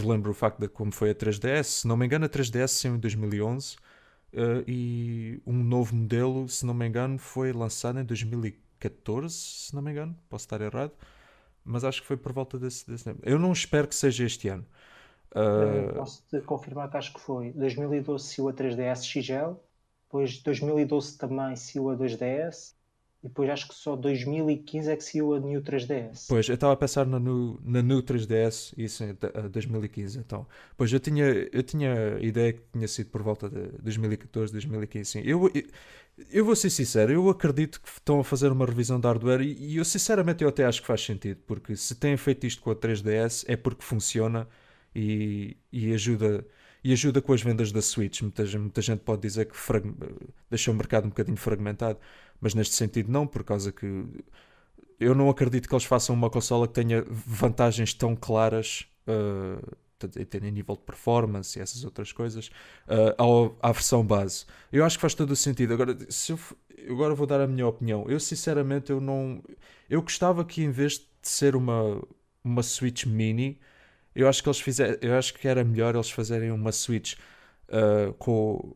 relembro 0.00 0.30
o 0.30 0.34
facto 0.34 0.60
de 0.60 0.68
como 0.68 0.92
foi 0.92 1.10
a 1.10 1.14
3DS. 1.14 1.80
Se 1.82 1.88
não 1.88 1.96
me 1.96 2.06
engano, 2.06 2.24
a 2.24 2.28
3DS 2.28 2.72
saiu 2.80 2.96
em 2.96 2.98
2011 2.98 3.76
eh, 4.36 4.64
e 4.68 5.42
um 5.46 5.54
novo 5.64 5.96
modelo, 5.96 6.48
se 6.48 6.66
não 6.66 6.74
me 6.74 6.86
engano, 6.88 7.18
foi 7.18 7.52
lançado 7.52 8.00
em 8.00 8.04
2014. 8.04 9.34
Se 9.36 9.74
não 9.76 9.82
me 9.82 9.92
engano, 9.92 10.16
posso 10.30 10.44
estar 10.46 10.60
errado, 10.62 10.92
mas 11.64 11.84
acho 11.84 12.02
que 12.02 12.08
foi 12.08 12.16
por 12.18 12.32
volta 12.32 12.58
desse, 12.58 12.86
desse 12.90 13.04
tempo. 13.04 13.20
Eu 13.24 13.38
não 13.38 13.52
espero 13.52 13.88
que 13.88 13.94
seja 13.96 14.24
este 14.26 14.48
ano. 14.48 14.66
Eh, 15.54 15.84
Eh, 15.84 15.92
Posso-te 15.94 16.40
confirmar 16.42 16.90
que 16.90 16.96
acho 16.96 17.12
que 17.14 17.20
foi 17.20 17.52
2012 17.52 18.34
saiu 18.34 18.48
a 18.48 18.52
3DS 18.52 19.04
XL, 19.06 19.56
depois 20.04 20.42
2012 20.42 21.16
também 21.18 21.56
saiu 21.56 21.90
a 21.90 21.94
2DS, 21.94 22.75
depois 23.28 23.48
acho 23.50 23.68
que 23.68 23.74
só 23.74 23.96
2015 23.96 24.90
é 24.90 24.96
que 24.96 25.04
saiu 25.04 25.34
a 25.34 25.40
New 25.40 25.62
3DS. 25.62 26.26
Pois, 26.28 26.48
eu 26.48 26.54
estava 26.54 26.72
a 26.72 26.76
pensar 26.76 27.06
na 27.06 27.18
New, 27.20 27.60
na 27.64 27.82
New 27.82 28.02
3DS, 28.02 28.74
isso 28.76 29.04
em 29.04 29.10
eh, 29.10 29.48
2015, 29.48 30.18
então. 30.18 30.46
Pois, 30.76 30.92
eu 30.92 30.98
tinha, 31.00 31.24
eu 31.52 31.62
tinha 31.62 32.16
a 32.16 32.20
ideia 32.20 32.52
que 32.52 32.62
tinha 32.72 32.88
sido 32.88 33.10
por 33.10 33.22
volta 33.22 33.48
de 33.48 33.68
2014, 33.82 34.52
2015, 34.52 35.10
sim. 35.10 35.22
Eu, 35.24 35.50
eu, 35.54 35.62
eu 36.30 36.44
vou 36.44 36.56
ser 36.56 36.70
sincero, 36.70 37.12
eu 37.12 37.28
acredito 37.28 37.80
que 37.80 37.88
estão 37.88 38.20
a 38.20 38.24
fazer 38.24 38.50
uma 38.50 38.66
revisão 38.66 38.98
de 38.98 39.06
hardware 39.06 39.42
e, 39.42 39.74
e 39.74 39.76
eu 39.76 39.84
sinceramente 39.84 40.42
eu 40.42 40.48
até 40.48 40.64
acho 40.64 40.80
que 40.80 40.86
faz 40.86 41.02
sentido, 41.02 41.40
porque 41.46 41.76
se 41.76 41.94
têm 41.94 42.16
feito 42.16 42.46
isto 42.46 42.62
com 42.62 42.70
a 42.70 42.74
3DS 42.76 43.44
é 43.48 43.56
porque 43.56 43.82
funciona 43.84 44.48
e, 44.94 45.56
e 45.72 45.92
ajuda... 45.92 46.46
E 46.84 46.92
ajuda 46.92 47.20
com 47.20 47.32
as 47.32 47.42
vendas 47.42 47.72
da 47.72 47.82
Switch. 47.82 48.22
Muita, 48.22 48.44
muita 48.58 48.80
gente 48.80 49.00
pode 49.00 49.20
dizer 49.22 49.46
que 49.46 49.56
frag- 49.56 49.92
deixou 50.48 50.72
o 50.72 50.76
mercado 50.76 51.06
um 51.06 51.08
bocadinho 51.08 51.36
fragmentado, 51.36 51.98
mas 52.40 52.54
neste 52.54 52.74
sentido 52.74 53.10
não, 53.10 53.26
por 53.26 53.44
causa 53.44 53.72
que 53.72 53.86
eu 54.98 55.14
não 55.14 55.28
acredito 55.28 55.68
que 55.68 55.74
eles 55.74 55.84
façam 55.84 56.14
uma 56.14 56.30
consola 56.30 56.66
que 56.66 56.74
tenha 56.74 57.04
vantagens 57.08 57.92
tão 57.94 58.16
claras 58.16 58.86
uh, 59.06 59.76
até 60.02 60.38
em 60.38 60.50
nível 60.50 60.74
de 60.76 60.82
performance 60.82 61.58
e 61.58 61.62
essas 61.62 61.84
outras 61.84 62.12
coisas 62.12 62.48
uh, 62.88 63.14
ao- 63.18 63.56
à 63.62 63.72
versão 63.72 64.04
base. 64.06 64.44
Eu 64.72 64.84
acho 64.84 64.96
que 64.96 65.00
faz 65.02 65.14
todo 65.14 65.30
o 65.30 65.36
sentido. 65.36 65.72
Agora, 65.74 65.96
se 66.10 66.32
eu, 66.32 66.38
agora 66.90 67.14
vou 67.14 67.26
dar 67.26 67.40
a 67.40 67.46
minha 67.46 67.66
opinião. 67.66 68.06
Eu 68.08 68.20
sinceramente 68.20 68.90
eu 68.90 69.00
não. 69.00 69.42
Eu 69.88 70.02
gostava 70.02 70.44
que 70.44 70.62
em 70.62 70.70
vez 70.70 70.94
de 70.98 71.06
ser 71.22 71.56
uma, 71.56 72.02
uma 72.44 72.62
Switch 72.62 73.04
Mini, 73.06 73.58
eu 74.14 74.28
acho 74.28 74.42
que 74.42 74.48
eles 74.48 74.60
fizer, 74.60 74.98
eu 75.02 75.14
acho 75.16 75.34
que 75.34 75.46
era 75.48 75.64
melhor 75.64 75.94
eles 75.94 76.10
fazerem 76.10 76.50
uma 76.50 76.72
Switch 76.72 77.14
uh, 77.68 78.12
com 78.14 78.74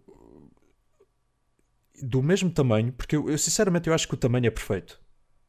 do 2.03 2.22
mesmo 2.22 2.51
tamanho, 2.51 2.92
porque 2.92 3.16
eu, 3.16 3.28
eu, 3.30 3.38
sinceramente 3.38 3.88
eu 3.88 3.94
acho 3.94 4.09
que 4.09 4.14
o 4.14 4.16
tamanho 4.16 4.46
é 4.46 4.51
perfeito. 4.51 5.01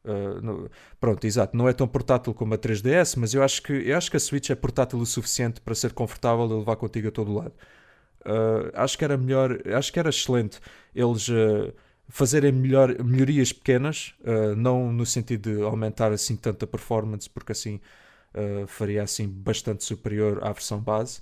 Uh, 0.03 0.41
no- 0.41 0.69
pronto, 0.99 1.25
exato, 1.25 1.55
não 1.55 1.69
é 1.69 1.73
tão 1.73 1.87
portátil 1.87 2.33
como 2.33 2.53
a 2.55 2.57
3DS, 2.57 3.19
mas 3.19 3.33
eu 3.35 3.43
acho 3.43 3.61
que 3.63 3.71
eu 3.73 3.97
acho 3.97 4.09
que 4.11 4.17
a 4.17 4.19
Switch 4.19 4.49
é 4.49 4.55
portátil 4.55 4.99
o 4.99 5.05
suficiente 5.05 5.61
para 5.61 5.75
ser 5.75 5.93
confortável 5.93 6.45
e 6.47 6.53
levar 6.59 6.75
contigo 6.77 7.09
a 7.09 7.11
todo 7.11 7.33
lado. 7.33 7.53
Uh, 8.25 8.71
acho 8.75 8.97
que 8.97 9.03
era 9.05 9.17
melhor, 9.17 9.59
acho 9.75 9.91
que 9.91 9.99
era 9.99 10.09
excelente 10.09 10.59
eles 10.95 11.27
uh, 11.29 11.73
fazerem 12.09 12.51
melhor, 12.51 13.03
melhorias 13.03 13.53
pequenas, 13.53 14.13
não 14.57 14.91
no 14.91 15.05
sentido 15.05 15.55
de 15.55 15.63
aumentar 15.63 16.11
assim 16.11 16.35
tanta 16.35 16.67
performance, 16.67 17.29
porque 17.29 17.53
assim 17.53 17.79
faria 18.67 19.03
assim 19.03 19.27
bastante 19.29 19.83
superior 19.85 20.39
à 20.43 20.51
versão 20.51 20.79
base. 20.81 21.21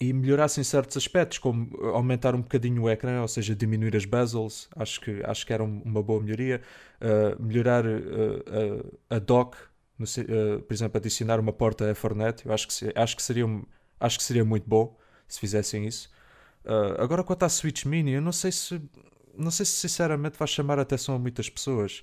E 0.00 0.12
melhorassem 0.12 0.64
certos 0.64 0.96
aspectos, 0.96 1.38
como 1.38 1.70
aumentar 1.94 2.34
um 2.34 2.40
bocadinho 2.42 2.82
o 2.82 2.90
ecrã, 2.90 3.20
ou 3.22 3.28
seja, 3.28 3.54
diminuir 3.54 3.96
as 3.96 4.04
bezels, 4.04 4.68
acho 4.76 5.00
que, 5.00 5.22
acho 5.24 5.46
que 5.46 5.52
era 5.52 5.62
um- 5.64 5.82
uma 5.84 6.02
boa 6.02 6.20
melhoria. 6.20 6.60
Uh, 7.00 7.42
melhorar 7.42 7.84
uh, 7.86 8.98
a 9.10 9.18
dock, 9.18 9.56
no 9.98 10.06
por 10.66 10.74
exemplo, 10.74 10.96
adicionar 10.98 11.38
uma 11.40 11.52
porta 11.52 11.88
Ethernet, 11.90 12.44
eu 12.46 12.52
acho 12.52 12.66
que, 12.68 12.92
acho 12.94 13.16
que, 13.16 13.22
seria, 13.22 13.44
acho 14.00 14.18
que 14.18 14.24
seria 14.24 14.44
muito 14.44 14.68
bom 14.68 14.96
se 15.28 15.38
fizessem 15.40 15.86
isso. 15.86 16.10
Agora, 16.98 17.22
quanto 17.22 17.44
à 17.44 17.48
Switch 17.48 17.84
Mini, 17.84 18.12
eu 18.12 18.22
não 18.22 18.32
sei 18.32 18.50
se. 18.52 18.80
Não 19.36 19.50
sei 19.50 19.66
se 19.66 19.72
sinceramente 19.72 20.38
vai 20.38 20.46
chamar 20.48 20.78
a 20.78 20.82
atenção 20.82 21.14
a 21.16 21.18
muitas 21.18 21.48
pessoas. 21.50 22.02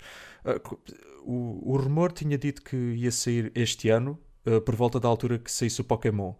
O, 1.24 1.74
o 1.74 1.78
rumor 1.78 2.12
tinha 2.12 2.38
dito 2.38 2.62
que 2.62 2.76
ia 2.76 3.12
sair 3.12 3.52
este 3.56 3.90
ano, 3.90 4.20
por 4.66 4.76
volta 4.76 5.00
da 5.00 5.08
altura 5.08 5.38
que 5.40 5.52
saísse 5.52 5.82
o 5.82 5.84
Pokémon. 5.84 6.34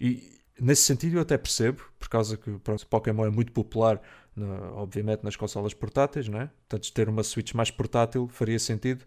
E 0.00 0.40
nesse 0.60 0.82
sentido 0.82 1.16
eu 1.16 1.22
até 1.22 1.36
percebo, 1.38 1.82
por 1.98 2.08
causa 2.08 2.36
que 2.36 2.50
pronto, 2.60 2.86
Pokémon 2.86 3.26
é 3.26 3.30
muito 3.30 3.52
popular, 3.52 4.00
na- 4.36 4.72
obviamente, 4.72 5.22
nas 5.24 5.36
consolas 5.36 5.74
portáteis, 5.74 6.28
né? 6.28 6.50
Portanto, 6.68 6.92
ter 6.92 7.08
uma 7.08 7.22
Switch 7.22 7.52
mais 7.54 7.70
portátil 7.70 8.28
faria 8.28 8.58
sentido. 8.58 9.04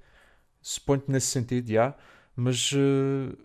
Suponho 0.62 1.02
que 1.02 1.12
nesse 1.12 1.28
sentido, 1.28 1.72
já. 1.72 1.96
Mas 2.36 2.72
eh, 2.76 3.36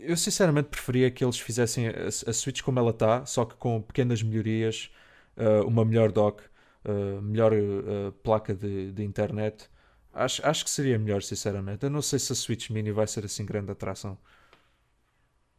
eu 0.00 0.16
sinceramente 0.16 0.68
preferia 0.68 1.10
que 1.10 1.24
eles 1.24 1.38
fizessem 1.38 1.88
a, 1.88 2.08
a 2.08 2.32
Switch 2.32 2.62
como 2.62 2.78
ela 2.78 2.90
está, 2.90 3.24
só 3.26 3.44
que 3.44 3.54
com 3.56 3.80
pequenas 3.82 4.22
melhorias, 4.22 4.90
eh, 5.36 5.60
uma 5.62 5.84
melhor 5.84 6.12
dock, 6.12 6.42
eh, 6.84 7.20
melhor 7.22 7.52
placa 8.22 8.54
de, 8.54 8.92
de 8.92 9.02
internet. 9.04 9.68
Acho, 10.12 10.46
acho 10.46 10.64
que 10.64 10.70
seria 10.70 10.98
melhor, 10.98 11.22
sinceramente. 11.22 11.84
Eu 11.84 11.90
não 11.90 12.02
sei 12.02 12.18
se 12.18 12.32
a 12.32 12.36
Switch 12.36 12.70
Mini 12.70 12.92
vai 12.92 13.06
ser 13.06 13.24
assim 13.24 13.44
grande 13.44 13.72
atração. 13.72 14.18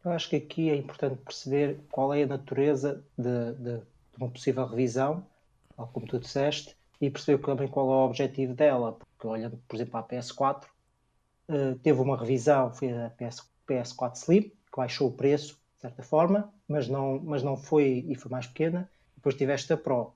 Eu 0.06 0.12
acho 0.12 0.30
que 0.30 0.36
aqui 0.36 0.70
é 0.70 0.76
importante 0.76 1.16
perceber 1.22 1.80
qual 1.90 2.14
é 2.14 2.22
a 2.22 2.26
natureza 2.28 3.04
de, 3.18 3.52
de- 3.54 3.78
de 3.80 3.86
uma 4.16 4.30
possível 4.30 4.64
revisão, 4.64 5.26
como 5.92 6.06
tu 6.06 6.20
disseste, 6.20 6.76
e 7.00 7.10
perceber 7.10 7.44
também 7.44 7.66
qual 7.66 7.86
é 7.86 7.90
o 7.96 8.06
objetivo 8.06 8.54
dela. 8.54 8.92
Porque, 8.92 9.26
olhando, 9.26 9.56
por 9.66 9.74
exemplo, 9.74 9.96
à 9.98 10.04
PS4, 10.04 10.70
eh, 11.48 11.74
teve 11.82 12.00
uma 12.00 12.16
revisão, 12.16 12.72
foi 12.72 12.92
a 12.92 13.10
PS, 13.10 13.42
PS4 13.66 14.16
Slim, 14.16 14.42
que 14.42 14.76
baixou 14.76 15.08
o 15.08 15.12
preço, 15.12 15.54
de 15.74 15.80
certa 15.80 16.02
forma, 16.04 16.54
mas 16.68 16.88
não, 16.88 17.18
mas 17.20 17.42
não 17.42 17.56
foi 17.56 18.04
e 18.08 18.14
foi 18.14 18.30
mais 18.30 18.46
pequena. 18.46 18.88
Depois 19.16 19.34
tiveste 19.34 19.72
a 19.72 19.76
Pro. 19.76 20.14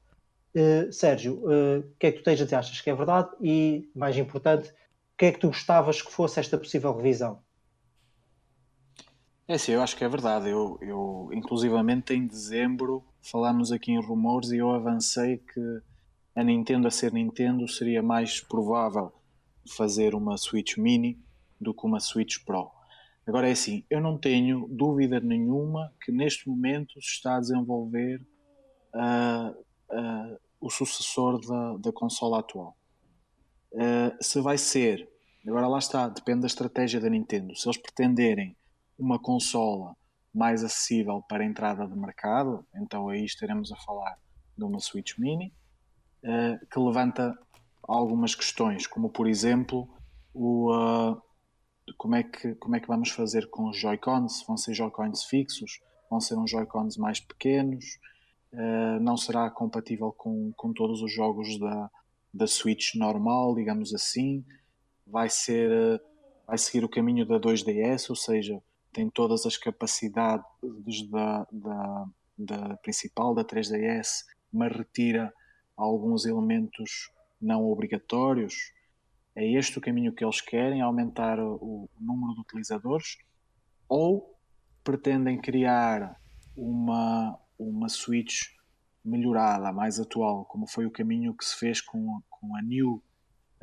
Eh, 0.55 0.93
Sérgio, 0.93 1.43
eh, 1.53 1.78
o 1.80 1.97
que 1.99 2.07
é 2.09 2.12
que 2.12 2.18
tu 2.20 2.24
tens 2.24 2.41
a 2.41 2.45
dizer? 2.45 2.57
Achas 2.57 2.80
que 2.80 2.91
é 2.91 2.95
verdade? 2.95 3.30
E, 3.43 3.91
mais 3.95 4.16
importante, 4.16 4.70
o 4.70 4.74
que 5.18 5.26
é 5.26 5.32
que 5.32 5.41
tu 5.41 5.49
gostavas 5.49 6.01
que 6.03 6.12
fosse 6.12 6.41
esta 6.41 6.57
possível 6.59 6.95
revisão? 6.97 7.43
É 9.51 9.59
sim, 9.59 9.73
eu 9.73 9.83
acho 9.83 9.97
que 9.97 10.05
é 10.05 10.09
verdade. 10.09 10.49
Eu, 10.49 10.79
eu, 10.81 11.29
inclusivamente 11.33 12.15
em 12.15 12.25
dezembro, 12.25 13.05
falámos 13.21 13.73
aqui 13.73 13.91
em 13.91 14.01
rumores 14.01 14.53
e 14.53 14.59
eu 14.59 14.71
avancei 14.71 15.39
que 15.39 15.83
a 16.37 16.45
Nintendo 16.45 16.87
a 16.87 16.91
ser 16.93 17.13
Nintendo 17.13 17.67
seria 17.67 18.01
mais 18.01 18.41
provável 18.41 19.13
fazer 19.77 20.15
uma 20.15 20.37
Switch 20.37 20.77
Mini 20.77 21.19
do 21.61 21.75
que 21.75 21.85
uma 21.85 21.99
Switch 21.99 22.45
Pro. 22.45 22.71
Agora 23.27 23.49
é 23.49 23.51
assim, 23.51 23.83
eu 23.91 24.01
não 24.01 24.17
tenho 24.17 24.69
dúvida 24.69 25.19
nenhuma 25.19 25.93
que 26.05 26.13
neste 26.13 26.49
momento 26.49 26.93
se 27.03 27.15
está 27.15 27.35
a 27.35 27.41
desenvolver 27.41 28.25
ah, 28.95 29.53
ah, 29.91 30.37
o 30.61 30.71
sucessor 30.71 31.45
da, 31.45 31.77
da 31.77 31.93
consola 31.93 32.39
atual. 32.39 32.77
Uh, 33.73 34.15
se 34.21 34.41
vai 34.41 34.59
ser, 34.59 35.09
agora 35.45 35.67
lá 35.67 35.79
está, 35.81 36.09
depende 36.09 36.43
da 36.43 36.47
estratégia 36.47 37.01
da 37.01 37.11
Nintendo. 37.11 37.57
Se 37.57 37.67
eles 37.67 37.79
pretenderem 37.79 38.57
uma 39.01 39.19
consola 39.19 39.97
mais 40.33 40.63
acessível 40.63 41.23
para 41.29 41.45
entrada 41.45 41.87
de 41.89 41.97
mercado, 41.97 42.65
então 42.77 43.09
aí 43.09 43.25
estaremos 43.25 43.73
a 43.73 43.77
falar 43.77 44.17
de 44.57 44.65
uma 44.65 44.79
Switch 44.79 45.19
Mini, 45.19 45.53
uh, 46.23 46.67
que 46.67 46.79
levanta 46.79 47.37
algumas 47.83 48.35
questões, 48.35 48.87
como 48.87 49.11
por 49.11 49.27
exemplo 49.27 49.89
o, 50.33 50.73
uh, 50.73 51.21
como, 51.97 52.15
é 52.15 52.23
que, 52.23 52.55
como 52.57 52.77
é 52.77 52.81
que 52.81 52.87
vamos 52.87 53.11
fazer 53.11 53.49
com 53.51 53.71
os 53.71 53.79
Joy-Cons? 53.79 54.45
Vão 54.47 54.57
ser 54.57 54.75
Joy-Cons 54.75 55.25
fixos? 55.25 55.81
Vão 56.09 56.21
ser 56.21 56.37
uns 56.37 56.51
Joy-Cons 56.51 56.97
mais 56.97 57.19
pequenos? 57.19 57.99
Uh, 58.53 59.01
não 59.01 59.17
será 59.17 59.51
compatível 59.51 60.13
com, 60.13 60.53
com 60.57 60.73
todos 60.73 61.03
os 61.03 61.13
jogos 61.13 61.59
da, 61.59 61.91
da 62.33 62.47
Switch 62.47 62.95
normal, 62.95 63.55
digamos 63.55 63.95
assim? 63.95 64.45
Vai 65.07 65.29
ser 65.29 66.01
vai 66.47 66.59
seguir 66.59 66.85
o 66.85 66.89
caminho 66.89 67.25
da 67.25 67.39
2DS, 67.39 68.11
ou 68.11 68.17
seja, 68.17 68.61
tem 68.93 69.09
todas 69.09 69.47
as 69.47 69.57
capacidades 69.57 71.09
da, 71.11 71.47
da, 71.51 72.07
da 72.36 72.76
principal, 72.78 73.34
da 73.34 73.45
3DS, 73.45 74.24
mas 74.53 74.72
retira 74.72 75.32
alguns 75.76 76.24
elementos 76.26 77.11
não 77.41 77.64
obrigatórios. 77.64 78.55
É 79.34 79.47
este 79.47 79.78
o 79.78 79.80
caminho 79.80 80.12
que 80.12 80.24
eles 80.24 80.41
querem, 80.41 80.80
aumentar 80.80 81.38
o, 81.38 81.88
número 81.99 82.34
de 82.34 82.41
utilizadores? 82.41 83.18
Ou 83.88 84.36
pretendem 84.82 85.41
criar 85.41 86.20
uma, 86.57 87.38
uma 87.59 87.88
Switch 87.88 88.49
melhorada, 89.05 89.72
mais 89.72 89.99
atual, 89.99 90.45
como 90.45 90.66
foi 90.66 90.84
o 90.84 90.91
caminho 90.91 91.34
que 91.34 91.45
se 91.45 91.57
fez 91.57 91.80
com, 91.80 92.20
com 92.28 92.57
a 92.57 92.62
New 92.62 93.03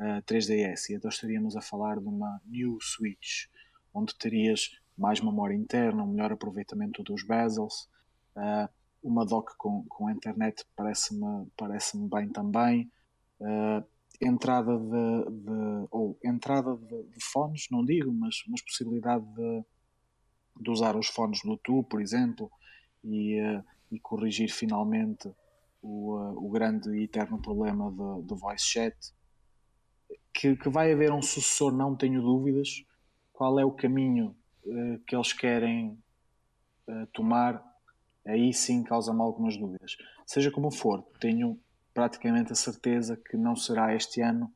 uh, 0.00 0.22
3DS? 0.22 0.90
E 0.90 0.94
então 0.94 1.08
estaríamos 1.08 1.56
a 1.56 1.60
falar 1.60 2.00
de 2.00 2.06
uma 2.06 2.40
New 2.46 2.78
Switch, 2.80 3.46
onde 3.94 4.16
terias 4.16 4.70
mais 4.98 5.20
memória 5.20 5.54
interna, 5.54 6.02
um 6.02 6.08
melhor 6.08 6.32
aproveitamento 6.32 7.02
dos 7.04 7.22
bezels, 7.22 7.88
uh, 8.36 8.68
uma 9.02 9.24
dock 9.24 9.56
com, 9.56 9.84
com 9.88 10.10
internet 10.10 10.64
parece-me 10.74 11.46
parece 11.56 11.96
bem 12.08 12.28
também, 12.28 12.90
uh, 13.40 13.86
entrada 14.20 14.76
de, 14.76 15.30
de, 15.30 15.86
ou 15.90 16.18
entrada 16.24 16.76
de, 16.76 17.02
de, 17.04 17.24
fones, 17.24 17.68
não 17.70 17.84
digo, 17.84 18.12
mas, 18.12 18.42
mas 18.48 18.60
possibilidade 18.62 19.24
de, 19.34 19.64
de 20.60 20.70
usar 20.70 20.96
os 20.96 21.06
fones 21.06 21.40
Bluetooth, 21.42 21.88
por 21.88 22.00
exemplo, 22.02 22.50
e, 23.04 23.40
uh, 23.40 23.64
e 23.92 24.00
corrigir 24.00 24.50
finalmente 24.50 25.30
o, 25.80 26.16
o 26.46 26.50
grande 26.50 26.90
e 26.98 27.04
eterno 27.04 27.40
problema 27.40 27.90
do 27.90 28.36
voice 28.36 28.64
chat. 28.64 28.96
Que, 30.34 30.56
que 30.56 30.68
vai 30.68 30.92
haver 30.92 31.12
um 31.12 31.22
sucessor, 31.22 31.72
não 31.72 31.96
tenho 31.96 32.20
dúvidas. 32.20 32.84
Qual 33.32 33.58
é 33.58 33.64
o 33.64 33.72
caminho 33.72 34.34
uh, 34.64 34.98
que 35.06 35.14
eles 35.14 35.32
querem 35.32 35.98
uh, 36.88 37.06
tomar? 37.12 37.62
Aí 38.26 38.52
sim 38.52 38.82
causa-me 38.82 39.20
algumas 39.20 39.56
dúvidas. 39.56 39.96
Seja 40.26 40.50
como 40.50 40.70
for, 40.70 41.02
tenho 41.20 41.58
praticamente 41.94 42.52
a 42.52 42.54
certeza 42.56 43.16
que 43.16 43.36
não 43.36 43.56
será 43.56 43.94
este 43.94 44.20
ano, 44.20 44.52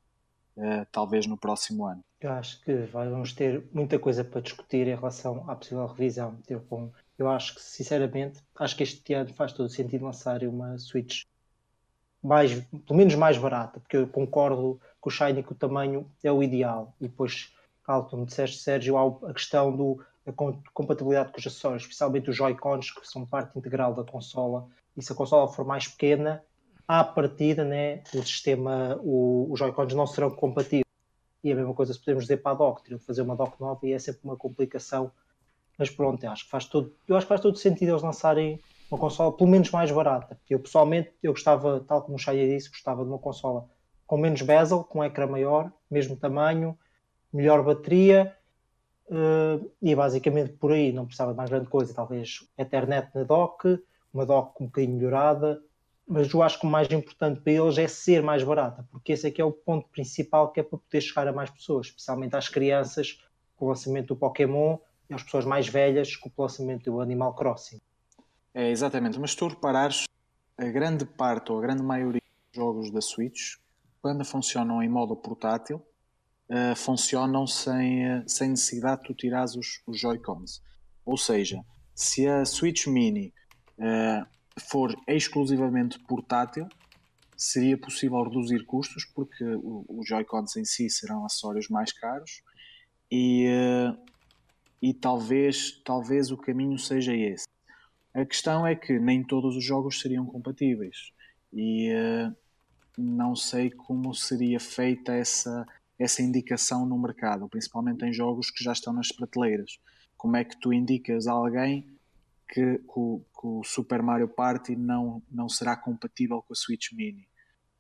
uh, 0.57 0.87
talvez 0.93 1.27
no 1.27 1.37
próximo 1.37 1.87
ano. 1.87 2.05
Eu 2.21 2.31
acho 2.33 2.63
que 2.63 2.73
vamos 2.93 3.33
ter 3.33 3.65
muita 3.73 3.99
coisa 3.99 4.23
para 4.23 4.41
discutir 4.41 4.87
em 4.87 4.95
relação 4.95 5.51
à 5.51 5.57
possível 5.57 5.87
revisão. 5.87 6.39
Eu, 6.49 6.63
eu 7.19 7.29
acho 7.29 7.55
que, 7.57 7.61
sinceramente, 7.61 8.41
acho 8.57 8.77
que 8.77 8.85
este 8.85 9.13
ano 9.15 9.35
faz 9.35 9.53
todo 9.53 9.69
sentido 9.69 10.05
lançar 10.05 10.45
uma 10.45 10.79
Switch 10.79 11.25
mais, 12.23 12.55
pelo 12.87 12.97
menos 12.97 13.15
mais 13.17 13.37
barata, 13.37 13.81
porque 13.81 13.97
eu 13.97 14.07
concordo 14.07 14.81
com 15.01 15.11
o 15.11 15.13
Shiny 15.13 15.43
que 15.43 15.51
o 15.51 15.57
tamanho 15.57 16.09
é 16.23 16.31
o 16.31 16.43
ideal. 16.43 16.95
E 17.01 17.09
depois, 17.09 17.53
tal 17.93 18.07
como 18.07 18.25
disseste, 18.25 18.57
Sérgio, 18.57 18.97
a 19.27 19.35
questão 19.35 19.77
do, 19.77 20.03
da 20.25 20.33
compatibilidade 20.73 21.31
com 21.31 21.39
os 21.39 21.47
acessórios, 21.47 21.83
especialmente 21.83 22.31
os 22.31 22.37
Joy-Cons, 22.37 22.91
que 22.91 23.07
são 23.07 23.27
parte 23.27 23.59
integral 23.59 23.93
da 23.93 24.03
consola. 24.03 24.67
E 24.97 25.03
se 25.03 25.13
a 25.13 25.15
consola 25.15 25.47
for 25.47 25.67
mais 25.67 25.87
pequena, 25.89 26.43
à 26.89 27.05
partida, 27.05 27.65
né, 27.65 28.03
o 28.15 28.23
sistema, 28.23 28.99
o, 29.03 29.47
os 29.51 29.59
Joy-Cons 29.59 29.93
não 29.93 30.07
serão 30.07 30.31
compatíveis. 30.31 30.87
E 31.45 31.53
a 31.53 31.55
mesma 31.55 31.75
coisa 31.75 31.93
se 31.93 31.99
podemos 31.99 32.25
dizer 32.25 32.39
para 32.39 32.53
a 32.53 32.55
dock, 32.55 32.83
teriam 32.83 32.99
que 32.99 33.05
fazer 33.05 33.21
uma 33.21 33.37
dock 33.37 33.61
nova 33.61 33.87
e 33.87 33.93
é 33.93 33.99
sempre 33.99 34.21
uma 34.25 34.37
complicação. 34.39 35.13
Mas 35.79 35.91
pronto, 35.91 36.25
eu 36.25 36.31
acho 36.31 36.45
que 36.45 36.51
faz 36.51 36.65
todo, 36.65 36.95
eu 37.07 37.15
acho 37.15 37.27
que 37.27 37.29
faz 37.29 37.43
todo 37.43 37.59
sentido 37.59 37.91
eles 37.91 38.03
lançarem 38.03 38.59
uma 38.91 38.99
consola 38.99 39.37
pelo 39.37 39.51
menos 39.51 39.71
mais 39.71 39.91
barata. 39.91 40.41
Eu 40.49 40.61
pessoalmente, 40.61 41.13
eu 41.23 41.33
gostava, 41.33 41.81
tal 41.87 42.01
como 42.01 42.17
o 42.17 42.19
Shaya 42.19 42.49
disse, 42.49 42.71
gostava 42.71 43.03
de 43.03 43.11
uma 43.11 43.19
consola 43.19 43.69
com 44.07 44.17
menos 44.17 44.41
bezel, 44.41 44.83
com 44.83 45.01
um 45.01 45.05
ecrã 45.05 45.27
maior, 45.27 45.71
mesmo 45.91 46.17
tamanho, 46.17 46.79
melhor 47.33 47.65
bateria 47.65 48.37
uh, 49.07 49.71
e 49.81 49.95
basicamente 49.95 50.53
por 50.55 50.73
aí 50.73 50.93
não 50.93 51.07
precisava 51.07 51.33
de 51.33 51.37
mais 51.37 51.51
grande 51.51 51.69
coisa, 51.69 51.95
talvez 51.95 52.47
Ethernet 52.57 53.09
na 53.15 53.25
dock, 53.25 53.79
uma 54.13 54.27
dock 54.27 54.63
um 54.63 54.67
bocadinho 54.67 54.97
melhorada, 54.97 55.63
mas 56.07 56.33
eu 56.33 56.43
acho 56.43 56.61
que 56.61 56.67
o 56.67 56.71
mais 56.71 56.91
importante 56.91 57.41
para 57.41 57.53
eles 57.53 57.79
é 57.79 57.89
ser 57.89 58.23
mais 58.23 58.43
barata, 58.43 58.87
porque 58.91 59.13
esse 59.13 59.27
aqui 59.27 59.41
é, 59.41 59.45
é 59.45 59.47
o 59.47 59.53
ponto 59.53 59.89
principal 59.89 60.51
que 60.53 60.61
é 60.61 60.63
para 60.63 60.79
poder 60.79 61.01
chegar 61.01 61.27
a 61.29 61.33
mais 61.33 61.51
pessoas, 61.51 61.87
especialmente 61.87 62.37
às 62.37 62.49
crianças 62.49 63.23
com 63.57 63.67
o 63.67 63.69
lançamento 63.69 64.09
do 64.09 64.17
Pokémon 64.17 64.79
e 65.09 65.15
às 65.15 65.23
pessoas 65.23 65.45
mais 65.45 65.69
velhas 65.69 66.17
com 66.17 66.31
o 66.35 66.43
lançamento 66.43 66.91
do 66.91 67.01
Animal 67.01 67.35
Crossing. 67.35 67.81
É, 68.55 68.71
exatamente, 68.71 69.19
mas 69.19 69.35
tu 69.35 69.49
reparares, 69.49 70.07
a 70.59 70.65
grande 70.65 71.07
parte 71.07 71.51
ou 71.51 71.59
a 71.59 71.63
grande 71.63 71.83
maioria 71.83 72.21
dos 72.21 72.57
jogos 72.57 72.91
da 72.91 73.01
Switch, 73.01 73.57
quando 74.03 74.25
funcionam 74.25 74.83
em 74.83 74.89
modo 74.89 75.17
portátil, 75.17 75.81
uh, 76.51 76.77
funcionam 76.77 77.47
sem, 77.47 78.07
uh, 78.07 78.25
sem 78.27 78.51
necessidade 78.51 79.03
de 79.03 79.09
tu 79.09 79.15
tirares 79.15 79.55
os, 79.55 79.83
os 79.87 79.99
Joy-Cons. 79.99 80.63
Ou 81.05 81.17
seja, 81.17 81.65
se 81.95 82.27
a 82.27 82.45
Switch 82.45 82.87
Mini 82.87 83.33
uh, 83.79 84.27
for 84.61 84.95
exclusivamente 85.07 85.99
portátil, 86.01 86.69
seria 87.37 87.77
possível 87.77 88.23
reduzir 88.23 88.65
custos, 88.65 89.05
porque 89.05 89.45
os 89.89 90.07
Joy-Cons 90.07 90.57
em 90.57 90.65
si 90.65 90.89
serão 90.89 91.25
acessórios 91.25 91.69
mais 91.69 91.93
caros 91.93 92.43
e, 93.11 93.49
e 94.81 94.95
talvez, 94.95 95.83
talvez 95.85 96.31
o 96.31 96.37
caminho 96.37 96.79
seja 96.79 97.13
esse. 97.13 97.49
A 98.15 98.25
questão 98.25 98.65
é 98.65 98.77
que 98.77 98.97
nem 99.01 99.25
todos 99.25 99.57
os 99.57 99.65
jogos 99.65 100.01
seriam 100.01 100.25
compatíveis 100.25 101.11
e 101.53 101.89
não 102.97 103.35
sei 103.35 103.71
como 103.71 104.15
seria 104.15 104.61
feita 104.61 105.13
essa, 105.13 105.67
essa 105.99 106.23
indicação 106.23 106.87
no 106.87 106.99
mercado, 106.99 107.49
principalmente 107.49 108.05
em 108.05 108.13
jogos 108.13 108.51
que 108.51 108.65
já 108.65 108.73
estão 108.73 108.93
nas 108.93 109.13
prateleiras. 109.13 109.79
Como 110.17 110.37
é 110.37 110.45
que 110.45 110.59
tu 110.59 110.73
indicas 110.73 111.27
a 111.27 111.33
alguém 111.33 111.87
que, 112.53 112.79
que, 112.79 112.85
o, 112.95 113.25
que, 113.41 113.47
o, 113.47 113.65
Super 113.65 114.03
Mario 114.03 114.29
Party 114.29 114.77
não, 114.77 115.23
não 115.31 115.49
será 115.49 115.75
compatível 115.75 116.43
com 116.43 116.53
a 116.53 116.57
Switch 116.57 116.93
Mini. 116.93 117.27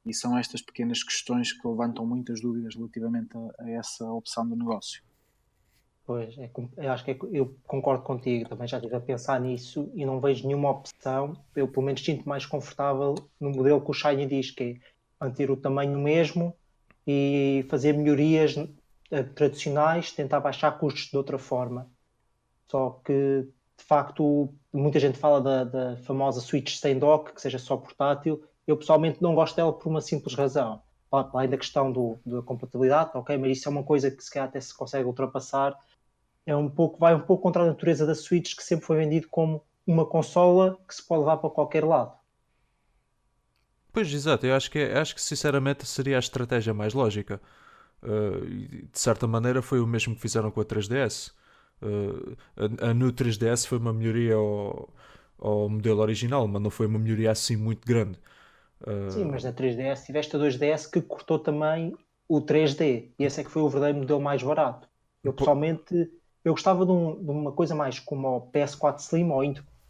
E 0.04 0.14
são 0.14 0.36
estas 0.36 0.62
pequenas 0.62 1.02
questões 1.02 1.52
que 1.52 1.66
levantam 1.68 2.06
muitas 2.06 2.40
dúvidas 2.40 2.74
relativamente 2.74 3.36
a, 3.36 3.64
a 3.64 3.70
essa 3.70 4.10
opção 4.10 4.48
do 4.48 4.56
negócio. 4.56 5.02
Pois, 6.04 6.36
é, 6.38 6.50
eu 6.78 6.90
acho 6.90 7.04
que 7.04 7.12
é, 7.12 7.18
eu 7.30 7.56
concordo 7.64 8.02
contigo, 8.02 8.48
também 8.48 8.66
já 8.66 8.78
estive 8.78 8.96
a 8.96 9.00
pensar 9.00 9.40
nisso 9.40 9.92
e 9.94 10.04
não 10.04 10.20
vejo 10.20 10.46
nenhuma 10.46 10.70
opção. 10.70 11.36
Eu, 11.54 11.68
pelo 11.68 11.86
menos, 11.86 12.04
sinto 12.04 12.28
mais 12.28 12.44
confortável 12.44 13.14
no 13.38 13.50
modelo 13.50 13.84
que 13.84 13.90
o 13.90 13.94
Shiny 13.94 14.26
diz, 14.26 14.50
que 14.50 14.64
é 14.64 15.24
manter 15.24 15.50
o 15.50 15.56
tamanho 15.56 15.98
mesmo 16.00 16.56
e 17.06 17.64
fazer 17.68 17.92
melhorias 17.92 18.56
uh, 18.56 19.24
tradicionais, 19.34 20.12
tentar 20.12 20.40
baixar 20.40 20.72
custos 20.78 21.10
de 21.10 21.16
outra 21.16 21.38
forma. 21.38 21.90
Só 22.68 23.00
que 23.04 23.46
de 23.82 23.84
facto, 23.84 24.54
muita 24.72 25.00
gente 25.00 25.18
fala 25.18 25.40
da, 25.40 25.64
da, 25.64 25.96
famosa 25.98 26.40
Switch 26.40 26.76
sem 26.76 26.98
dock, 26.98 27.32
que 27.32 27.40
seja 27.40 27.58
só 27.58 27.76
portátil. 27.76 28.42
Eu 28.66 28.76
pessoalmente 28.76 29.20
não 29.20 29.34
gosto 29.34 29.56
dela 29.56 29.72
por 29.72 29.88
uma 29.88 30.00
simples 30.00 30.34
razão. 30.34 30.80
Além 31.10 31.48
da 31.48 31.58
questão 31.58 31.92
do, 31.92 32.18
da 32.24 32.40
compatibilidade, 32.42 33.10
ok, 33.14 33.36
mas 33.36 33.58
isso 33.58 33.68
é 33.68 33.72
uma 33.72 33.82
coisa 33.82 34.10
que 34.10 34.22
se 34.22 34.30
calhar 34.30 34.48
até 34.48 34.60
se 34.60 34.74
consegue 34.74 35.04
ultrapassar. 35.04 35.76
É 36.46 36.56
um 36.56 36.70
pouco, 36.70 36.98
vai 36.98 37.14
um 37.14 37.20
pouco 37.20 37.42
contra 37.42 37.62
a 37.62 37.66
natureza 37.66 38.06
da 38.06 38.14
Switch, 38.14 38.56
que 38.56 38.62
sempre 38.62 38.86
foi 38.86 38.96
vendido 38.96 39.28
como 39.28 39.62
uma 39.86 40.06
consola 40.06 40.78
que 40.88 40.94
se 40.94 41.06
pode 41.06 41.20
levar 41.20 41.38
para 41.38 41.50
qualquer 41.50 41.84
lado. 41.84 42.16
Pois, 43.92 44.12
exato, 44.12 44.46
eu 44.46 44.54
acho 44.54 44.70
que, 44.70 44.78
acho 44.78 45.14
que 45.14 45.20
sinceramente 45.20 45.86
seria 45.86 46.16
a 46.16 46.18
estratégia 46.18 46.72
mais 46.72 46.94
lógica. 46.94 47.40
Uh, 48.02 48.46
de 48.46 48.98
certa 48.98 49.26
maneira 49.26 49.62
foi 49.62 49.80
o 49.80 49.86
mesmo 49.86 50.14
que 50.14 50.20
fizeram 50.20 50.50
com 50.50 50.60
a 50.60 50.64
3DS. 50.64 51.32
Uh, 51.82 52.36
a, 52.56 52.90
a 52.90 52.94
no 52.94 53.12
3DS 53.12 53.66
foi 53.66 53.78
uma 53.78 53.92
melhoria 53.92 54.34
ao, 54.34 54.88
ao 55.38 55.68
modelo 55.68 56.00
original, 56.00 56.48
mas 56.48 56.62
não 56.62 56.70
foi 56.70 56.86
uma 56.86 56.98
melhoria 56.98 57.30
assim 57.30 57.56
muito 57.56 57.86
grande. 57.86 58.18
Uh... 58.80 59.10
Sim, 59.10 59.24
mas 59.26 59.44
na 59.44 59.52
3DS 59.52 60.06
tiveste 60.06 60.34
a 60.36 60.38
2DS 60.38 60.90
que 60.90 61.00
cortou 61.02 61.38
também 61.38 61.94
o 62.26 62.40
3D 62.40 63.10
e 63.18 63.24
esse 63.24 63.40
é 63.40 63.44
que 63.44 63.50
foi 63.50 63.62
o 63.62 63.68
verdadeiro 63.68 63.98
modelo 63.98 64.20
mais 64.20 64.42
barato. 64.42 64.88
Eu 65.22 65.32
pessoalmente 65.32 66.10
eu 66.44 66.52
gostava 66.52 66.84
de, 66.84 66.92
um, 66.92 67.22
de 67.22 67.30
uma 67.30 67.52
coisa 67.52 67.74
mais 67.74 67.98
como 68.00 68.28
o 68.28 68.50
PS4 68.50 69.00
Slim 69.00 69.30
ou 69.30 69.42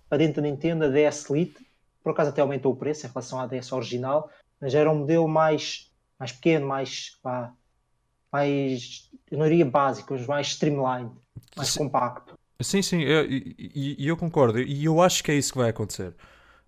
para 0.08 0.18
dentro 0.18 0.42
da 0.42 0.48
Nintendo, 0.48 0.84
a 0.84 0.88
DS 0.88 1.30
Lite, 1.30 1.66
por 2.02 2.10
acaso 2.10 2.30
até 2.30 2.40
aumentou 2.40 2.72
o 2.72 2.76
preço 2.76 3.06
em 3.06 3.08
relação 3.08 3.40
à 3.40 3.46
DS 3.46 3.72
original, 3.72 4.30
mas 4.60 4.74
era 4.74 4.90
um 4.90 5.00
modelo 5.00 5.28
mais, 5.28 5.90
mais 6.18 6.32
pequeno, 6.32 6.66
mais, 6.66 7.18
pá, 7.22 7.52
mais, 8.32 9.10
eu 9.30 9.38
não 9.38 9.46
diria 9.46 9.64
básico, 9.64 10.14
mas 10.14 10.26
mais 10.26 10.46
streamlined, 10.48 11.10
mais 11.56 11.68
sim, 11.68 11.78
compacto. 11.78 12.38
Sim, 12.60 12.80
sim, 12.80 13.00
e 13.00 13.96
eu, 13.98 14.14
eu, 14.14 14.16
concordo, 14.16 14.60
e 14.60 14.84
eu 14.84 15.00
acho 15.00 15.22
que 15.22 15.30
é 15.30 15.34
isso 15.34 15.52
que 15.52 15.58
vai 15.58 15.70
acontecer. 15.70 16.14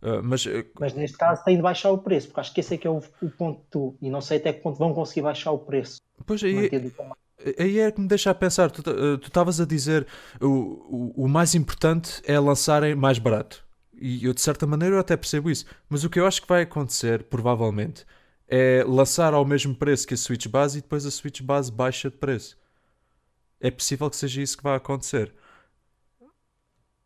Uh, 0.03 0.23
mas, 0.23 0.45
uh, 0.45 0.65
mas 0.79 0.93
neste 0.93 1.17
caso 1.17 1.43
tem 1.45 1.57
de 1.57 1.63
baixar 1.63 1.91
o 1.91 1.99
preço, 1.99 2.27
porque 2.27 2.41
acho 2.41 2.53
que 2.53 2.61
esse 2.61 2.75
é 2.75 2.77
que 2.77 2.87
é 2.87 2.91
o, 2.91 3.03
o 3.23 3.31
ponto, 3.31 3.97
e 4.03 4.11
não 4.11 4.21
sei 4.21 4.37
até 4.37 4.53
que 4.53 4.61
ponto 4.61 4.79
vão 4.79 4.93
conseguir 4.93 5.23
baixar 5.23 5.51
o 5.53 5.59
preço. 5.59 5.99
Pois 6.27 6.43
aí, 6.45 6.71
aí 7.59 7.79
é 7.79 7.91
que 7.91 8.01
me 8.01 8.07
deixa 8.07 8.31
a 8.31 8.35
pensar, 8.35 8.71
tu 8.71 8.83
estavas 9.23 9.61
a 9.61 9.65
dizer 9.65 10.07
o, 10.41 10.47
o, 10.47 11.25
o 11.25 11.29
mais 11.29 11.55
importante 11.55 12.21
é 12.27 12.39
lançarem 12.39 12.95
mais 12.95 13.19
barato. 13.19 13.64
E 14.01 14.25
eu 14.25 14.35
de 14.35 14.41
certa 14.41 14.67
maneira 14.67 14.97
eu 14.97 15.01
até 15.01 15.17
percebo 15.17 15.51
isso. 15.51 15.67
Mas 15.89 16.05
o 16.05 16.11
que 16.11 16.19
eu 16.21 16.27
acho 16.27 16.43
que 16.43 16.49
vai 16.49 16.63
acontecer, 16.63 17.25
provavelmente, 17.25 18.05
é 18.49 18.85
lançar 18.87 19.35
ao 19.35 19.45
mesmo 19.45 19.75
preço 19.75 20.07
que 20.07 20.15
a 20.15 20.17
Switch 20.17 20.47
base 20.49 20.79
e 20.79 20.83
depois 20.83 21.07
a 21.07 21.11
Switch 21.11 21.41
base 21.41 21.73
baixa 21.73 22.11
de 22.11 22.17
preço. 22.17 22.59
É 23.61 23.71
possível 23.71 24.11
que 24.11 24.17
seja 24.17 24.43
isso 24.43 24.57
que 24.57 24.63
vai 24.63 24.77
acontecer. 24.77 25.33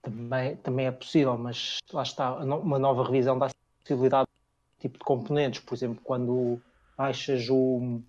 Também, 0.03 0.57
também 0.57 0.86
é 0.86 0.91
possível, 0.91 1.36
mas 1.36 1.78
lá 1.93 2.03
está, 2.03 2.36
uma 2.36 2.78
nova 2.78 3.05
revisão 3.05 3.39
dá 3.39 3.51
possibilidade 3.80 4.28
de 4.76 4.89
tipo 4.89 4.99
de 4.99 5.05
componentes. 5.05 5.61
Por 5.61 5.74
exemplo, 5.74 6.01
quando 6.03 6.61
baixas 6.97 7.49
o, 7.49 8.01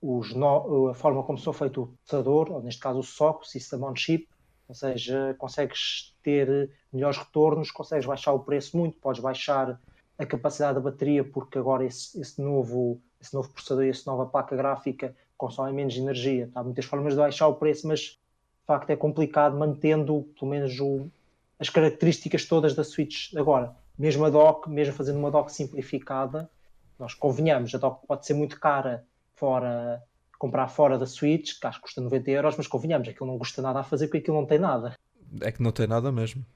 os 0.00 0.34
no, 0.34 0.88
a 0.88 0.94
forma 0.94 1.22
como 1.22 1.38
são 1.38 1.52
feito 1.52 1.82
o 1.82 1.86
processador, 1.86 2.52
ou 2.52 2.62
neste 2.62 2.80
caso 2.80 2.98
o 2.98 3.02
SOC, 3.02 3.42
o 3.42 3.46
System 3.46 3.82
on 3.84 3.96
Chip, 3.96 4.28
ou 4.68 4.74
seja, 4.74 5.34
consegues 5.38 6.14
ter 6.22 6.70
melhores 6.92 7.16
retornos, 7.16 7.70
consegues 7.70 8.04
baixar 8.04 8.32
o 8.32 8.40
preço 8.40 8.76
muito, 8.76 8.98
podes 8.98 9.20
baixar 9.20 9.80
a 10.18 10.26
capacidade 10.26 10.74
da 10.74 10.80
bateria, 10.80 11.24
porque 11.24 11.58
agora 11.58 11.84
esse, 11.84 12.20
esse 12.20 12.42
novo, 12.42 13.00
esse 13.20 13.32
novo 13.32 13.48
processador 13.48 13.84
e 13.84 13.90
essa 13.90 14.10
nova 14.10 14.26
placa 14.26 14.54
gráfica 14.54 15.16
consomem 15.36 15.72
menos 15.72 15.96
energia. 15.96 16.50
Há 16.54 16.62
muitas 16.62 16.84
formas 16.84 17.14
de 17.14 17.20
baixar 17.20 17.46
o 17.46 17.54
preço, 17.54 17.86
mas 17.86 18.00
de 18.00 18.18
facto 18.66 18.90
é 18.90 18.96
complicado 18.96 19.56
mantendo 19.56 20.28
pelo 20.38 20.50
menos 20.50 20.78
o, 20.80 21.08
as 21.58 21.70
características 21.70 22.44
todas 22.44 22.74
da 22.74 22.84
Switch. 22.84 23.34
Agora, 23.36 23.74
mesmo 23.98 24.24
a 24.24 24.30
dock, 24.30 24.68
mesmo 24.68 24.92
fazendo 24.92 25.18
uma 25.18 25.30
dock 25.30 25.50
simplificada, 25.50 26.50
nós 26.98 27.14
convenhamos, 27.14 27.74
a 27.74 27.78
dock 27.78 28.06
pode 28.06 28.26
ser 28.26 28.34
muito 28.34 28.58
cara 28.60 29.06
fora 29.34 30.02
comprar 30.38 30.68
fora 30.68 30.96
da 30.96 31.06
Switch, 31.06 31.58
que 31.60 31.66
acho 31.66 31.78
que 31.78 31.82
custa 31.82 32.00
90 32.00 32.30
euros, 32.30 32.56
mas 32.56 32.66
convenhamos, 32.66 33.08
aquilo 33.08 33.26
não 33.26 33.38
custa 33.38 33.60
nada 33.60 33.80
a 33.80 33.84
fazer 33.84 34.06
porque 34.06 34.18
aquilo 34.18 34.36
não 34.36 34.46
tem 34.46 34.58
nada. 34.58 34.96
É 35.40 35.50
que 35.50 35.62
não 35.62 35.72
tem 35.72 35.86
nada 35.86 36.12
mesmo. 36.12 36.46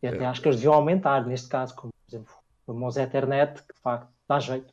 E 0.00 0.06
até 0.06 0.24
é. 0.24 0.26
acho 0.26 0.40
que 0.40 0.48
eles 0.48 0.56
deviam 0.56 0.74
aumentar, 0.74 1.26
neste 1.26 1.48
caso, 1.48 1.74
como 1.74 1.92
por 1.92 2.16
exemplo 2.16 2.34
o 2.66 2.72
famoso 2.72 3.00
Ethernet, 3.00 3.62
que 3.62 3.74
de 3.74 3.80
facto 3.80 4.08
dá 4.28 4.38
jeito. 4.38 4.72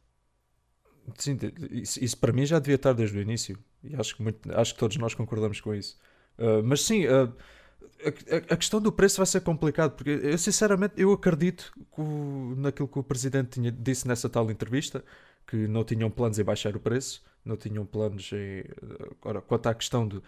Sim, 1.17 1.37
isso, 1.71 2.03
isso, 2.03 2.17
para 2.17 2.31
mim 2.31 2.45
já 2.45 2.59
devia 2.59 2.75
estar 2.75 2.93
desde 2.93 3.17
o 3.17 3.21
início. 3.21 3.57
E 3.83 3.95
acho 3.95 4.15
que, 4.15 4.21
muito, 4.21 4.55
acho 4.55 4.73
que 4.73 4.79
todos 4.79 4.95
nós 4.97 5.15
concordamos 5.15 5.59
com 5.59 5.73
isso. 5.73 5.97
Uh, 6.37 6.61
mas 6.63 6.83
sim, 6.83 7.07
uh, 7.07 7.33
a, 8.03 8.53
a, 8.53 8.57
questão 8.57 8.79
do 8.79 8.91
preço 8.91 9.17
vai 9.17 9.25
ser 9.25 9.41
complicado, 9.41 9.93
porque 9.95 10.11
eu 10.11 10.37
sinceramente 10.37 10.93
eu 10.97 11.11
acredito 11.11 11.73
que 11.75 12.01
o, 12.01 12.53
naquilo 12.57 12.87
que 12.87 12.99
o 12.99 13.03
presidente 13.03 13.49
tinha, 13.49 13.71
disse 13.71 14.07
nessa 14.07 14.29
tal 14.29 14.49
entrevista, 14.51 15.03
que 15.47 15.67
não 15.67 15.83
tinham 15.83 16.11
planos 16.11 16.37
em 16.37 16.43
baixar 16.43 16.75
o 16.75 16.79
preço 16.79 17.23
não 17.43 17.57
tinham 17.57 17.85
planos. 17.85 18.31
Agora, 19.21 19.41
quanto 19.41 19.67
à 19.67 19.73
questão 19.73 20.07
de 20.07 20.21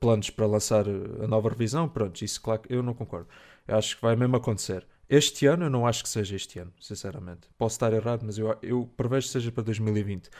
planos 0.00 0.30
para 0.30 0.46
lançar 0.46 0.84
a 0.88 1.26
nova 1.26 1.48
revisão, 1.48 1.88
pronto, 1.88 2.22
isso 2.22 2.40
claro 2.40 2.62
eu 2.68 2.82
não 2.82 2.94
concordo. 2.94 3.28
Eu 3.66 3.76
acho 3.76 3.96
que 3.96 4.02
vai 4.02 4.16
mesmo 4.16 4.36
acontecer. 4.36 4.86
Este 5.08 5.46
ano 5.46 5.66
eu 5.66 5.70
não 5.70 5.86
acho 5.86 6.02
que 6.02 6.08
seja 6.08 6.34
este 6.34 6.58
ano, 6.58 6.72
sinceramente. 6.80 7.46
Posso 7.58 7.74
estar 7.74 7.92
errado, 7.92 8.22
mas 8.24 8.38
eu, 8.38 8.56
eu 8.62 8.90
prevejo 8.96 9.26
que 9.26 9.32
seja 9.32 9.52
para 9.52 9.62
2020. 9.64 10.30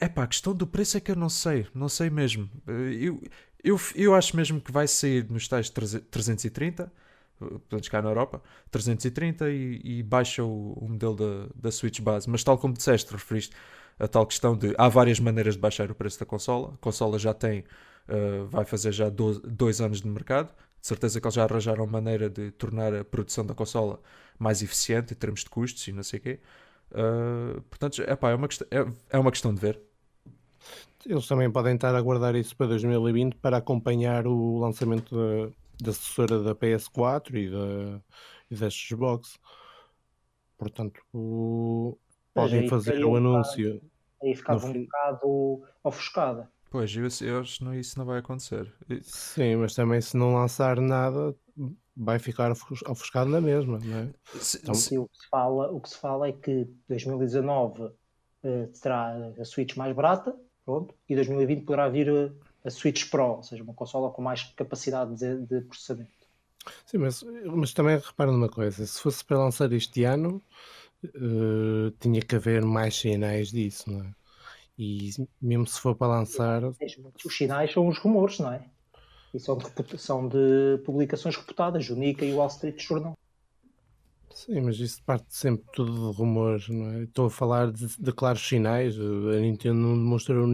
É 0.00 0.08
pá, 0.08 0.24
a 0.24 0.26
questão 0.26 0.54
do 0.54 0.66
preço 0.66 0.98
é 0.98 1.00
que 1.00 1.10
eu 1.10 1.16
não 1.16 1.30
sei, 1.30 1.66
não 1.74 1.88
sei 1.88 2.10
mesmo. 2.10 2.50
Eu, 2.66 3.22
eu, 3.64 3.80
eu 3.94 4.14
acho 4.14 4.36
mesmo 4.36 4.60
que 4.60 4.70
vai 4.70 4.86
sair 4.86 5.28
nos 5.30 5.48
tais 5.48 5.70
330, 5.70 6.92
pelo 7.38 7.62
menos 7.70 7.88
cá 7.88 8.02
na 8.02 8.10
Europa, 8.10 8.42
330 8.70 9.50
e, 9.50 9.80
e 9.82 10.02
baixa 10.02 10.44
o, 10.44 10.72
o 10.74 10.88
modelo 10.88 11.16
da, 11.16 11.48
da 11.54 11.70
Switch 11.72 12.00
base. 12.00 12.28
Mas 12.28 12.44
tal 12.44 12.58
como 12.58 12.74
disseste, 12.74 13.10
referiste 13.12 13.56
a 13.98 14.06
tal 14.08 14.26
questão 14.26 14.56
de 14.56 14.74
há 14.78 14.88
várias 14.88 15.18
maneiras 15.18 15.54
de 15.54 15.60
baixar 15.60 15.90
o 15.90 15.94
preço 15.94 16.20
da 16.20 16.26
consola. 16.26 16.74
A 16.74 16.76
consola 16.78 17.18
já 17.18 17.34
tem, 17.34 17.60
uh, 18.08 18.46
vai 18.48 18.64
fazer 18.64 18.92
já 18.92 19.08
dois, 19.08 19.38
dois 19.40 19.80
anos 19.80 20.00
de 20.00 20.08
mercado. 20.08 20.54
De 20.80 20.86
certeza 20.86 21.20
que 21.20 21.26
eles 21.26 21.34
já 21.34 21.44
arranjaram 21.44 21.86
maneira 21.86 22.30
de 22.30 22.52
tornar 22.52 22.94
a 22.94 23.04
produção 23.04 23.44
da 23.44 23.54
consola 23.54 24.00
mais 24.38 24.62
eficiente 24.62 25.12
em 25.12 25.16
termos 25.16 25.40
de 25.40 25.50
custos 25.50 25.86
e 25.88 25.92
não 25.92 26.02
sei 26.02 26.18
o 26.20 26.22
quê. 26.22 26.40
Uh, 26.92 27.60
portanto, 27.62 28.00
epá, 28.02 28.30
é, 28.30 28.34
uma 28.34 28.48
questão, 28.48 28.68
é, 28.70 28.86
é 29.10 29.18
uma 29.18 29.30
questão 29.30 29.52
de 29.52 29.60
ver. 29.60 29.80
Eles 31.06 31.26
também 31.26 31.50
podem 31.50 31.74
estar 31.74 31.94
a 31.94 32.00
guardar 32.00 32.34
isso 32.34 32.56
para 32.56 32.68
2020 32.68 33.36
para 33.36 33.56
acompanhar 33.56 34.26
o 34.26 34.58
lançamento 34.58 35.14
da, 35.80 35.92
da 35.92 36.42
da 36.42 36.54
PS4 36.54 37.34
e 37.34 37.50
da, 37.50 38.02
e 38.50 38.56
da 38.56 38.70
Xbox. 38.70 39.38
Portanto, 40.56 41.00
podem 42.42 42.68
fazer 42.68 43.04
o 43.04 43.16
anúncio. 43.16 43.80
Aí 44.22 44.34
ficava 44.34 44.66
um 44.66 44.72
bocado 44.72 45.62
ofuscada. 45.84 46.50
Pois, 46.70 46.94
eu, 46.94 47.08
eu 47.26 47.40
acho 47.40 47.58
que 47.58 47.76
isso 47.76 47.98
não 47.98 48.04
vai 48.04 48.18
acontecer. 48.18 48.70
Sim, 49.02 49.56
mas 49.56 49.74
também 49.74 50.00
se 50.00 50.16
não 50.16 50.34
lançar 50.34 50.80
nada, 50.80 51.34
vai 51.96 52.18
ficar 52.18 52.52
ofuscado 52.52 53.30
na 53.30 53.40
mesma, 53.40 53.78
não 53.78 53.96
é? 53.96 54.08
Então, 54.62 54.74
o, 54.74 55.08
que 55.08 55.16
se 55.18 55.28
fala, 55.30 55.70
o 55.72 55.80
que 55.80 55.88
se 55.88 55.98
fala 55.98 56.28
é 56.28 56.32
que 56.32 56.68
2019 56.88 57.82
uh, 57.82 57.92
eh, 58.44 58.68
terá 58.80 59.32
a 59.40 59.44
Switch 59.44 59.76
mais 59.76 59.94
barata, 59.94 60.36
pronto, 60.64 60.94
e 61.08 61.14
2020 61.14 61.64
poderá 61.64 61.88
vir 61.88 62.08
a, 62.10 62.30
a 62.68 62.70
Switch 62.70 63.10
Pro, 63.10 63.36
ou 63.36 63.42
seja, 63.42 63.62
uma 63.62 63.74
consola 63.74 64.10
com 64.10 64.20
mais 64.20 64.44
capacidade 64.54 65.16
de, 65.16 65.46
de 65.46 65.60
processamento. 65.62 66.10
Sim, 66.84 66.98
mas, 66.98 67.24
mas 67.46 67.72
também 67.72 67.96
repara 67.96 68.30
numa 68.30 68.48
coisa, 68.48 68.86
se 68.86 69.00
fosse 69.00 69.24
para 69.24 69.38
lançar 69.38 69.72
este 69.72 70.04
ano, 70.04 70.42
uh, 71.04 71.90
tinha 72.00 72.20
que 72.20 72.36
haver 72.36 72.62
mais 72.64 72.96
sinais 72.96 73.50
disso, 73.50 73.90
não 73.90 74.04
é? 74.04 74.14
E 74.78 75.10
mesmo 75.42 75.66
se 75.66 75.80
for 75.80 75.96
para 75.96 76.18
lançar. 76.18 76.62
Os 76.64 77.36
sinais 77.36 77.72
são 77.72 77.88
os 77.88 77.98
rumores, 77.98 78.38
não 78.38 78.52
é? 78.52 78.64
E 79.34 79.40
são 79.40 79.58
de, 79.58 79.98
são 79.98 80.28
de 80.28 80.80
publicações 80.84 81.36
reputadas, 81.36 81.90
o 81.90 81.96
Nika 81.96 82.24
e 82.24 82.32
o 82.32 82.36
Wall 82.36 82.46
Street 82.48 82.80
Journal. 82.80 83.18
Sim, 84.32 84.60
mas 84.60 84.78
isso 84.78 85.02
parte 85.02 85.26
sempre 85.30 85.64
tudo 85.72 86.12
de 86.12 86.16
rumores, 86.16 86.68
não 86.68 86.92
é? 86.92 87.02
Estou 87.02 87.26
a 87.26 87.30
falar 87.30 87.72
de, 87.72 87.88
de 87.98 88.12
claros 88.12 88.46
sinais. 88.46 88.96
A 88.96 89.40
Nintendo 89.40 89.74
não 89.74 89.94
demonstrou 89.96 90.46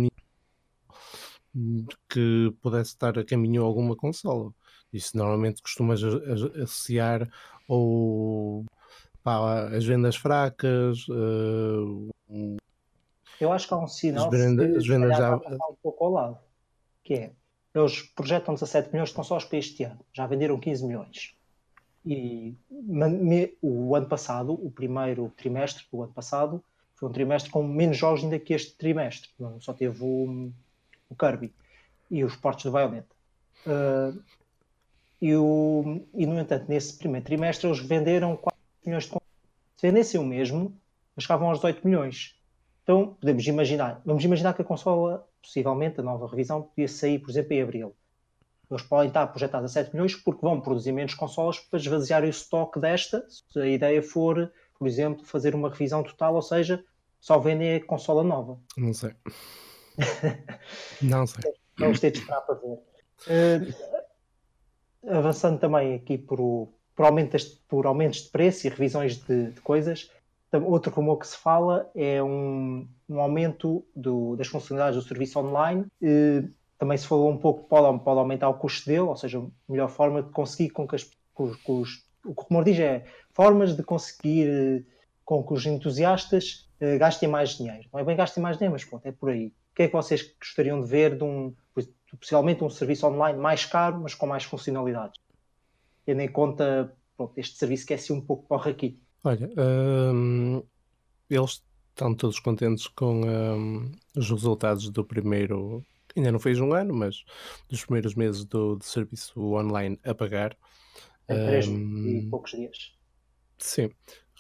que 2.09 2.53
pudesse 2.63 2.91
estar 2.91 3.19
a 3.19 3.25
caminho 3.25 3.63
alguma 3.63 3.95
consola. 3.95 4.53
Isso 4.93 5.17
normalmente 5.17 5.61
costumas 5.61 6.03
associar 6.03 7.29
ou 7.69 8.65
pá, 9.25 9.69
as 9.75 9.85
vendas 9.85 10.15
fracas. 10.15 11.09
Uh, 11.09 12.11
eu 13.41 13.51
acho 13.51 13.67
que 13.67 13.75
há 13.75 13.79
um 13.79 13.89
sinal 13.89 14.27
as 14.27 14.31
vendas, 14.31 14.77
as 14.77 14.87
vendas 14.87 15.17
já... 15.17 15.37
um 15.37 15.77
pouco 15.83 16.05
ao 16.05 16.11
lado, 16.13 16.39
que 17.03 17.15
é 17.15 17.33
eles 17.75 18.03
projetam 18.03 18.55
17 18.55 18.93
milhões 18.93 19.09
de 19.09 19.17
consoles 19.17 19.45
para 19.45 19.59
este 19.59 19.83
ano, 19.83 19.99
já 20.13 20.27
venderam 20.27 20.61
15 20.61 20.87
milhões. 20.87 21.35
E 22.07 22.55
o 23.61 23.97
ano 23.97 24.07
passado, 24.07 24.53
o 24.53 24.71
primeiro 24.71 25.33
trimestre 25.37 25.85
do 25.91 26.03
ano 26.03 26.13
passado, 26.13 26.63
foi 26.95 27.09
um 27.09 27.13
trimestre 27.13 27.51
com 27.51 27.67
menos 27.67 27.97
jogos 27.97 28.23
ainda 28.23 28.39
que 28.39 28.55
este 28.55 28.77
trimestre. 28.77 29.31
Não, 29.41 29.61
só 29.61 29.73
teve 29.73 30.05
o, 30.05 30.53
o 31.09 31.17
Kirby 31.17 31.53
e 32.11 32.23
os 32.23 32.37
portos 32.37 32.65
do 32.67 32.71
Bayonetta. 32.71 33.09
Uh, 33.67 34.23
e, 35.21 35.35
o, 35.35 36.03
e, 36.15 36.27
no 36.27 36.39
entanto, 36.39 36.67
nesse 36.69 36.97
primeiro 36.97 37.25
trimestre, 37.25 37.67
eles 37.67 37.81
venderam 37.81 38.37
4 38.37 38.54
milhões 38.87 39.05
de 39.05 39.13
vendessem 39.83 40.21
o 40.21 40.25
mesmo, 40.25 40.75
chegavam 41.19 41.49
aos 41.49 41.59
18 41.59 41.87
milhões. 41.87 42.35
Então, 42.83 43.17
podemos 43.21 43.47
imaginar, 43.47 44.01
vamos 44.05 44.25
imaginar 44.25 44.55
que 44.55 44.63
a 44.63 44.65
consola, 44.65 45.27
possivelmente, 45.43 46.01
a 46.01 46.03
nova 46.03 46.27
revisão, 46.27 46.63
podia 46.63 46.89
sair, 46.89 47.19
por 47.19 47.31
exemplo, 47.31 47.53
em 47.53 47.63
abril. 47.63 47.97
Eles 48.71 48.83
podem 48.83 49.09
estar 49.09 49.27
projetados 49.27 49.71
a 49.71 49.75
7 49.75 49.93
milhões 49.93 50.15
porque 50.15 50.41
vão 50.41 50.61
produzir 50.61 50.93
menos 50.93 51.15
consolas 51.15 51.59
para 51.59 51.79
esvaziar 51.79 52.23
o 52.23 52.29
estoque 52.29 52.81
desta, 52.81 53.27
se 53.29 53.59
a 53.59 53.67
ideia 53.67 54.03
for, 54.03 54.51
por 54.79 54.89
exemplo, 54.89 55.25
fazer 55.25 55.55
uma 55.55 55.69
revisão 55.69 56.03
total, 56.03 56.35
ou 56.35 56.43
seja, 56.43 56.85
só 57.21 57.39
vendem 57.39 57.77
a 57.77 57.85
consola 57.85 58.23
nova. 58.23 58.59
Não 58.77 58.93
sei. 58.93 59.15
Não 61.01 61.27
sei. 61.27 61.53
Vamos 61.79 62.01
ter 62.01 62.11
de 62.11 62.19
esperar 62.19 62.41
para 62.43 62.55
ver. 62.57 62.79
Uh, 63.27 63.75
avançando 65.09 65.59
também 65.59 65.95
aqui 65.95 66.19
por, 66.19 66.41
o, 66.41 66.73
por, 66.95 67.07
aumentos, 67.07 67.45
por 67.69 67.87
aumentos 67.87 68.23
de 68.23 68.29
preço 68.31 68.67
e 68.67 68.71
revisões 68.71 69.17
de, 69.17 69.51
de 69.51 69.61
coisas, 69.61 70.11
outro 70.63 70.93
rumor 70.93 71.17
que 71.19 71.27
se 71.27 71.37
fala 71.37 71.91
é 71.95 72.23
um, 72.23 72.87
um 73.09 73.21
aumento 73.21 73.85
do, 73.95 74.37
das 74.37 74.47
funcionalidades 74.47 75.03
do 75.03 75.09
serviço 75.09 75.39
online. 75.39 75.87
Uh, 76.03 76.49
também 76.79 76.99
se 76.99 77.07
falou 77.07 77.31
um 77.31 77.39
pouco 77.39 77.65
pode, 77.69 77.99
pode 78.01 78.19
aumentar 78.19 78.49
o 78.49 78.55
custo 78.55 78.87
dele, 78.87 79.01
ou 79.01 79.17
seja, 79.17 79.39
a 79.39 79.73
melhor 79.73 79.89
forma 79.89 80.23
de 80.23 80.31
conseguir 80.31 80.71
com 80.71 80.87
que 80.87 80.97
as, 80.97 81.09
com, 81.33 81.53
com 81.65 81.81
os, 81.81 82.05
o 82.25 82.35
que 82.35 82.43
o 82.43 82.47
rumor 82.49 82.65
diz 82.65 82.79
é 82.79 83.05
formas 83.33 83.77
de 83.77 83.83
conseguir 83.83 84.49
eh, 84.49 84.83
com 85.25 85.43
que 85.43 85.53
os 85.55 85.65
entusiastas 85.67 86.69
uh, 86.81 86.99
gastem 86.99 87.29
mais 87.29 87.51
dinheiro. 87.51 87.89
Não 87.93 88.01
é 88.01 88.05
bem 88.05 88.17
gastem 88.17 88.43
mais 88.43 88.57
dinheiro, 88.57 88.73
mas 88.73 88.85
pronto, 88.85 89.07
é 89.07 89.13
por 89.13 89.31
aí. 89.31 89.53
que 89.75 89.85
é 89.85 89.89
que 89.89 89.93
vocês 89.93 90.35
gostariam 90.39 90.81
de 90.81 90.87
ver 90.87 91.17
de 91.17 91.25
um, 91.25 91.55
possivelmente 92.19 92.63
um 92.63 92.71
serviço 92.71 93.07
online 93.07 93.39
mais 93.39 93.65
caro, 93.65 94.01
mas 94.01 94.15
com 94.15 94.27
mais 94.27 94.45
funcionalidades? 94.45 95.21
Tendo 96.05 96.21
em 96.21 96.29
conta 96.29 96.95
pronto, 97.17 97.39
este 97.39 97.57
serviço 97.57 97.87
que 97.87 97.93
é 97.93 97.97
assim 97.97 98.13
um 98.13 98.21
pouco 98.21 98.47
para 98.47 98.57
o 98.57 98.61
Rakit. 98.61 99.01
Olha, 99.23 99.51
hum, 100.13 100.63
eles 101.31 101.63
estão 101.91 102.15
todos 102.15 102.39
contentes 102.41 102.87
com 102.89 103.23
hum, 103.23 103.93
os 104.17 104.31
resultados 104.31 104.91
do 104.91 105.05
primeiro, 105.05 105.85
ainda 106.17 106.33
não 106.33 106.39
fez 106.39 106.61
um 106.61 106.73
ano, 106.73 106.95
mas 106.95 107.25
dos 107.69 107.85
primeiros 107.85 108.15
meses 108.15 108.45
do, 108.45 108.77
do 108.77 108.85
serviço 108.85 109.41
online 109.55 109.99
a 110.05 110.15
pagar. 110.15 110.57
Em 111.29 111.37
três 111.47 111.67
hum, 111.69 112.07
e 112.07 112.29
poucos 112.29 112.51
dias. 112.51 112.93
Sim, 113.59 113.91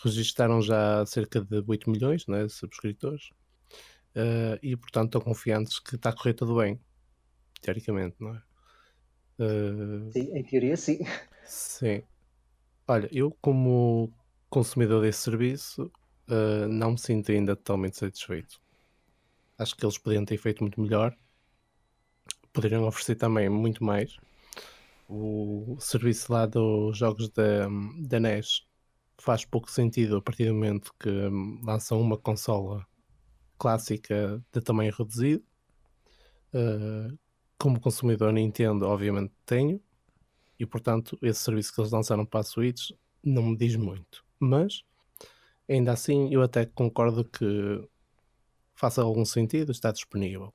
registaram 0.02 0.60
já 0.60 1.06
cerca 1.06 1.40
de 1.40 1.64
8 1.66 1.88
milhões 1.88 2.26
né, 2.26 2.44
de 2.44 2.52
subscritores 2.52 3.30
uh, 4.14 4.58
e, 4.62 4.76
portanto, 4.76 5.06
estão 5.06 5.20
confiantes 5.20 5.78
que 5.78 5.94
está 5.96 6.10
a 6.10 6.12
correr 6.12 6.34
tudo 6.34 6.56
bem, 6.56 6.78
teoricamente, 7.62 8.16
não 8.20 8.34
é? 8.34 8.42
Sim, 10.12 10.37
em 10.37 10.45
teoria, 10.45 10.76
sim. 10.76 10.99
Sim. 11.45 12.03
Olha, 12.87 13.09
eu, 13.12 13.37
como 13.41 14.12
consumidor 14.49 15.03
desse 15.03 15.22
serviço, 15.22 15.91
uh, 16.28 16.68
não 16.68 16.93
me 16.93 16.99
sinto 16.99 17.32
ainda 17.32 17.57
totalmente 17.57 17.97
satisfeito. 17.97 18.61
Acho 19.59 19.76
que 19.76 19.85
eles 19.85 19.99
podiam 19.99 20.24
ter 20.24 20.37
feito 20.37 20.62
muito 20.62 20.80
melhor, 20.80 21.16
poderiam 22.53 22.87
oferecer 22.87 23.16
também 23.16 23.49
muito 23.49 23.82
mais. 23.85 24.16
O 25.09 25.76
serviço 25.80 26.32
lá 26.32 26.47
dos 26.47 26.97
jogos 26.97 27.28
da, 27.30 27.68
da 27.99 28.16
NES 28.18 28.62
faz 29.18 29.45
pouco 29.45 29.70
sentido 29.70 30.16
a 30.16 30.22
partir 30.22 30.47
do 30.47 30.55
momento 30.55 30.93
que 30.99 31.09
hum, 31.09 31.61
lançam 31.64 32.01
uma 32.01 32.16
consola 32.18 32.87
clássica 33.59 34.43
de 34.53 34.61
tamanho 34.61 34.93
reduzido. 34.97 35.45
Uh, 36.53 37.18
como 37.64 37.80
consumidor 37.80 38.30
Nintendo, 38.30 38.84
obviamente 38.86 39.32
tenho, 39.46 39.80
e 40.60 40.66
portanto 40.66 41.18
esse 41.22 41.40
serviço 41.40 41.74
que 41.74 41.80
eles 41.80 41.92
lançaram 41.92 42.26
para 42.26 42.40
a 42.40 42.42
Switch 42.42 42.90
não 43.24 43.42
me 43.42 43.56
diz 43.56 43.74
muito. 43.74 44.22
Mas 44.38 44.84
ainda 45.66 45.90
assim 45.90 46.28
eu 46.30 46.42
até 46.42 46.66
concordo 46.66 47.24
que 47.24 47.88
faça 48.74 49.00
algum 49.00 49.24
sentido, 49.24 49.72
está 49.72 49.90
disponível. 49.90 50.52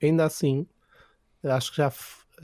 Ainda 0.00 0.24
assim, 0.24 0.64
acho 1.42 1.72
que 1.72 1.78
já, 1.78 1.92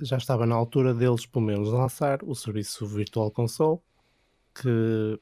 já 0.01 0.17
estava 0.17 0.45
na 0.45 0.57
altura 0.57 0.93
deles, 0.93 1.25
pelo 1.25 1.45
menos, 1.45 1.69
lançar 1.69 2.19
o 2.25 2.35
serviço 2.35 2.89
Virtual 2.89 3.31
Console, 3.31 3.79
que 4.53 5.21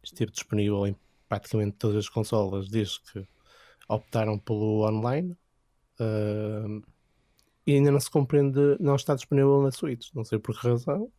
esteve 0.00 0.30
disponível 0.30 0.86
em 0.86 0.94
praticamente 1.28 1.76
todas 1.76 1.96
as 1.96 2.08
consolas 2.08 2.68
desde 2.68 3.00
que 3.00 3.26
optaram 3.88 4.38
pelo 4.38 4.88
online. 4.88 5.36
E 7.66 7.74
ainda 7.74 7.90
não 7.90 8.00
se 8.00 8.10
compreende, 8.10 8.76
não 8.80 8.96
está 8.96 9.14
disponível 9.14 9.62
na 9.62 9.70
Switch, 9.70 10.08
não 10.14 10.24
sei 10.24 10.38
por 10.38 10.58
que 10.58 10.66
razão. 10.66 11.10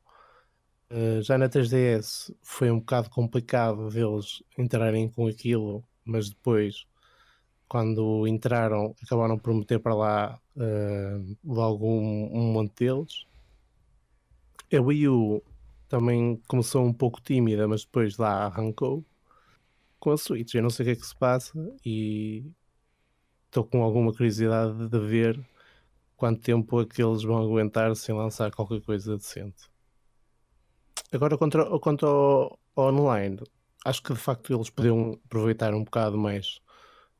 Uh, 0.91 1.21
já 1.21 1.37
na 1.37 1.49
3DS 1.49 2.33
foi 2.41 2.69
um 2.69 2.79
bocado 2.79 3.09
complicado 3.09 3.89
deles 3.89 4.43
entrarem 4.57 5.09
com 5.09 5.27
aquilo, 5.27 5.83
mas 6.05 6.29
depois, 6.29 6.85
quando 7.67 8.27
entraram, 8.27 8.95
acabaram 9.01 9.39
por 9.39 9.53
meter 9.53 9.79
para 9.79 9.95
lá 9.95 10.39
uh, 10.57 11.37
logo 11.43 11.87
um, 11.87 12.29
um 12.33 12.53
monte 12.53 12.85
deles. 12.85 13.25
A 14.71 14.81
Wii 14.81 15.07
U 15.07 15.43
também 15.87 16.41
começou 16.47 16.83
um 16.85 16.93
pouco 16.93 17.21
tímida, 17.21 17.67
mas 17.67 17.85
depois 17.85 18.17
lá 18.17 18.45
arrancou 18.45 19.05
com 19.99 20.11
a 20.11 20.17
Switch. 20.17 20.53
Eu 20.53 20.63
não 20.63 20.69
sei 20.69 20.83
o 20.83 20.87
que 20.87 20.91
é 20.91 20.95
que 20.95 21.07
se 21.07 21.15
passa 21.15 21.53
e 21.85 22.43
estou 23.45 23.63
com 23.63 23.83
alguma 23.83 24.11
curiosidade 24.11 24.89
de 24.89 24.99
ver 24.99 25.39
quanto 26.23 26.39
tempo 26.39 26.81
é 26.81 26.85
que 26.85 27.03
eles 27.03 27.21
vão 27.21 27.37
aguentar 27.37 27.93
sem 27.97 28.15
lançar 28.15 28.49
qualquer 28.49 28.79
coisa 28.79 29.17
decente. 29.17 29.69
Agora, 31.11 31.37
quanto, 31.37 31.79
quanto 31.81 32.05
ao, 32.05 32.59
online, 32.77 33.41
acho 33.83 34.01
que 34.01 34.13
de 34.13 34.19
facto 34.19 34.53
eles 34.53 34.69
podiam 34.69 35.19
aproveitar 35.25 35.73
um 35.73 35.83
bocado 35.83 36.17
mais 36.17 36.61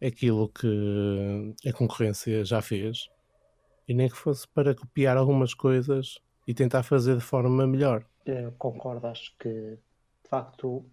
aquilo 0.02 0.48
que 0.48 1.54
a 1.68 1.74
concorrência 1.74 2.46
já 2.46 2.62
fez 2.62 3.10
e 3.90 3.94
nem 3.94 4.08
que 4.08 4.16
fosse 4.16 4.48
para 4.48 4.74
copiar 4.74 5.18
algumas 5.18 5.54
coisas 5.54 6.18
e 6.48 6.54
tentar 6.54 6.84
fazer 6.84 7.18
de 7.18 7.24
forma 7.24 7.68
melhor. 7.68 8.06
Eh, 8.26 8.54
concordo, 8.58 9.06
acho 9.08 9.36
que 9.38 9.50
de 9.50 10.30
facto 10.30 10.86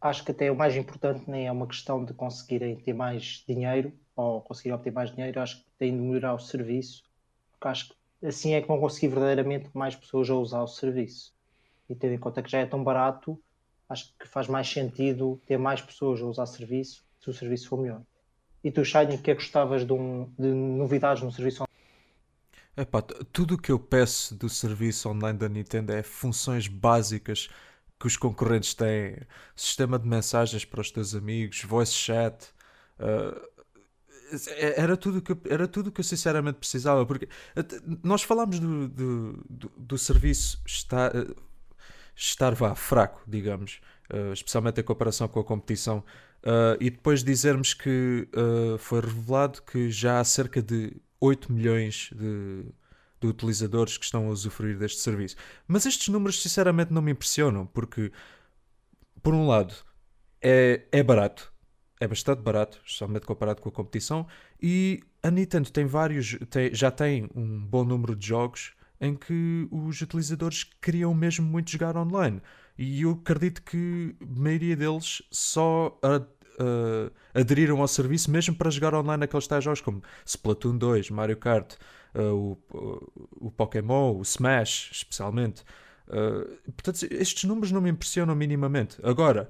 acho 0.00 0.24
que 0.24 0.32
até 0.32 0.50
o 0.50 0.56
mais 0.56 0.74
importante 0.74 1.30
nem 1.30 1.46
é 1.46 1.52
uma 1.52 1.68
questão 1.68 2.04
de 2.04 2.12
conseguirem 2.12 2.74
ter 2.74 2.92
mais 2.92 3.44
dinheiro 3.46 3.92
ou 4.16 4.40
conseguir 4.40 4.72
obter 4.72 4.92
mais 4.92 5.14
dinheiro, 5.14 5.40
acho 5.40 5.58
que 5.58 5.70
tem 5.78 5.92
de 5.92 6.02
melhorar 6.02 6.34
o 6.34 6.40
serviço, 6.40 7.04
porque 7.62 7.68
acho 7.68 7.88
que 7.88 8.26
assim 8.26 8.54
é 8.54 8.60
que 8.60 8.66
vão 8.66 8.80
conseguir 8.80 9.08
verdadeiramente 9.08 9.70
mais 9.72 9.94
pessoas 9.94 10.28
a 10.28 10.34
usar 10.34 10.62
o 10.62 10.66
serviço. 10.66 11.32
E 11.88 11.94
tendo 11.94 12.14
em 12.14 12.18
conta 12.18 12.42
que 12.42 12.50
já 12.50 12.58
é 12.58 12.66
tão 12.66 12.82
barato, 12.82 13.40
acho 13.88 14.12
que 14.18 14.26
faz 14.26 14.48
mais 14.48 14.68
sentido 14.68 15.40
ter 15.46 15.58
mais 15.58 15.80
pessoas 15.80 16.20
a 16.20 16.26
usar 16.26 16.42
o 16.42 16.46
serviço 16.46 17.04
se 17.20 17.30
o 17.30 17.32
serviço 17.32 17.68
for 17.68 17.80
melhor. 17.80 18.02
E 18.64 18.70
tu, 18.70 18.84
Shining, 18.84 19.18
que 19.18 19.30
é 19.30 19.34
que 19.34 19.42
gostavas 19.42 19.84
de, 19.84 19.92
um, 19.92 20.28
de 20.36 20.48
novidades 20.48 21.22
no 21.22 21.30
serviço 21.30 21.64
Epá, 22.76 23.02
tudo 23.32 23.54
o 23.54 23.58
que 23.58 23.70
eu 23.70 23.78
peço 23.78 24.34
do 24.34 24.48
serviço 24.48 25.08
online 25.08 25.38
da 25.38 25.48
Nintendo 25.48 25.92
é 25.92 26.02
funções 26.02 26.66
básicas 26.66 27.48
que 28.00 28.06
os 28.06 28.16
concorrentes 28.16 28.74
têm. 28.74 29.18
Sistema 29.54 29.98
de 29.98 30.08
mensagens 30.08 30.64
para 30.64 30.80
os 30.80 30.90
teus 30.90 31.14
amigos, 31.14 31.62
voice 31.62 31.92
chat. 31.92 32.48
Uh, 32.98 33.61
era 34.56 34.96
tudo 34.96 35.20
que 35.20 35.36
era 35.48 35.68
tudo 35.68 35.92
que 35.92 36.00
eu 36.00 36.04
sinceramente 36.04 36.58
precisava 36.58 37.04
porque 37.04 37.28
nós 38.02 38.22
falámos 38.22 38.58
do, 38.58 38.88
do, 38.88 39.44
do, 39.48 39.72
do 39.76 39.98
serviço 39.98 40.60
estar 40.66 41.12
estar 42.14 42.54
vá 42.54 42.74
fraco 42.74 43.22
digamos 43.26 43.80
uh, 44.12 44.32
especialmente 44.32 44.80
em 44.80 44.84
comparação 44.84 45.28
com 45.28 45.40
a 45.40 45.44
competição 45.44 46.04
uh, 46.42 46.76
e 46.80 46.90
depois 46.90 47.22
dizermos 47.22 47.74
que 47.74 48.28
uh, 48.34 48.78
foi 48.78 49.00
revelado 49.00 49.62
que 49.62 49.90
já 49.90 50.20
há 50.20 50.24
cerca 50.24 50.60
de 50.62 50.96
8 51.22 51.52
milhões 51.52 52.10
de, 52.12 52.64
de 53.20 53.26
utilizadores 53.28 53.96
que 53.96 54.04
estão 54.04 54.26
a 54.26 54.30
usufruir 54.30 54.76
deste 54.76 55.00
serviço. 55.00 55.36
Mas 55.68 55.86
estes 55.86 56.08
números, 56.08 56.42
sinceramente, 56.42 56.92
não 56.92 57.00
me 57.00 57.12
impressionam, 57.12 57.64
porque, 57.64 58.10
por 59.22 59.32
um 59.32 59.46
lado, 59.46 59.72
é, 60.40 60.82
é 60.90 61.02
barato, 61.02 61.51
é 62.02 62.08
bastante 62.08 62.42
barato, 62.42 62.80
especialmente 62.84 63.24
comparado 63.24 63.62
com 63.62 63.68
a 63.68 63.72
competição, 63.72 64.26
e 64.60 65.04
a 65.22 65.30
Nintendo 65.30 65.70
tem 65.70 65.86
vários, 65.86 66.36
tem, 66.50 66.74
já 66.74 66.90
tem 66.90 67.30
um 67.32 67.60
bom 67.64 67.84
número 67.84 68.16
de 68.16 68.26
jogos 68.26 68.72
em 69.00 69.14
que 69.14 69.68
os 69.70 70.00
utilizadores 70.00 70.64
queriam 70.80 71.14
mesmo 71.14 71.46
muito 71.46 71.70
jogar 71.70 71.96
online. 71.96 72.42
E 72.76 73.02
eu 73.02 73.12
acredito 73.12 73.62
que 73.62 74.16
a 74.20 74.40
maioria 74.40 74.74
deles 74.74 75.22
só 75.30 75.96
uh, 76.02 77.12
aderiram 77.32 77.80
ao 77.80 77.86
serviço 77.86 78.32
mesmo 78.32 78.56
para 78.56 78.68
jogar 78.68 78.94
online 78.94 79.22
aqueles 79.22 79.46
tais 79.46 79.62
jogos 79.62 79.80
como 79.80 80.02
Splatoon 80.26 80.76
2, 80.78 81.10
Mario 81.10 81.36
Kart, 81.36 81.74
uh, 82.16 82.58
o, 82.72 83.12
o, 83.46 83.50
Pokémon, 83.52 84.16
o 84.16 84.22
Smash, 84.22 84.90
especialmente. 84.90 85.62
Uh, 86.08 86.72
portanto, 86.72 87.06
estes 87.12 87.44
números 87.44 87.70
não 87.70 87.80
me 87.80 87.90
impressionam 87.90 88.34
minimamente. 88.34 88.96
Agora, 89.04 89.48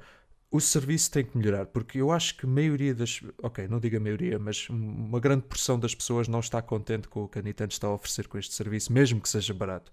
o 0.52 0.60
serviço 0.60 1.10
tem 1.10 1.24
que 1.24 1.36
melhorar, 1.36 1.64
porque 1.64 1.98
eu 1.98 2.12
acho 2.12 2.36
que 2.36 2.44
a 2.44 2.48
maioria 2.48 2.94
das. 2.94 3.22
Ok, 3.42 3.66
não 3.68 3.80
digo 3.80 3.96
a 3.96 4.00
maioria, 4.00 4.38
mas 4.38 4.68
uma 4.68 5.18
grande 5.18 5.44
porção 5.44 5.80
das 5.80 5.94
pessoas 5.94 6.28
não 6.28 6.40
está 6.40 6.60
contente 6.60 7.08
com 7.08 7.24
o 7.24 7.28
que 7.28 7.38
a 7.38 7.42
Nintendo 7.42 7.72
está 7.72 7.86
a 7.86 7.94
oferecer 7.94 8.28
com 8.28 8.36
este 8.36 8.52
serviço, 8.54 8.92
mesmo 8.92 9.18
que 9.18 9.30
seja 9.30 9.54
barato. 9.54 9.90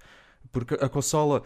Porque 0.51 0.73
a 0.75 0.89
consola 0.89 1.43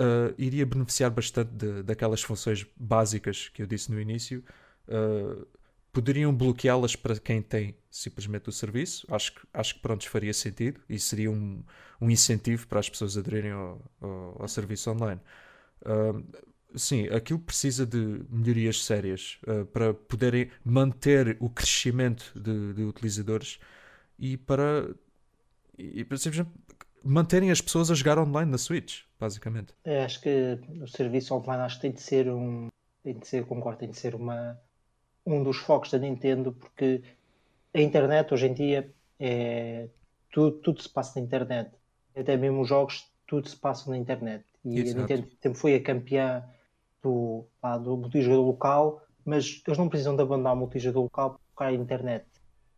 uh, 0.00 0.34
iria 0.38 0.64
beneficiar 0.64 1.10
bastante 1.10 1.50
de, 1.52 1.82
daquelas 1.82 2.22
funções 2.22 2.66
básicas 2.74 3.50
que 3.50 3.60
eu 3.62 3.66
disse 3.66 3.92
no 3.92 4.00
início, 4.00 4.42
uh, 4.88 5.46
poderiam 5.92 6.34
bloqueá-las 6.34 6.96
para 6.96 7.18
quem 7.18 7.42
tem 7.42 7.76
simplesmente 7.90 8.48
o 8.48 8.52
serviço. 8.52 9.06
Acho 9.10 9.34
que, 9.34 9.40
acho 9.52 9.74
que 9.74 9.80
pronto, 9.80 10.08
faria 10.08 10.32
sentido 10.32 10.80
e 10.88 10.98
seria 10.98 11.30
um, 11.30 11.62
um 12.00 12.10
incentivo 12.10 12.66
para 12.66 12.80
as 12.80 12.88
pessoas 12.88 13.18
aderirem 13.18 13.50
ao, 13.50 13.82
ao, 14.00 14.42
ao 14.42 14.48
serviço 14.48 14.90
online. 14.90 15.20
Uh, 15.82 16.24
sim, 16.74 17.06
aquilo 17.08 17.38
precisa 17.38 17.86
de 17.86 18.22
melhorias 18.28 18.84
sérias 18.84 19.38
uh, 19.46 19.64
para 19.66 19.94
poderem 19.94 20.50
manter 20.64 21.36
o 21.40 21.48
crescimento 21.48 22.32
de, 22.34 22.74
de 22.74 22.82
utilizadores 22.84 23.58
e 24.18 24.36
para, 24.36 24.94
e 25.78 26.04
para 26.04 26.16
simplesmente 26.16 26.50
manterem 27.02 27.50
as 27.50 27.60
pessoas 27.60 27.90
a 27.90 27.94
jogar 27.94 28.18
online 28.18 28.50
na 28.50 28.58
Switch, 28.58 29.02
basicamente. 29.18 29.74
É, 29.84 30.04
acho 30.04 30.20
que 30.20 30.58
o 30.82 30.86
serviço 30.86 31.34
online 31.34 31.62
acho 31.62 31.76
que 31.76 31.82
tem 31.82 31.92
de 31.92 32.00
ser 32.00 32.28
um 32.28 32.68
tem 33.02 33.18
de 33.18 33.26
ser, 33.26 33.46
concordo, 33.46 33.78
tem 33.78 33.90
de 33.90 33.96
ser 33.96 34.14
uma 34.14 34.60
um 35.24 35.42
dos 35.42 35.58
focos 35.58 35.90
da 35.90 35.98
Nintendo, 35.98 36.52
porque 36.52 37.02
a 37.74 37.80
internet 37.80 38.32
hoje 38.32 38.46
em 38.46 38.54
dia 38.54 38.92
é 39.20 39.88
tudo, 40.30 40.58
tudo 40.58 40.82
se 40.82 40.88
passa 40.88 41.18
na 41.18 41.26
internet. 41.26 41.70
Até 42.14 42.36
mesmo 42.36 42.62
os 42.62 42.68
jogos, 42.68 43.06
tudo 43.26 43.48
se 43.48 43.56
passa 43.56 43.90
na 43.90 43.96
internet. 43.96 44.44
E 44.64 44.80
Exato. 44.80 44.98
a 44.98 45.00
Nintendo 45.02 45.28
sempre 45.40 45.58
foi 45.58 45.74
a 45.74 45.82
campeã 45.82 46.44
do, 47.02 47.44
lá, 47.62 47.78
do 47.78 47.96
multijogador 47.96 48.44
local, 48.44 49.02
mas 49.24 49.62
eles 49.66 49.78
não 49.78 49.88
precisam 49.88 50.16
de 50.16 50.22
abandonar 50.22 50.54
o 50.54 50.56
multijogador 50.56 51.04
local 51.04 51.40
para 51.54 51.68
a 51.68 51.72
internet. 51.72 52.26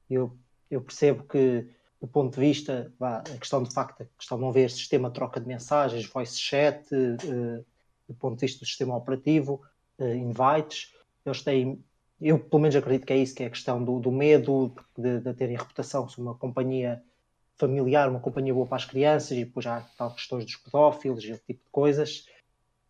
Eu 0.09 0.33
eu 0.71 0.81
percebo 0.81 1.25
que 1.25 1.67
do 2.01 2.07
ponto 2.09 2.35
de 2.35 2.41
vista, 2.41 2.91
vá, 2.99 3.19
a 3.19 3.39
questão 3.39 3.63
de 3.63 3.75
facto, 3.75 4.03
a 4.03 4.07
questão 4.17 4.39
de 4.39 4.45
não 4.45 4.53
ver 4.53 4.71
sistema 4.71 5.09
de 5.09 5.15
troca 5.15 5.39
de 5.39 5.47
mensagens, 5.47 6.07
voice 6.07 6.39
chat, 6.39 6.83
uh, 6.95 7.65
do 8.09 8.15
ponto 8.15 8.37
de 8.37 8.47
vista 8.47 8.61
do 8.61 8.67
sistema 8.67 8.97
operativo, 8.97 9.61
uh, 9.99 10.05
invites, 10.05 10.95
eles 11.27 11.43
têm, 11.43 11.85
eu 12.19 12.39
pelo 12.39 12.63
menos 12.63 12.77
acredito 12.77 13.07
que 13.07 13.13
é 13.13 13.19
isso, 13.19 13.35
que 13.35 13.43
é 13.43 13.47
a 13.47 13.51
questão 13.51 13.85
do, 13.85 14.01
do 14.01 14.11
medo 14.11 14.75
de, 14.97 15.21
de 15.21 15.35
terem 15.35 15.59
reputação, 15.59 16.09
se 16.09 16.19
uma 16.19 16.35
companhia 16.35 17.03
familiar, 17.59 18.09
uma 18.09 18.21
companhia 18.21 18.55
boa 18.55 18.67
para 18.67 18.77
as 18.77 18.87
crianças, 18.87 19.33
e 19.33 19.45
depois 19.45 19.67
há 19.67 19.83
tal 19.99 20.15
questões 20.15 20.47
dos 20.47 20.57
pedófilos 20.57 21.23
e 21.25 21.33
esse 21.33 21.45
tipo 21.45 21.63
de 21.63 21.71
coisas. 21.71 22.25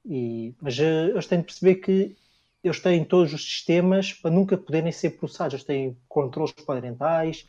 E, 0.05 0.55
mas 0.61 0.79
uh, 0.79 0.83
eles 0.83 1.27
têm 1.27 1.41
de 1.41 1.45
perceber 1.45 1.77
que 1.77 2.17
eles 2.63 2.81
têm 2.81 3.05
todos 3.05 3.33
os 3.33 3.43
sistemas 3.43 4.13
para 4.13 4.31
nunca 4.31 4.57
poderem 4.57 4.93
ser 4.93 5.11
processados. 5.11 5.55
Eles 5.55 5.65
têm 5.65 5.97
controles 6.09 6.53
parentais, 6.53 7.47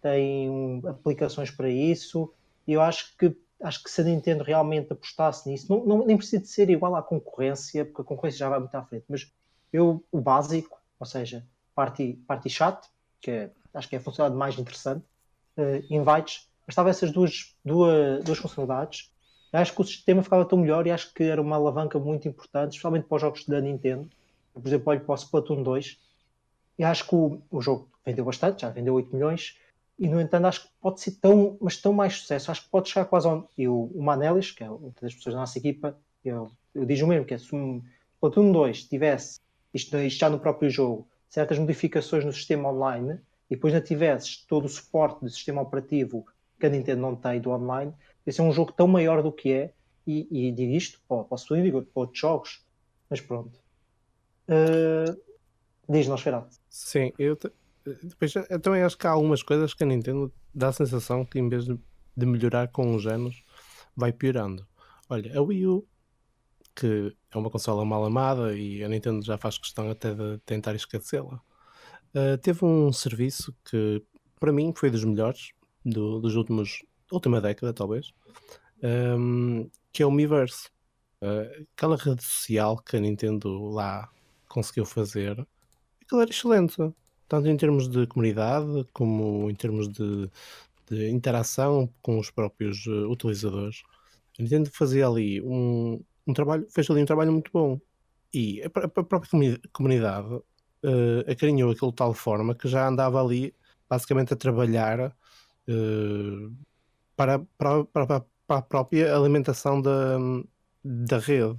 têm 0.00 0.82
aplicações 0.86 1.50
para 1.50 1.68
isso, 1.68 2.32
e 2.66 2.72
eu 2.72 2.82
acho 2.82 3.16
que 3.16 3.34
acho 3.62 3.82
que 3.82 3.90
se 3.90 4.02
a 4.02 4.04
Nintendo 4.04 4.44
realmente 4.44 4.92
apostasse 4.92 5.48
nisso, 5.48 5.66
não, 5.70 5.86
não, 5.86 6.06
nem 6.06 6.16
precisa 6.16 6.42
de 6.42 6.48
ser 6.48 6.68
igual 6.68 6.94
à 6.96 7.02
concorrência, 7.02 7.84
porque 7.84 8.02
a 8.02 8.04
concorrência 8.04 8.38
já 8.38 8.48
vai 8.48 8.58
muito 8.58 8.74
à 8.74 8.82
frente, 8.82 9.04
mas 9.08 9.32
eu, 9.72 10.04
o 10.12 10.20
básico, 10.20 10.78
ou 11.00 11.06
seja, 11.06 11.46
Party, 11.74 12.18
party 12.26 12.50
Chat, 12.50 12.86
que 13.20 13.30
é, 13.30 13.50
acho 13.72 13.88
que 13.88 13.96
é 13.96 13.98
a 13.98 14.02
funcionalidade 14.02 14.38
mais 14.38 14.58
interessante, 14.58 15.04
uh, 15.56 15.82
Invites, 15.90 16.48
bastava 16.66 16.90
essas 16.90 17.10
duas, 17.10 17.56
duas, 17.64 18.22
duas 18.22 18.38
funcionalidades, 18.38 19.10
acho 19.60 19.74
que 19.74 19.80
o 19.80 19.84
sistema 19.84 20.22
ficava 20.22 20.44
tão 20.44 20.58
melhor 20.58 20.86
e 20.86 20.90
acho 20.90 21.12
que 21.14 21.22
era 21.22 21.40
uma 21.40 21.56
alavanca 21.56 21.98
muito 21.98 22.26
importante, 22.26 22.72
especialmente 22.72 23.06
para 23.06 23.16
os 23.16 23.22
jogos 23.22 23.46
da 23.46 23.60
Nintendo. 23.60 24.08
Por 24.52 24.66
exemplo, 24.66 24.90
olho 24.90 25.00
para 25.00 25.12
o 25.12 25.16
Splatoon 25.16 25.62
2 25.62 25.98
e 26.78 26.84
acho 26.84 27.06
que 27.08 27.14
o, 27.14 27.40
o 27.50 27.60
jogo 27.60 27.88
vendeu 28.04 28.24
bastante, 28.24 28.62
já 28.62 28.70
vendeu 28.70 28.94
8 28.94 29.14
milhões, 29.14 29.56
e 29.98 30.08
no 30.08 30.20
entanto 30.20 30.46
acho 30.46 30.62
que 30.62 30.68
pode 30.80 31.00
ser 31.00 31.12
tão, 31.12 31.56
mas 31.60 31.76
tão 31.76 31.92
mais 31.92 32.14
sucesso, 32.14 32.50
acho 32.50 32.64
que 32.64 32.68
pode 32.68 32.88
chegar 32.88 33.04
quase 33.06 33.28
ao. 33.28 33.48
E 33.56 33.68
o, 33.68 33.90
o 33.94 34.02
Manelis, 34.02 34.50
que 34.50 34.64
é 34.64 34.70
uma 34.70 34.92
das 35.00 35.14
pessoas 35.14 35.34
da 35.34 35.40
nossa 35.40 35.58
equipa, 35.58 35.96
eu, 36.24 36.50
eu 36.74 36.84
digo 36.84 37.04
o 37.04 37.08
mesmo, 37.08 37.24
que 37.24 37.34
é 37.34 37.38
se 37.38 37.54
um 37.54 37.82
Splatoon 38.16 38.52
2 38.52 38.84
tivesse 38.84 39.38
isto, 39.72 39.96
isto 39.98 40.18
já 40.18 40.28
no 40.28 40.38
próprio 40.38 40.68
jogo, 40.68 41.06
certas 41.28 41.58
modificações 41.58 42.24
no 42.24 42.32
sistema 42.32 42.70
online, 42.70 43.20
e 43.50 43.54
depois 43.54 43.74
ainda 43.74 43.86
tivesses 43.86 44.44
todo 44.48 44.64
o 44.64 44.68
suporte 44.68 45.20
do 45.20 45.30
sistema 45.30 45.62
operativo 45.62 46.26
que 46.58 46.66
a 46.66 46.68
Nintendo 46.68 47.02
não 47.02 47.14
tem 47.14 47.40
do 47.40 47.50
online, 47.50 47.92
esse 48.26 48.40
é 48.40 48.44
um 48.44 48.52
jogo 48.52 48.72
tão 48.72 48.86
maior 48.86 49.22
do 49.22 49.32
que 49.32 49.52
é, 49.52 49.72
e, 50.06 50.48
e 50.48 50.52
digo 50.52 50.72
isto, 50.72 51.00
pô, 51.08 51.24
posso 51.24 51.54
digo 51.54 51.82
para 51.82 52.00
outros 52.00 52.18
jogos, 52.18 52.64
mas 53.08 53.20
pronto. 53.20 53.58
Uh, 54.48 55.18
diz 55.88 56.06
Nosferatu. 56.06 56.56
Sim, 56.68 57.12
eu, 57.18 57.36
te, 57.36 57.50
depois, 58.02 58.34
eu 58.34 58.60
também 58.60 58.82
acho 58.82 58.96
que 58.96 59.06
há 59.06 59.10
algumas 59.10 59.42
coisas 59.42 59.72
que 59.72 59.82
a 59.82 59.86
Nintendo 59.86 60.32
dá 60.54 60.68
a 60.68 60.72
sensação 60.72 61.24
que 61.24 61.38
em 61.38 61.48
vez 61.48 61.64
de, 61.64 61.78
de 62.16 62.26
melhorar 62.26 62.68
com 62.68 62.94
os 62.94 63.06
anos, 63.06 63.42
vai 63.96 64.12
piorando. 64.12 64.66
Olha, 65.08 65.38
a 65.38 65.42
Wii 65.42 65.66
U, 65.66 65.86
que 66.74 67.14
é 67.30 67.38
uma 67.38 67.50
consola 67.50 67.84
mal 67.84 68.04
amada 68.04 68.56
e 68.56 68.82
a 68.82 68.88
Nintendo 68.88 69.24
já 69.24 69.38
faz 69.38 69.58
questão 69.58 69.90
até 69.90 70.14
de 70.14 70.38
tentar 70.44 70.74
esquecê-la, 70.74 71.40
uh, 72.14 72.38
teve 72.42 72.64
um 72.64 72.92
serviço 72.92 73.54
que 73.64 74.02
para 74.40 74.52
mim 74.52 74.72
foi 74.74 74.90
dos 74.90 75.04
melhores 75.04 75.52
do, 75.84 76.20
dos 76.20 76.34
últimos 76.34 76.84
última 77.14 77.40
década, 77.40 77.72
talvez, 77.72 78.12
um, 78.82 79.70
que 79.92 80.02
é 80.02 80.06
o 80.06 80.10
Miiverse. 80.10 80.68
Uh, 81.22 81.66
aquela 81.74 81.96
rede 81.96 82.22
social 82.22 82.76
que 82.76 82.96
a 82.96 83.00
Nintendo 83.00 83.70
lá 83.70 84.10
conseguiu 84.48 84.84
fazer, 84.84 85.46
aquilo 86.02 86.20
era 86.20 86.30
excelente 86.30 86.76
tanto 87.28 87.48
em 87.48 87.56
termos 87.56 87.88
de 87.88 88.06
comunidade 88.06 88.86
como 88.92 89.50
em 89.50 89.54
termos 89.54 89.88
de, 89.88 90.30
de 90.88 91.10
interação 91.10 91.88
com 92.02 92.18
os 92.18 92.30
próprios 92.30 92.86
uh, 92.86 93.10
utilizadores. 93.10 93.82
A 94.38 94.42
Nintendo 94.42 94.70
fazia 94.70 95.06
ali 95.06 95.40
um, 95.42 96.02
um 96.26 96.32
trabalho, 96.32 96.66
fez 96.70 96.88
ali 96.90 97.02
um 97.02 97.06
trabalho 97.06 97.32
muito 97.32 97.50
bom 97.52 97.80
e 98.32 98.62
a, 98.62 98.66
a 98.66 98.88
própria 98.88 99.60
comunidade 99.72 100.34
uh, 100.34 101.30
acarinhou 101.30 101.70
aquilo 101.70 101.90
de 101.90 101.96
tal 101.96 102.12
forma 102.14 102.54
que 102.54 102.68
já 102.68 102.86
andava 102.86 103.22
ali 103.22 103.54
basicamente 103.88 104.32
a 104.32 104.36
trabalhar 104.36 105.16
uh, 105.68 106.52
para, 107.16 107.38
para, 107.58 107.84
para, 107.84 108.06
para, 108.06 108.24
a 108.48 108.62
própria 108.62 109.14
alimentação 109.16 109.80
da, 109.80 110.18
da 110.84 111.18
rede. 111.18 111.56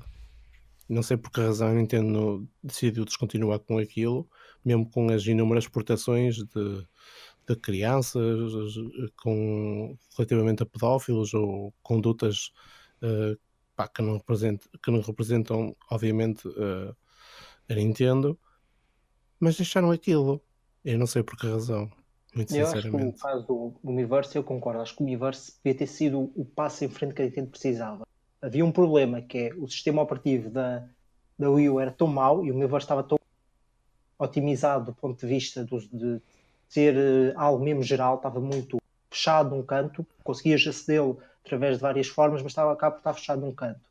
Não 0.87 1.01
sei 1.01 1.17
por 1.17 1.31
que 1.31 1.41
razão 1.41 1.69
a 1.69 1.73
Nintendo 1.73 2.47
decidiu 2.63 3.05
descontinuar 3.05 3.59
com 3.59 3.79
aquilo, 3.79 4.29
mesmo 4.63 4.89
com 4.89 5.09
as 5.09 5.25
inúmeras 5.25 5.63
exportações 5.63 6.35
de, 6.35 6.87
de 7.47 7.55
crianças 7.55 8.75
com, 9.21 9.97
relativamente 10.15 10.63
a 10.63 10.65
pedófilos 10.65 11.33
ou 11.33 11.73
condutas 11.81 12.51
uh, 13.01 13.37
pá, 13.75 13.87
que, 13.87 14.01
não 14.01 14.19
que 14.19 14.91
não 14.91 15.01
representam, 15.01 15.75
obviamente, 15.89 16.47
uh, 16.47 16.95
a 17.67 17.73
Nintendo, 17.73 18.39
mas 19.39 19.57
deixaram 19.57 19.91
aquilo. 19.91 20.41
Eu 20.83 20.99
não 20.99 21.07
sei 21.07 21.23
por 21.23 21.35
que 21.37 21.47
razão. 21.47 21.91
Muito 22.35 22.55
eu 22.55 22.67
acho 22.67 22.81
que 22.81 22.97
no 22.97 23.13
caso 23.13 23.47
do 23.47 23.73
Universe, 23.83 24.35
eu 24.35 24.43
concordo. 24.43 24.81
Acho 24.81 24.95
que 24.95 25.03
o 25.03 25.05
Universe 25.05 25.53
devia 25.63 25.77
ter 25.77 25.87
sido 25.87 26.31
o 26.35 26.43
passo 26.43 26.83
em 26.83 26.89
frente 26.89 27.13
que 27.13 27.21
a 27.21 27.25
Nintendo 27.25 27.49
precisava 27.49 28.05
havia 28.45 28.63
um 28.63 28.71
problema 28.71 29.21
que 29.21 29.37
é 29.37 29.53
o 29.55 29.67
sistema 29.67 30.03
operativo 30.03 30.49
da, 30.49 30.87
da 31.37 31.49
Wii 31.49 31.69
U 31.69 31.79
era 31.79 31.91
tão 31.91 32.07
mau 32.07 32.45
e 32.45 32.51
o 32.51 32.55
meu 32.55 32.77
estava 32.77 33.03
tão 33.03 33.19
otimizado 34.19 34.85
do 34.85 34.93
ponto 34.93 35.19
de 35.19 35.25
vista 35.25 35.65
de 35.65 36.21
ser 36.69 36.95
uh, 36.95 37.33
algo 37.35 37.63
mesmo 37.63 37.81
geral, 37.81 38.15
estava 38.15 38.39
muito 38.39 38.77
fechado 39.09 39.55
num 39.55 39.63
canto, 39.63 40.05
conseguias 40.23 40.65
acedê-lo 40.67 41.19
através 41.43 41.77
de 41.77 41.81
várias 41.81 42.07
formas, 42.07 42.41
mas 42.41 42.51
estava 42.51 42.75
cá 42.75 42.91
por 42.91 42.99
estar 42.99 43.13
fechado 43.13 43.41
num 43.41 43.53
canto. 43.53 43.81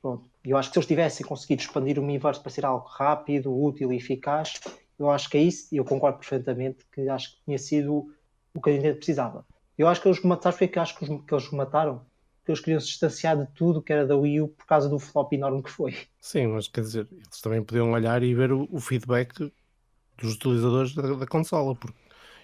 Pronto. 0.00 0.24
Eu 0.44 0.56
acho 0.56 0.68
que 0.68 0.74
se 0.74 0.78
eles 0.78 0.86
tivessem 0.86 1.26
conseguido 1.26 1.62
expandir 1.62 1.98
o 1.98 2.02
universo 2.02 2.40
para 2.40 2.50
ser 2.50 2.64
algo 2.64 2.86
rápido, 2.86 3.54
útil 3.54 3.92
e 3.92 3.96
eficaz, 3.96 4.60
eu 4.98 5.10
acho 5.10 5.28
que 5.28 5.36
é 5.36 5.42
isso, 5.42 5.74
e 5.74 5.78
eu 5.78 5.84
concordo 5.84 6.18
perfeitamente 6.18 6.86
que 6.92 7.08
acho 7.08 7.32
que 7.32 7.44
tinha 7.44 7.58
sido 7.58 8.06
o 8.54 8.60
que 8.60 8.70
a 8.70 8.72
gente 8.72 8.96
precisava. 8.96 9.44
Eu 9.76 9.88
acho 9.88 10.00
que 10.00 10.08
eles 10.08 10.22
mataram, 10.22 10.56
foi 10.56 10.68
que 10.68 10.78
acho 10.78 10.96
que, 10.96 11.04
os, 11.04 11.24
que 11.24 11.34
eles 11.34 11.50
mataram 11.50 12.04
que 12.44 12.52
eles 12.52 12.60
queriam 12.60 12.80
se 12.80 12.86
distanciar 12.86 13.36
de 13.36 13.46
tudo 13.54 13.82
que 13.82 13.92
era 13.92 14.06
da 14.06 14.16
Wii 14.16 14.40
U 14.40 14.48
por 14.48 14.66
causa 14.66 14.88
do 14.88 14.98
flop 14.98 15.32
enorme 15.32 15.62
que 15.62 15.70
foi. 15.70 15.96
Sim, 16.20 16.46
mas 16.46 16.68
quer 16.68 16.82
dizer, 16.82 17.08
eles 17.10 17.40
também 17.40 17.62
podiam 17.62 17.90
olhar 17.90 18.22
e 18.22 18.34
ver 18.34 18.52
o, 18.52 18.68
o 18.70 18.80
feedback 18.80 19.52
dos 20.16 20.34
utilizadores 20.34 20.94
da, 20.94 21.14
da, 21.14 21.26
consola, 21.26 21.74
porque 21.74 21.98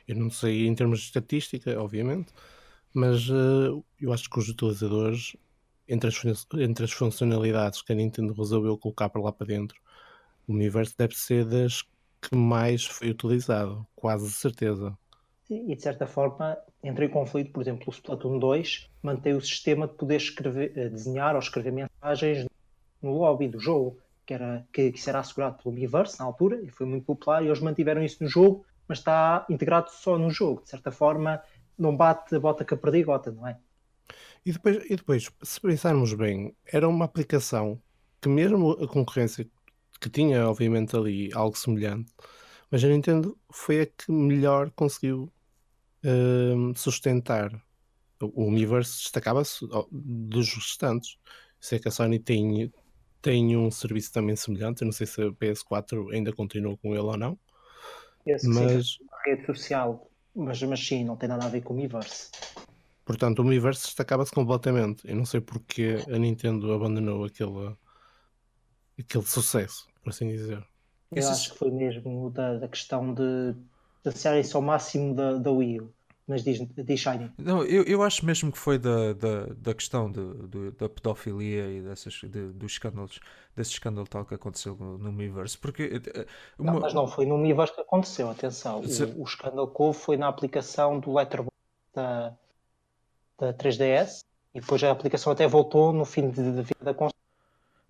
eu 0.08 0.16
não 0.16 0.28
sei 0.28 0.66
em 0.66 0.74
termos 0.74 0.98
de 0.98 1.06
estatística, 1.06 1.80
obviamente, 1.80 2.32
mas 2.92 3.30
uh, 3.30 3.82
eu 4.00 4.12
acho 4.12 4.28
que 4.28 4.38
os 4.38 4.48
utilizadores, 4.48 5.36
entre 5.88 6.08
as, 6.08 6.46
entre 6.54 6.84
as 6.84 6.92
funcionalidades 6.92 7.80
que 7.80 7.92
a 7.92 7.96
Nintendo 7.96 8.34
resolveu 8.34 8.76
colocar 8.76 9.08
para 9.08 9.22
lá 9.22 9.32
para 9.32 9.46
dentro, 9.46 9.80
o 10.46 10.52
universo 10.52 10.94
deve 10.98 11.14
ser 11.14 11.44
das 11.44 11.84
que 12.22 12.36
mais 12.36 12.86
foi 12.86 13.10
utilizado, 13.10 13.86
quase 13.94 14.30
certeza 14.30 14.96
e 15.52 15.74
de 15.74 15.82
certa 15.82 16.06
forma 16.06 16.56
entra 16.82 17.04
em 17.04 17.08
conflito, 17.08 17.52
por 17.52 17.62
exemplo, 17.62 17.84
o 17.88 17.90
Splatoon 17.90 18.38
2 18.38 18.90
mantém 19.02 19.34
o 19.34 19.40
sistema 19.40 19.86
de 19.86 19.94
poder 19.94 20.16
escrever, 20.16 20.72
eh, 20.76 20.88
desenhar 20.88 21.34
ou 21.34 21.40
escrever 21.40 21.72
mensagens 21.72 22.46
no 23.02 23.18
lobby 23.18 23.48
do 23.48 23.60
jogo, 23.60 23.98
que, 24.24 24.34
era, 24.34 24.66
que, 24.72 24.92
que 24.92 25.08
era 25.08 25.20
assegurado 25.20 25.62
pelo 25.62 25.74
Miiverse 25.74 26.18
na 26.18 26.24
altura 26.24 26.60
e 26.62 26.70
foi 26.70 26.86
muito 26.86 27.04
popular 27.04 27.42
e 27.42 27.46
eles 27.46 27.60
mantiveram 27.60 28.02
isso 28.02 28.22
no 28.22 28.28
jogo, 28.28 28.64
mas 28.88 28.98
está 28.98 29.44
integrado 29.50 29.90
só 29.90 30.16
no 30.16 30.30
jogo. 30.30 30.62
De 30.62 30.70
certa 30.70 30.90
forma, 30.90 31.42
não 31.76 31.96
bate 31.96 32.34
a 32.34 32.40
bota 32.40 32.64
com 32.64 32.74
a 32.74 32.78
perdigota, 32.78 33.30
não 33.30 33.46
é? 33.46 33.58
E 34.44 34.52
depois, 34.52 34.84
e 34.88 34.96
depois, 34.96 35.30
se 35.42 35.60
pensarmos 35.60 36.14
bem, 36.14 36.54
era 36.66 36.88
uma 36.88 37.04
aplicação 37.04 37.80
que 38.20 38.28
mesmo 38.28 38.72
a 38.72 38.88
concorrência 38.88 39.48
que 40.02 40.10
tinha, 40.10 40.48
obviamente, 40.48 40.96
ali 40.96 41.30
algo 41.32 41.56
semelhante, 41.56 42.12
mas 42.68 42.82
a 42.82 42.88
Nintendo 42.88 43.38
foi 43.52 43.82
a 43.82 43.86
que 43.86 44.10
melhor 44.10 44.70
conseguiu 44.72 45.32
uh, 46.04 46.76
sustentar. 46.76 47.52
O 48.20 48.44
Universe 48.44 49.02
destacava-se 49.02 49.64
dos 49.90 50.54
restantes. 50.54 51.18
Sei 51.60 51.78
que 51.78 51.88
a 51.88 51.90
Sony 51.90 52.18
tem, 52.18 52.72
tem 53.20 53.56
um 53.56 53.70
serviço 53.70 54.12
também 54.12 54.36
semelhante. 54.36 54.82
Eu 54.82 54.86
não 54.86 54.92
sei 54.92 55.06
se 55.06 55.22
a 55.22 55.30
PS4 55.32 56.12
ainda 56.12 56.32
continua 56.32 56.76
com 56.76 56.90
ele 56.90 57.00
ou 57.00 57.16
não. 57.16 57.38
Esse 58.26 58.48
mas 58.48 58.98
rede 59.24 59.46
social, 59.46 60.08
mas, 60.34 60.62
mas 60.62 60.84
sim, 60.84 61.04
não 61.04 61.16
tem 61.16 61.28
nada 61.28 61.44
a 61.44 61.48
ver 61.48 61.62
com 61.62 61.74
o 61.74 61.76
Universe. 61.76 62.30
Portanto, 63.04 63.40
o 63.40 63.42
Universe 63.42 63.86
destacava-se 63.86 64.32
completamente. 64.32 65.06
Eu 65.06 65.16
não 65.16 65.24
sei 65.24 65.40
porque 65.40 65.98
a 66.08 66.18
Nintendo 66.18 66.72
abandonou 66.72 67.24
aquele, 67.24 67.76
aquele 68.98 69.26
sucesso, 69.26 69.86
por 70.02 70.10
assim 70.10 70.28
dizer. 70.28 70.62
Eu 71.10 71.28
acho 71.28 71.52
que 71.52 71.58
foi 71.58 71.70
mesmo 71.70 72.30
da, 72.30 72.58
da 72.58 72.68
questão 72.68 73.12
de 73.12 73.54
distanciarem-se 74.04 74.56
ao 74.56 74.62
máximo 74.62 75.14
da, 75.14 75.36
da 75.36 75.50
Wii 75.50 75.80
U. 75.80 75.92
Mas 76.26 76.44
diz, 76.44 76.58
diz 76.60 77.00
Shiny. 77.00 77.30
Não, 77.36 77.64
eu, 77.64 77.82
eu 77.82 78.02
acho 78.02 78.24
mesmo 78.24 78.50
que 78.52 78.56
foi 78.58 78.78
da, 78.78 79.12
da, 79.12 79.46
da 79.46 79.74
questão 79.74 80.10
de, 80.10 80.20
de- 80.48 80.70
da 80.72 80.88
pedofilia 80.88 81.66
e 81.70 81.82
dessas, 81.82 82.14
de- 82.14 82.52
dos 82.52 82.72
escândalos, 82.72 83.20
desse 83.56 83.72
escândalo 83.72 84.06
tal 84.06 84.24
que 84.24 84.34
aconteceu 84.34 84.76
no, 84.76 84.96
no 84.98 85.12
Miiverse. 85.12 85.58
Porque 85.58 86.00
eh, 86.14 86.26
Não, 86.58 86.72
uma- 86.72 86.80
mas 86.80 86.94
não 86.94 87.06
foi 87.08 87.26
no 87.26 87.34
universo 87.34 87.74
que 87.74 87.80
aconteceu, 87.80 88.30
atenção. 88.30 88.82
Se- 88.86 89.02
O, 89.04 89.22
o 89.22 89.24
escândalo 89.24 89.66
que 89.68 89.82
houve 89.82 89.98
foi 89.98 90.16
na 90.16 90.28
aplicação 90.28 91.00
do 91.00 91.12
Letterboxd 91.12 91.52
da, 91.92 92.32
da 93.38 93.52
3DS 93.52 94.24
e 94.54 94.60
depois 94.60 94.82
a 94.84 94.90
aplicação 94.92 95.32
até 95.32 95.46
voltou 95.46 95.92
no 95.92 96.04
fim 96.04 96.30
de, 96.30 96.42
de 96.42 96.62
vida 96.62 96.84
da. 96.84 96.94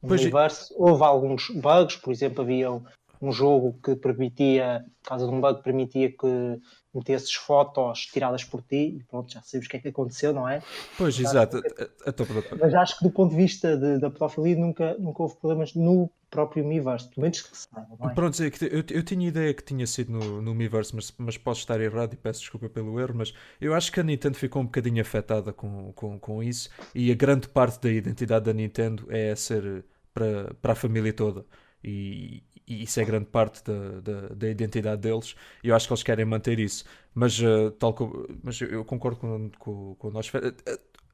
No 0.02 0.08
Pois 0.08 0.20
universo 0.20 0.74
houve 0.76 1.02
alguns 1.04 1.48
bugs, 1.50 1.96
por 1.96 2.12
exemplo, 2.12 2.42
havia 2.42 2.72
um, 3.20 3.32
jogo 3.32 3.78
que 3.82 3.94
permitia, 3.94 4.84
por 5.02 5.10
causa 5.10 5.26
de 5.26 5.32
um 5.32 5.40
bug, 5.40 5.62
permitia 5.62 6.10
que 6.10 6.60
metesses 6.94 7.32
fotos 7.34 8.00
tiradas 8.06 8.44
por 8.44 8.62
ti 8.62 8.98
e 8.98 9.04
pronto, 9.04 9.32
já 9.32 9.40
sabemos 9.42 9.66
o 9.66 9.70
que 9.70 9.76
é 9.76 9.80
que 9.80 9.88
aconteceu, 9.88 10.32
não 10.32 10.48
é? 10.48 10.60
Pois, 10.98 11.18
exato. 11.18 11.58
Eh, 11.58 11.88
então, 12.06 12.26
pronto. 12.26 12.58
Mas 12.60 12.74
acho 12.74 12.98
que 12.98 13.04
do 13.04 13.10
ponto 13.10 13.30
de 13.30 13.36
vista 13.36 13.76
de- 13.76 13.98
da 13.98 14.10
pedofilia 14.10 14.56
nunca, 14.56 14.96
nunca 14.98 15.22
houve 15.22 15.36
problemas 15.36 15.74
no 15.74 16.10
próprio 16.30 16.64
universo, 16.64 17.08
pelo 17.10 17.22
menos 17.22 17.42
que 17.42 17.56
se 17.56 17.66
saiba, 17.72 17.88
não 17.98 18.10
é? 18.10 18.14
Pronto, 18.14 18.42
é 18.42 18.50
que 18.50 18.64
eu, 18.64 18.84
eu 18.90 19.02
tinha 19.02 19.28
ideia 19.28 19.54
que 19.54 19.62
tinha 19.62 19.86
sido 19.86 20.12
no, 20.12 20.42
no 20.42 20.54
Miiverse, 20.54 20.94
mas, 20.94 21.12
mas 21.16 21.36
posso 21.38 21.60
estar 21.60 21.80
errado 21.80 22.14
e 22.14 22.16
peço 22.16 22.40
desculpa 22.40 22.68
pelo 22.68 22.98
erro, 22.98 23.14
mas 23.16 23.32
eu 23.60 23.74
acho 23.74 23.92
que 23.92 24.00
a 24.00 24.02
Nintendo 24.02 24.36
ficou 24.36 24.62
um 24.62 24.64
bocadinho 24.64 25.00
afetada 25.00 25.52
com, 25.52 25.92
com, 25.92 26.18
com 26.18 26.42
isso 26.42 26.68
e 26.94 27.10
a 27.12 27.14
grande 27.14 27.48
parte 27.48 27.80
da 27.80 27.90
identidade 27.90 28.46
da 28.46 28.52
Nintendo 28.52 29.06
é 29.10 29.34
ser 29.36 29.84
para, 30.14 30.54
para 30.54 30.72
a 30.72 30.76
família 30.76 31.12
toda 31.12 31.44
e, 31.84 32.42
e 32.66 32.82
isso 32.84 33.00
é 33.00 33.04
grande 33.04 33.26
parte 33.26 33.62
da, 33.64 34.00
da, 34.00 34.28
da 34.28 34.48
identidade 34.48 35.02
deles 35.02 35.34
e 35.62 35.68
eu 35.68 35.74
acho 35.76 35.86
que 35.86 35.92
eles 35.92 36.02
querem 36.02 36.24
manter 36.24 36.58
isso. 36.58 36.84
Mas, 37.14 37.38
eh, 37.40 37.70
tal 37.78 37.92
como, 37.94 38.26
mas 38.42 38.60
eu, 38.60 38.84
concordo 38.84 39.18
com, 39.18 39.50
com, 39.58 39.94
com 39.96 40.10
nós. 40.10 40.30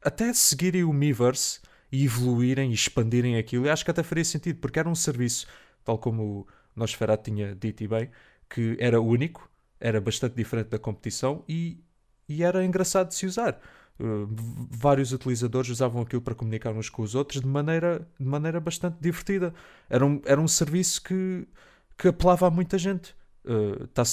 Até 0.02 0.32
seguirem 0.32 0.84
o 0.84 0.92
Miiverse 0.92 1.60
e 1.90 2.04
evoluírem 2.04 2.70
e 2.70 2.74
expandirem 2.74 3.36
aquilo, 3.36 3.66
eu 3.66 3.72
acho 3.72 3.84
que 3.84 3.90
até 3.90 4.02
faria 4.02 4.24
sentido, 4.24 4.60
porque 4.60 4.78
era 4.78 4.88
um 4.88 4.94
serviço, 4.94 5.46
tal 5.84 5.98
como 5.98 6.40
o 6.40 6.46
Nosferatu 6.76 7.24
tinha 7.30 7.54
dito 7.54 7.82
e 7.82 7.88
bem, 7.88 8.10
que 8.48 8.76
era 8.78 9.00
único, 9.00 9.50
era 9.80 10.00
bastante 10.00 10.34
diferente 10.34 10.68
da 10.68 10.78
competição 10.78 11.44
e, 11.48 11.82
e 12.28 12.42
era 12.42 12.64
engraçado 12.64 13.08
de 13.08 13.14
se 13.14 13.26
usar. 13.26 13.60
Uh, 14.00 14.28
vários 14.70 15.12
utilizadores 15.12 15.70
usavam 15.70 16.02
aquilo 16.02 16.22
para 16.22 16.34
comunicar 16.34 16.72
uns 16.72 16.88
com 16.88 17.02
os 17.02 17.14
outros 17.16 17.40
de 17.40 17.48
maneira, 17.48 18.06
de 18.18 18.26
maneira 18.26 18.60
bastante 18.60 18.96
divertida. 19.00 19.52
Era 19.90 20.06
um, 20.06 20.20
era 20.24 20.40
um 20.40 20.46
serviço 20.46 21.02
que, 21.02 21.48
que 21.96 22.08
apelava 22.08 22.46
a 22.46 22.50
muita 22.50 22.78
gente. 22.78 23.14
Uh, 23.44 23.86
tá 23.88 24.04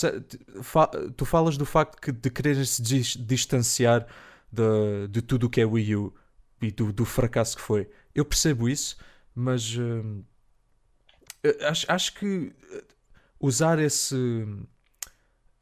fa- 0.64 0.88
tu 1.16 1.26
falas 1.26 1.58
do 1.58 1.66
facto 1.66 2.00
que, 2.02 2.12
de 2.12 2.30
querer 2.30 2.66
se 2.66 2.82
dis- 2.82 3.18
distanciar 3.18 4.08
de, 4.52 5.08
de 5.10 5.22
tudo 5.22 5.48
o 5.48 5.50
que 5.50 5.62
é 5.62 5.66
Wii 5.66 5.96
U 5.98 6.14
e 6.62 6.72
do, 6.72 6.92
do 6.92 7.06
fracasso 7.06 7.56
que 7.58 7.62
foi. 7.62 7.88
Eu 8.14 8.26
percebo 8.26 8.68
isso, 8.70 8.98
mas 9.36 9.76
eh, 11.44 11.68
acho, 11.68 11.86
acho 11.92 12.14
que 12.16 12.54
usar 13.40 13.78
esse 13.80 14.16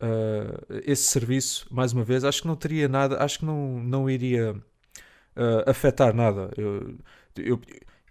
uh, 0.03 0.81
esse 0.85 1.03
serviço 1.05 1.67
mais 1.71 1.93
uma 1.93 2.03
vez 2.03 2.23
acho 2.25 2.41
que 2.43 2.47
não 2.47 2.55
teria 2.57 2.87
nada 2.87 3.23
acho 3.23 3.39
que 3.39 3.45
não, 3.45 3.79
não 3.83 4.09
iria 4.09 4.53
uh, 4.55 5.69
afetar 5.69 6.13
nada. 6.15 6.51
Eu, 6.57 6.97
eu, 7.37 7.61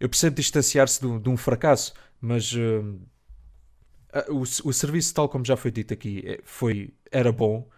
eu 0.00 0.08
percebo 0.08 0.36
distanciar-se 0.36 1.00
de, 1.00 1.06
um- 1.06 1.20
de 1.20 1.28
um 1.30 1.36
fracasso 1.36 1.94
mas 2.20 2.52
a- 4.12 4.24
o, 4.30 4.40
o 4.42 4.72
serviço 4.72 5.14
tal 5.14 5.28
como 5.28 5.44
já 5.44 5.56
foi 5.56 5.70
dito 5.70 5.92
aqui 5.94 6.38
foi, 6.44 6.92
era 7.10 7.32
bom 7.32 7.68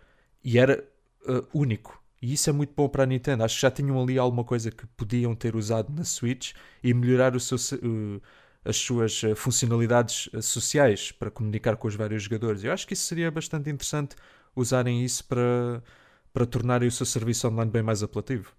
e 0.43 0.59
era 0.59 0.85
uh, 1.29 1.47
único. 1.59 2.03
E 2.21 2.33
isso 2.33 2.49
é 2.49 2.53
muito 2.53 2.73
bom 2.75 2.89
para 2.89 3.03
a 3.03 3.07
Nintendo. 3.07 3.45
Acho 3.45 3.57
que 3.57 3.63
já 3.63 3.71
tinham 3.71 4.01
ali 4.03 4.19
alguma 4.19 4.45
coisa 4.45 4.71
que 4.71 4.87
podiam 4.89 5.35
ter 5.35 5.55
usado 5.57 5.93
na 5.93 6.05
Switch 6.05 6.53
e 6.83 6.95
melhorar 6.95 7.37
o 7.37 7.41
seu, 7.41 7.59
se- 7.59 7.75
uh, 7.77 8.21
as 8.65 8.77
suas 8.77 9.23
uh, 9.23 9.35
funcionalidades 9.37 10.27
uh, 10.29 10.43
sociais 10.43 11.13
para 11.13 11.31
comunicar 11.31 11.77
com 11.77 11.89
os 11.89 11.95
vários 11.97 12.23
jogadores 12.25 12.65
eu 12.65 12.73
acho 12.73 12.87
que 12.87 12.95
isso 12.95 13.05
seria 13.07 13.31
bastante 13.31 13.71
interessante 13.71 14.17
usarem 14.57 15.05
isso 15.05 15.25
para, 15.27 15.83
para 16.33 16.47
tornarem 16.47 16.89
o 16.89 16.93
seu 16.93 17.07
serviço 17.07 17.49
online 17.49 17.71
bem 17.71 17.83
mais 17.83 18.03
apelativo 18.03 18.55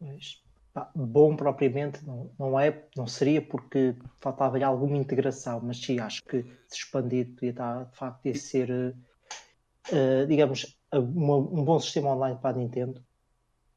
Mas, 0.00 0.40
pá, 0.72 0.90
bom 0.94 1.34
propriamente 1.36 2.04
não, 2.04 2.30
não 2.38 2.58
é, 2.60 2.86
não 2.96 3.06
seria 3.06 3.42
porque 3.46 3.96
faltava-lhe 4.20 4.62
alguma 4.64 4.96
integração, 4.96 5.60
mas 5.60 5.78
sim, 5.80 5.98
acho 5.98 6.22
que 6.24 6.42
se 6.68 6.76
expandir 6.78 7.34
podia 7.34 7.50
estar, 7.50 7.84
de 7.86 7.96
facto, 7.96 8.26
ia 8.26 8.34
ser, 8.34 8.70
eh, 8.70 8.94
eh, 9.92 10.26
digamos, 10.26 10.76
uma- 10.92 11.36
um 11.38 11.64
bom 11.64 11.78
sistema 11.80 12.10
online 12.14 12.38
para 12.40 12.56
a 12.56 12.58
Nintendo. 12.58 13.04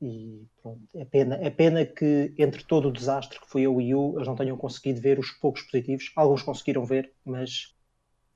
E 0.01 0.45
pronto, 0.61 0.81
é 0.95 1.05
pena, 1.05 1.35
é 1.35 1.49
pena 1.49 1.85
que 1.85 2.33
entre 2.37 2.63
todo 2.63 2.87
o 2.89 2.91
desastre 2.91 3.39
que 3.39 3.49
foi 3.49 3.65
a 3.65 3.69
Wii 3.69 3.95
U, 3.95 4.15
eles 4.17 4.27
não 4.27 4.35
tenham 4.35 4.57
conseguido 4.57 5.01
ver 5.01 5.19
os 5.19 5.31
poucos 5.31 5.61
positivos. 5.63 6.11
Alguns 6.15 6.43
conseguiram 6.43 6.85
ver, 6.85 7.13
mas 7.25 7.75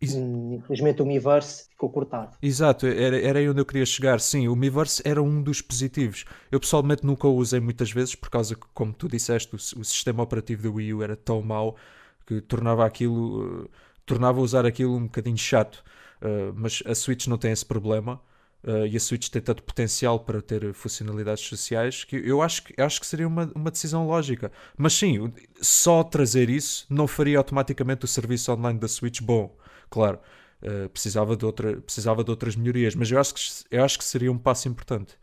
Isso- 0.02 0.22
hum, 0.24 0.56
infelizmente 0.56 1.02
o 1.02 1.08
Miiverse 1.08 1.70
ficou 1.72 1.92
cortado. 1.92 2.38
Exato, 2.42 2.88
era, 2.88 3.20
era 3.22 3.38
aí 3.40 3.48
onde 3.50 3.62
eu 3.62 3.66
queria 3.66 3.86
chegar. 3.86 4.20
Sim, 4.20 4.48
o 4.48 4.56
Miiverse 4.56 5.02
era 5.06 5.22
um 5.22 5.42
dos 5.44 5.62
positivos. 5.62 6.26
Eu 6.52 6.60
pessoalmente 6.60 7.06
nunca 7.06 7.28
o 7.28 7.36
usei 7.36 7.60
muitas 7.60 7.92
vezes 7.92 8.16
por 8.16 8.30
causa 8.32 8.56
que, 8.56 8.66
como 8.74 8.92
tu 8.94 9.08
disseste, 9.08 9.54
o, 9.54 9.58
o 9.58 9.86
sistema 9.86 10.24
operativo 10.24 10.64
da 10.64 10.70
Wii 10.72 10.94
U 10.96 11.04
era 11.04 11.16
tão 11.16 11.42
mau 11.42 11.78
que 12.26 12.42
tornava 12.42 12.84
aquilo, 12.86 13.66
eh, 13.66 13.70
tornava 14.06 14.40
usar 14.42 14.66
aquilo 14.66 14.96
um 14.96 15.04
bocadinho 15.04 15.38
chato. 15.38 15.84
Eh, 16.22 16.52
mas 16.56 16.82
a 16.86 16.96
Switch 16.96 17.28
não 17.28 17.38
tem 17.38 17.52
esse 17.52 17.66
problema. 17.66 18.20
Eh, 18.64 18.88
e 18.88 18.98
a 18.98 19.00
Switch 19.00 19.30
tem 19.30 19.42
tanto 19.42 19.64
potencial 19.64 20.20
para 20.20 20.42
ter 20.42 20.74
funcionalidades 20.74 21.44
sociais 21.44 22.04
que 22.04 22.16
eu 22.16 22.42
acho 22.42 22.64
que, 22.64 22.80
acho 22.82 23.00
que 23.00 23.06
seria 23.06 23.28
uma, 23.28 23.52
uma 23.56 23.72
decisão 23.72 24.06
lógica. 24.08 24.52
Mas 24.78 24.94
sim, 24.94 25.32
só 25.62 26.04
trazer 26.04 26.50
isso 26.50 26.86
não 26.90 27.08
faria 27.08 27.38
automaticamente 27.38 28.06
o 28.06 28.08
serviço 28.08 28.52
online 28.52 28.80
da 28.80 28.88
Switch 28.88 29.22
bom. 29.22 29.56
Claro, 29.90 30.20
eh, 30.62 30.88
precisava, 30.90 31.36
de 31.36 31.46
outra, 31.46 31.82
precisava 31.82 32.24
de 32.24 32.30
outras 32.30 32.56
melhorias, 32.56 32.96
mas 32.96 33.10
eu 33.12 33.20
acho, 33.20 33.34
que, 33.34 33.42
eu 33.72 33.84
acho 33.84 33.98
que 33.98 34.04
seria 34.04 34.32
um 34.32 34.38
passo 34.38 34.68
importante. 34.68 35.18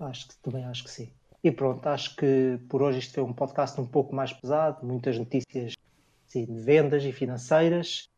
Acho 0.00 0.28
que 0.28 0.36
também 0.38 0.64
acho 0.64 0.84
que 0.84 0.90
sim. 0.90 1.10
E 1.42 1.52
pronto, 1.52 1.86
acho 1.88 2.16
que 2.16 2.58
por 2.68 2.82
hoje 2.82 2.98
isto 2.98 3.14
foi 3.14 3.22
um 3.22 3.32
podcast 3.32 3.80
um 3.80 3.86
pouco 3.86 4.14
mais 4.14 4.32
pesado, 4.32 4.84
muitas 4.84 5.16
notícias 5.16 5.76
sim, 6.26 6.44
de 6.44 6.60
vendas 6.60 7.04
e 7.04 7.12
financeiras. 7.12 8.08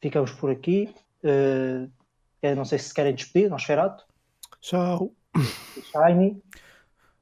Ficamos 0.00 0.32
por 0.32 0.50
aqui. 0.50 0.92
Eu 1.22 1.88
não 2.56 2.64
sei 2.64 2.78
se 2.78 2.92
querem 2.94 3.14
despedir, 3.14 3.48
Nosferatu, 3.50 4.04
Tchau. 4.60 5.12
Shiny. 5.92 6.42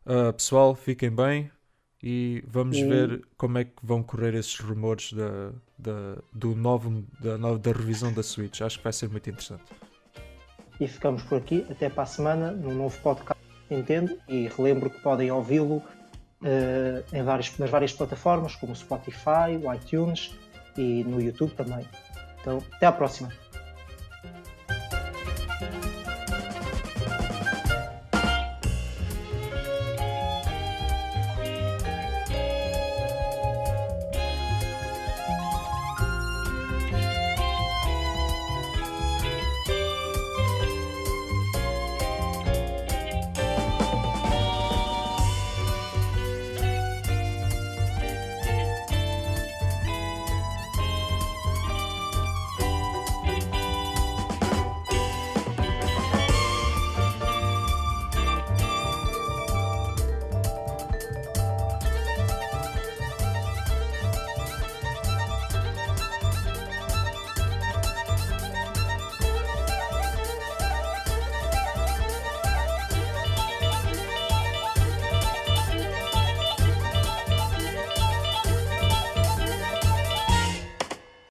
Ah, 0.05 0.33
pessoal, 0.33 0.75
fiquem 0.75 1.11
bem 1.11 1.51
e 2.03 2.43
vamos 2.47 2.77
E- 2.77 2.85
ver 2.87 3.25
como 3.37 3.59
é 3.59 3.65
que 3.65 3.73
vão 3.83 4.03
correr 4.03 4.35
esses 4.35 4.59
rumores 4.61 5.13
da, 5.13 5.51
da, 5.79 6.17
do 6.33 6.55
novo, 6.55 7.05
da, 7.21 7.37
nova- 7.37 7.59
da 7.59 7.73
revisão 7.73 8.13
da 8.13 8.23
Switch. 8.23 8.61
Acho 8.61 8.79
que 8.79 8.85
vai 8.85 8.93
ser 8.93 9.09
muito 9.09 9.29
interessante. 9.29 9.65
E 10.81 10.87
ficamos 10.87 11.23
por 11.25 11.39
aqui. 11.39 11.67
Até 11.71 11.89
para 11.89 12.03
a 12.05 12.07
semana, 12.07 12.53
num 12.53 12.75
novo 12.75 12.99
podcast 13.01 13.43
Nintendo. 13.71 14.19
E 14.29 14.49
relembro 14.49 14.89
que 14.91 15.01
podem 15.01 15.31
ouvi-lo 15.31 15.83
eh, 16.45 17.03
em 17.13 17.23
várias, 17.23 17.57
nas 17.59 17.71
várias 17.71 17.93
plataformas, 17.93 18.55
como 18.57 18.73
o 18.73 18.77
Spotify, 18.77 19.57
o 19.63 19.73
iTunes 19.75 20.35
e 20.77 21.03
no 21.05 21.21
YouTube 21.21 21.53
também. 21.55 21.87
Então, 22.41 22.63
até 22.75 22.87
à 22.87 22.93
próxima. 22.93 23.33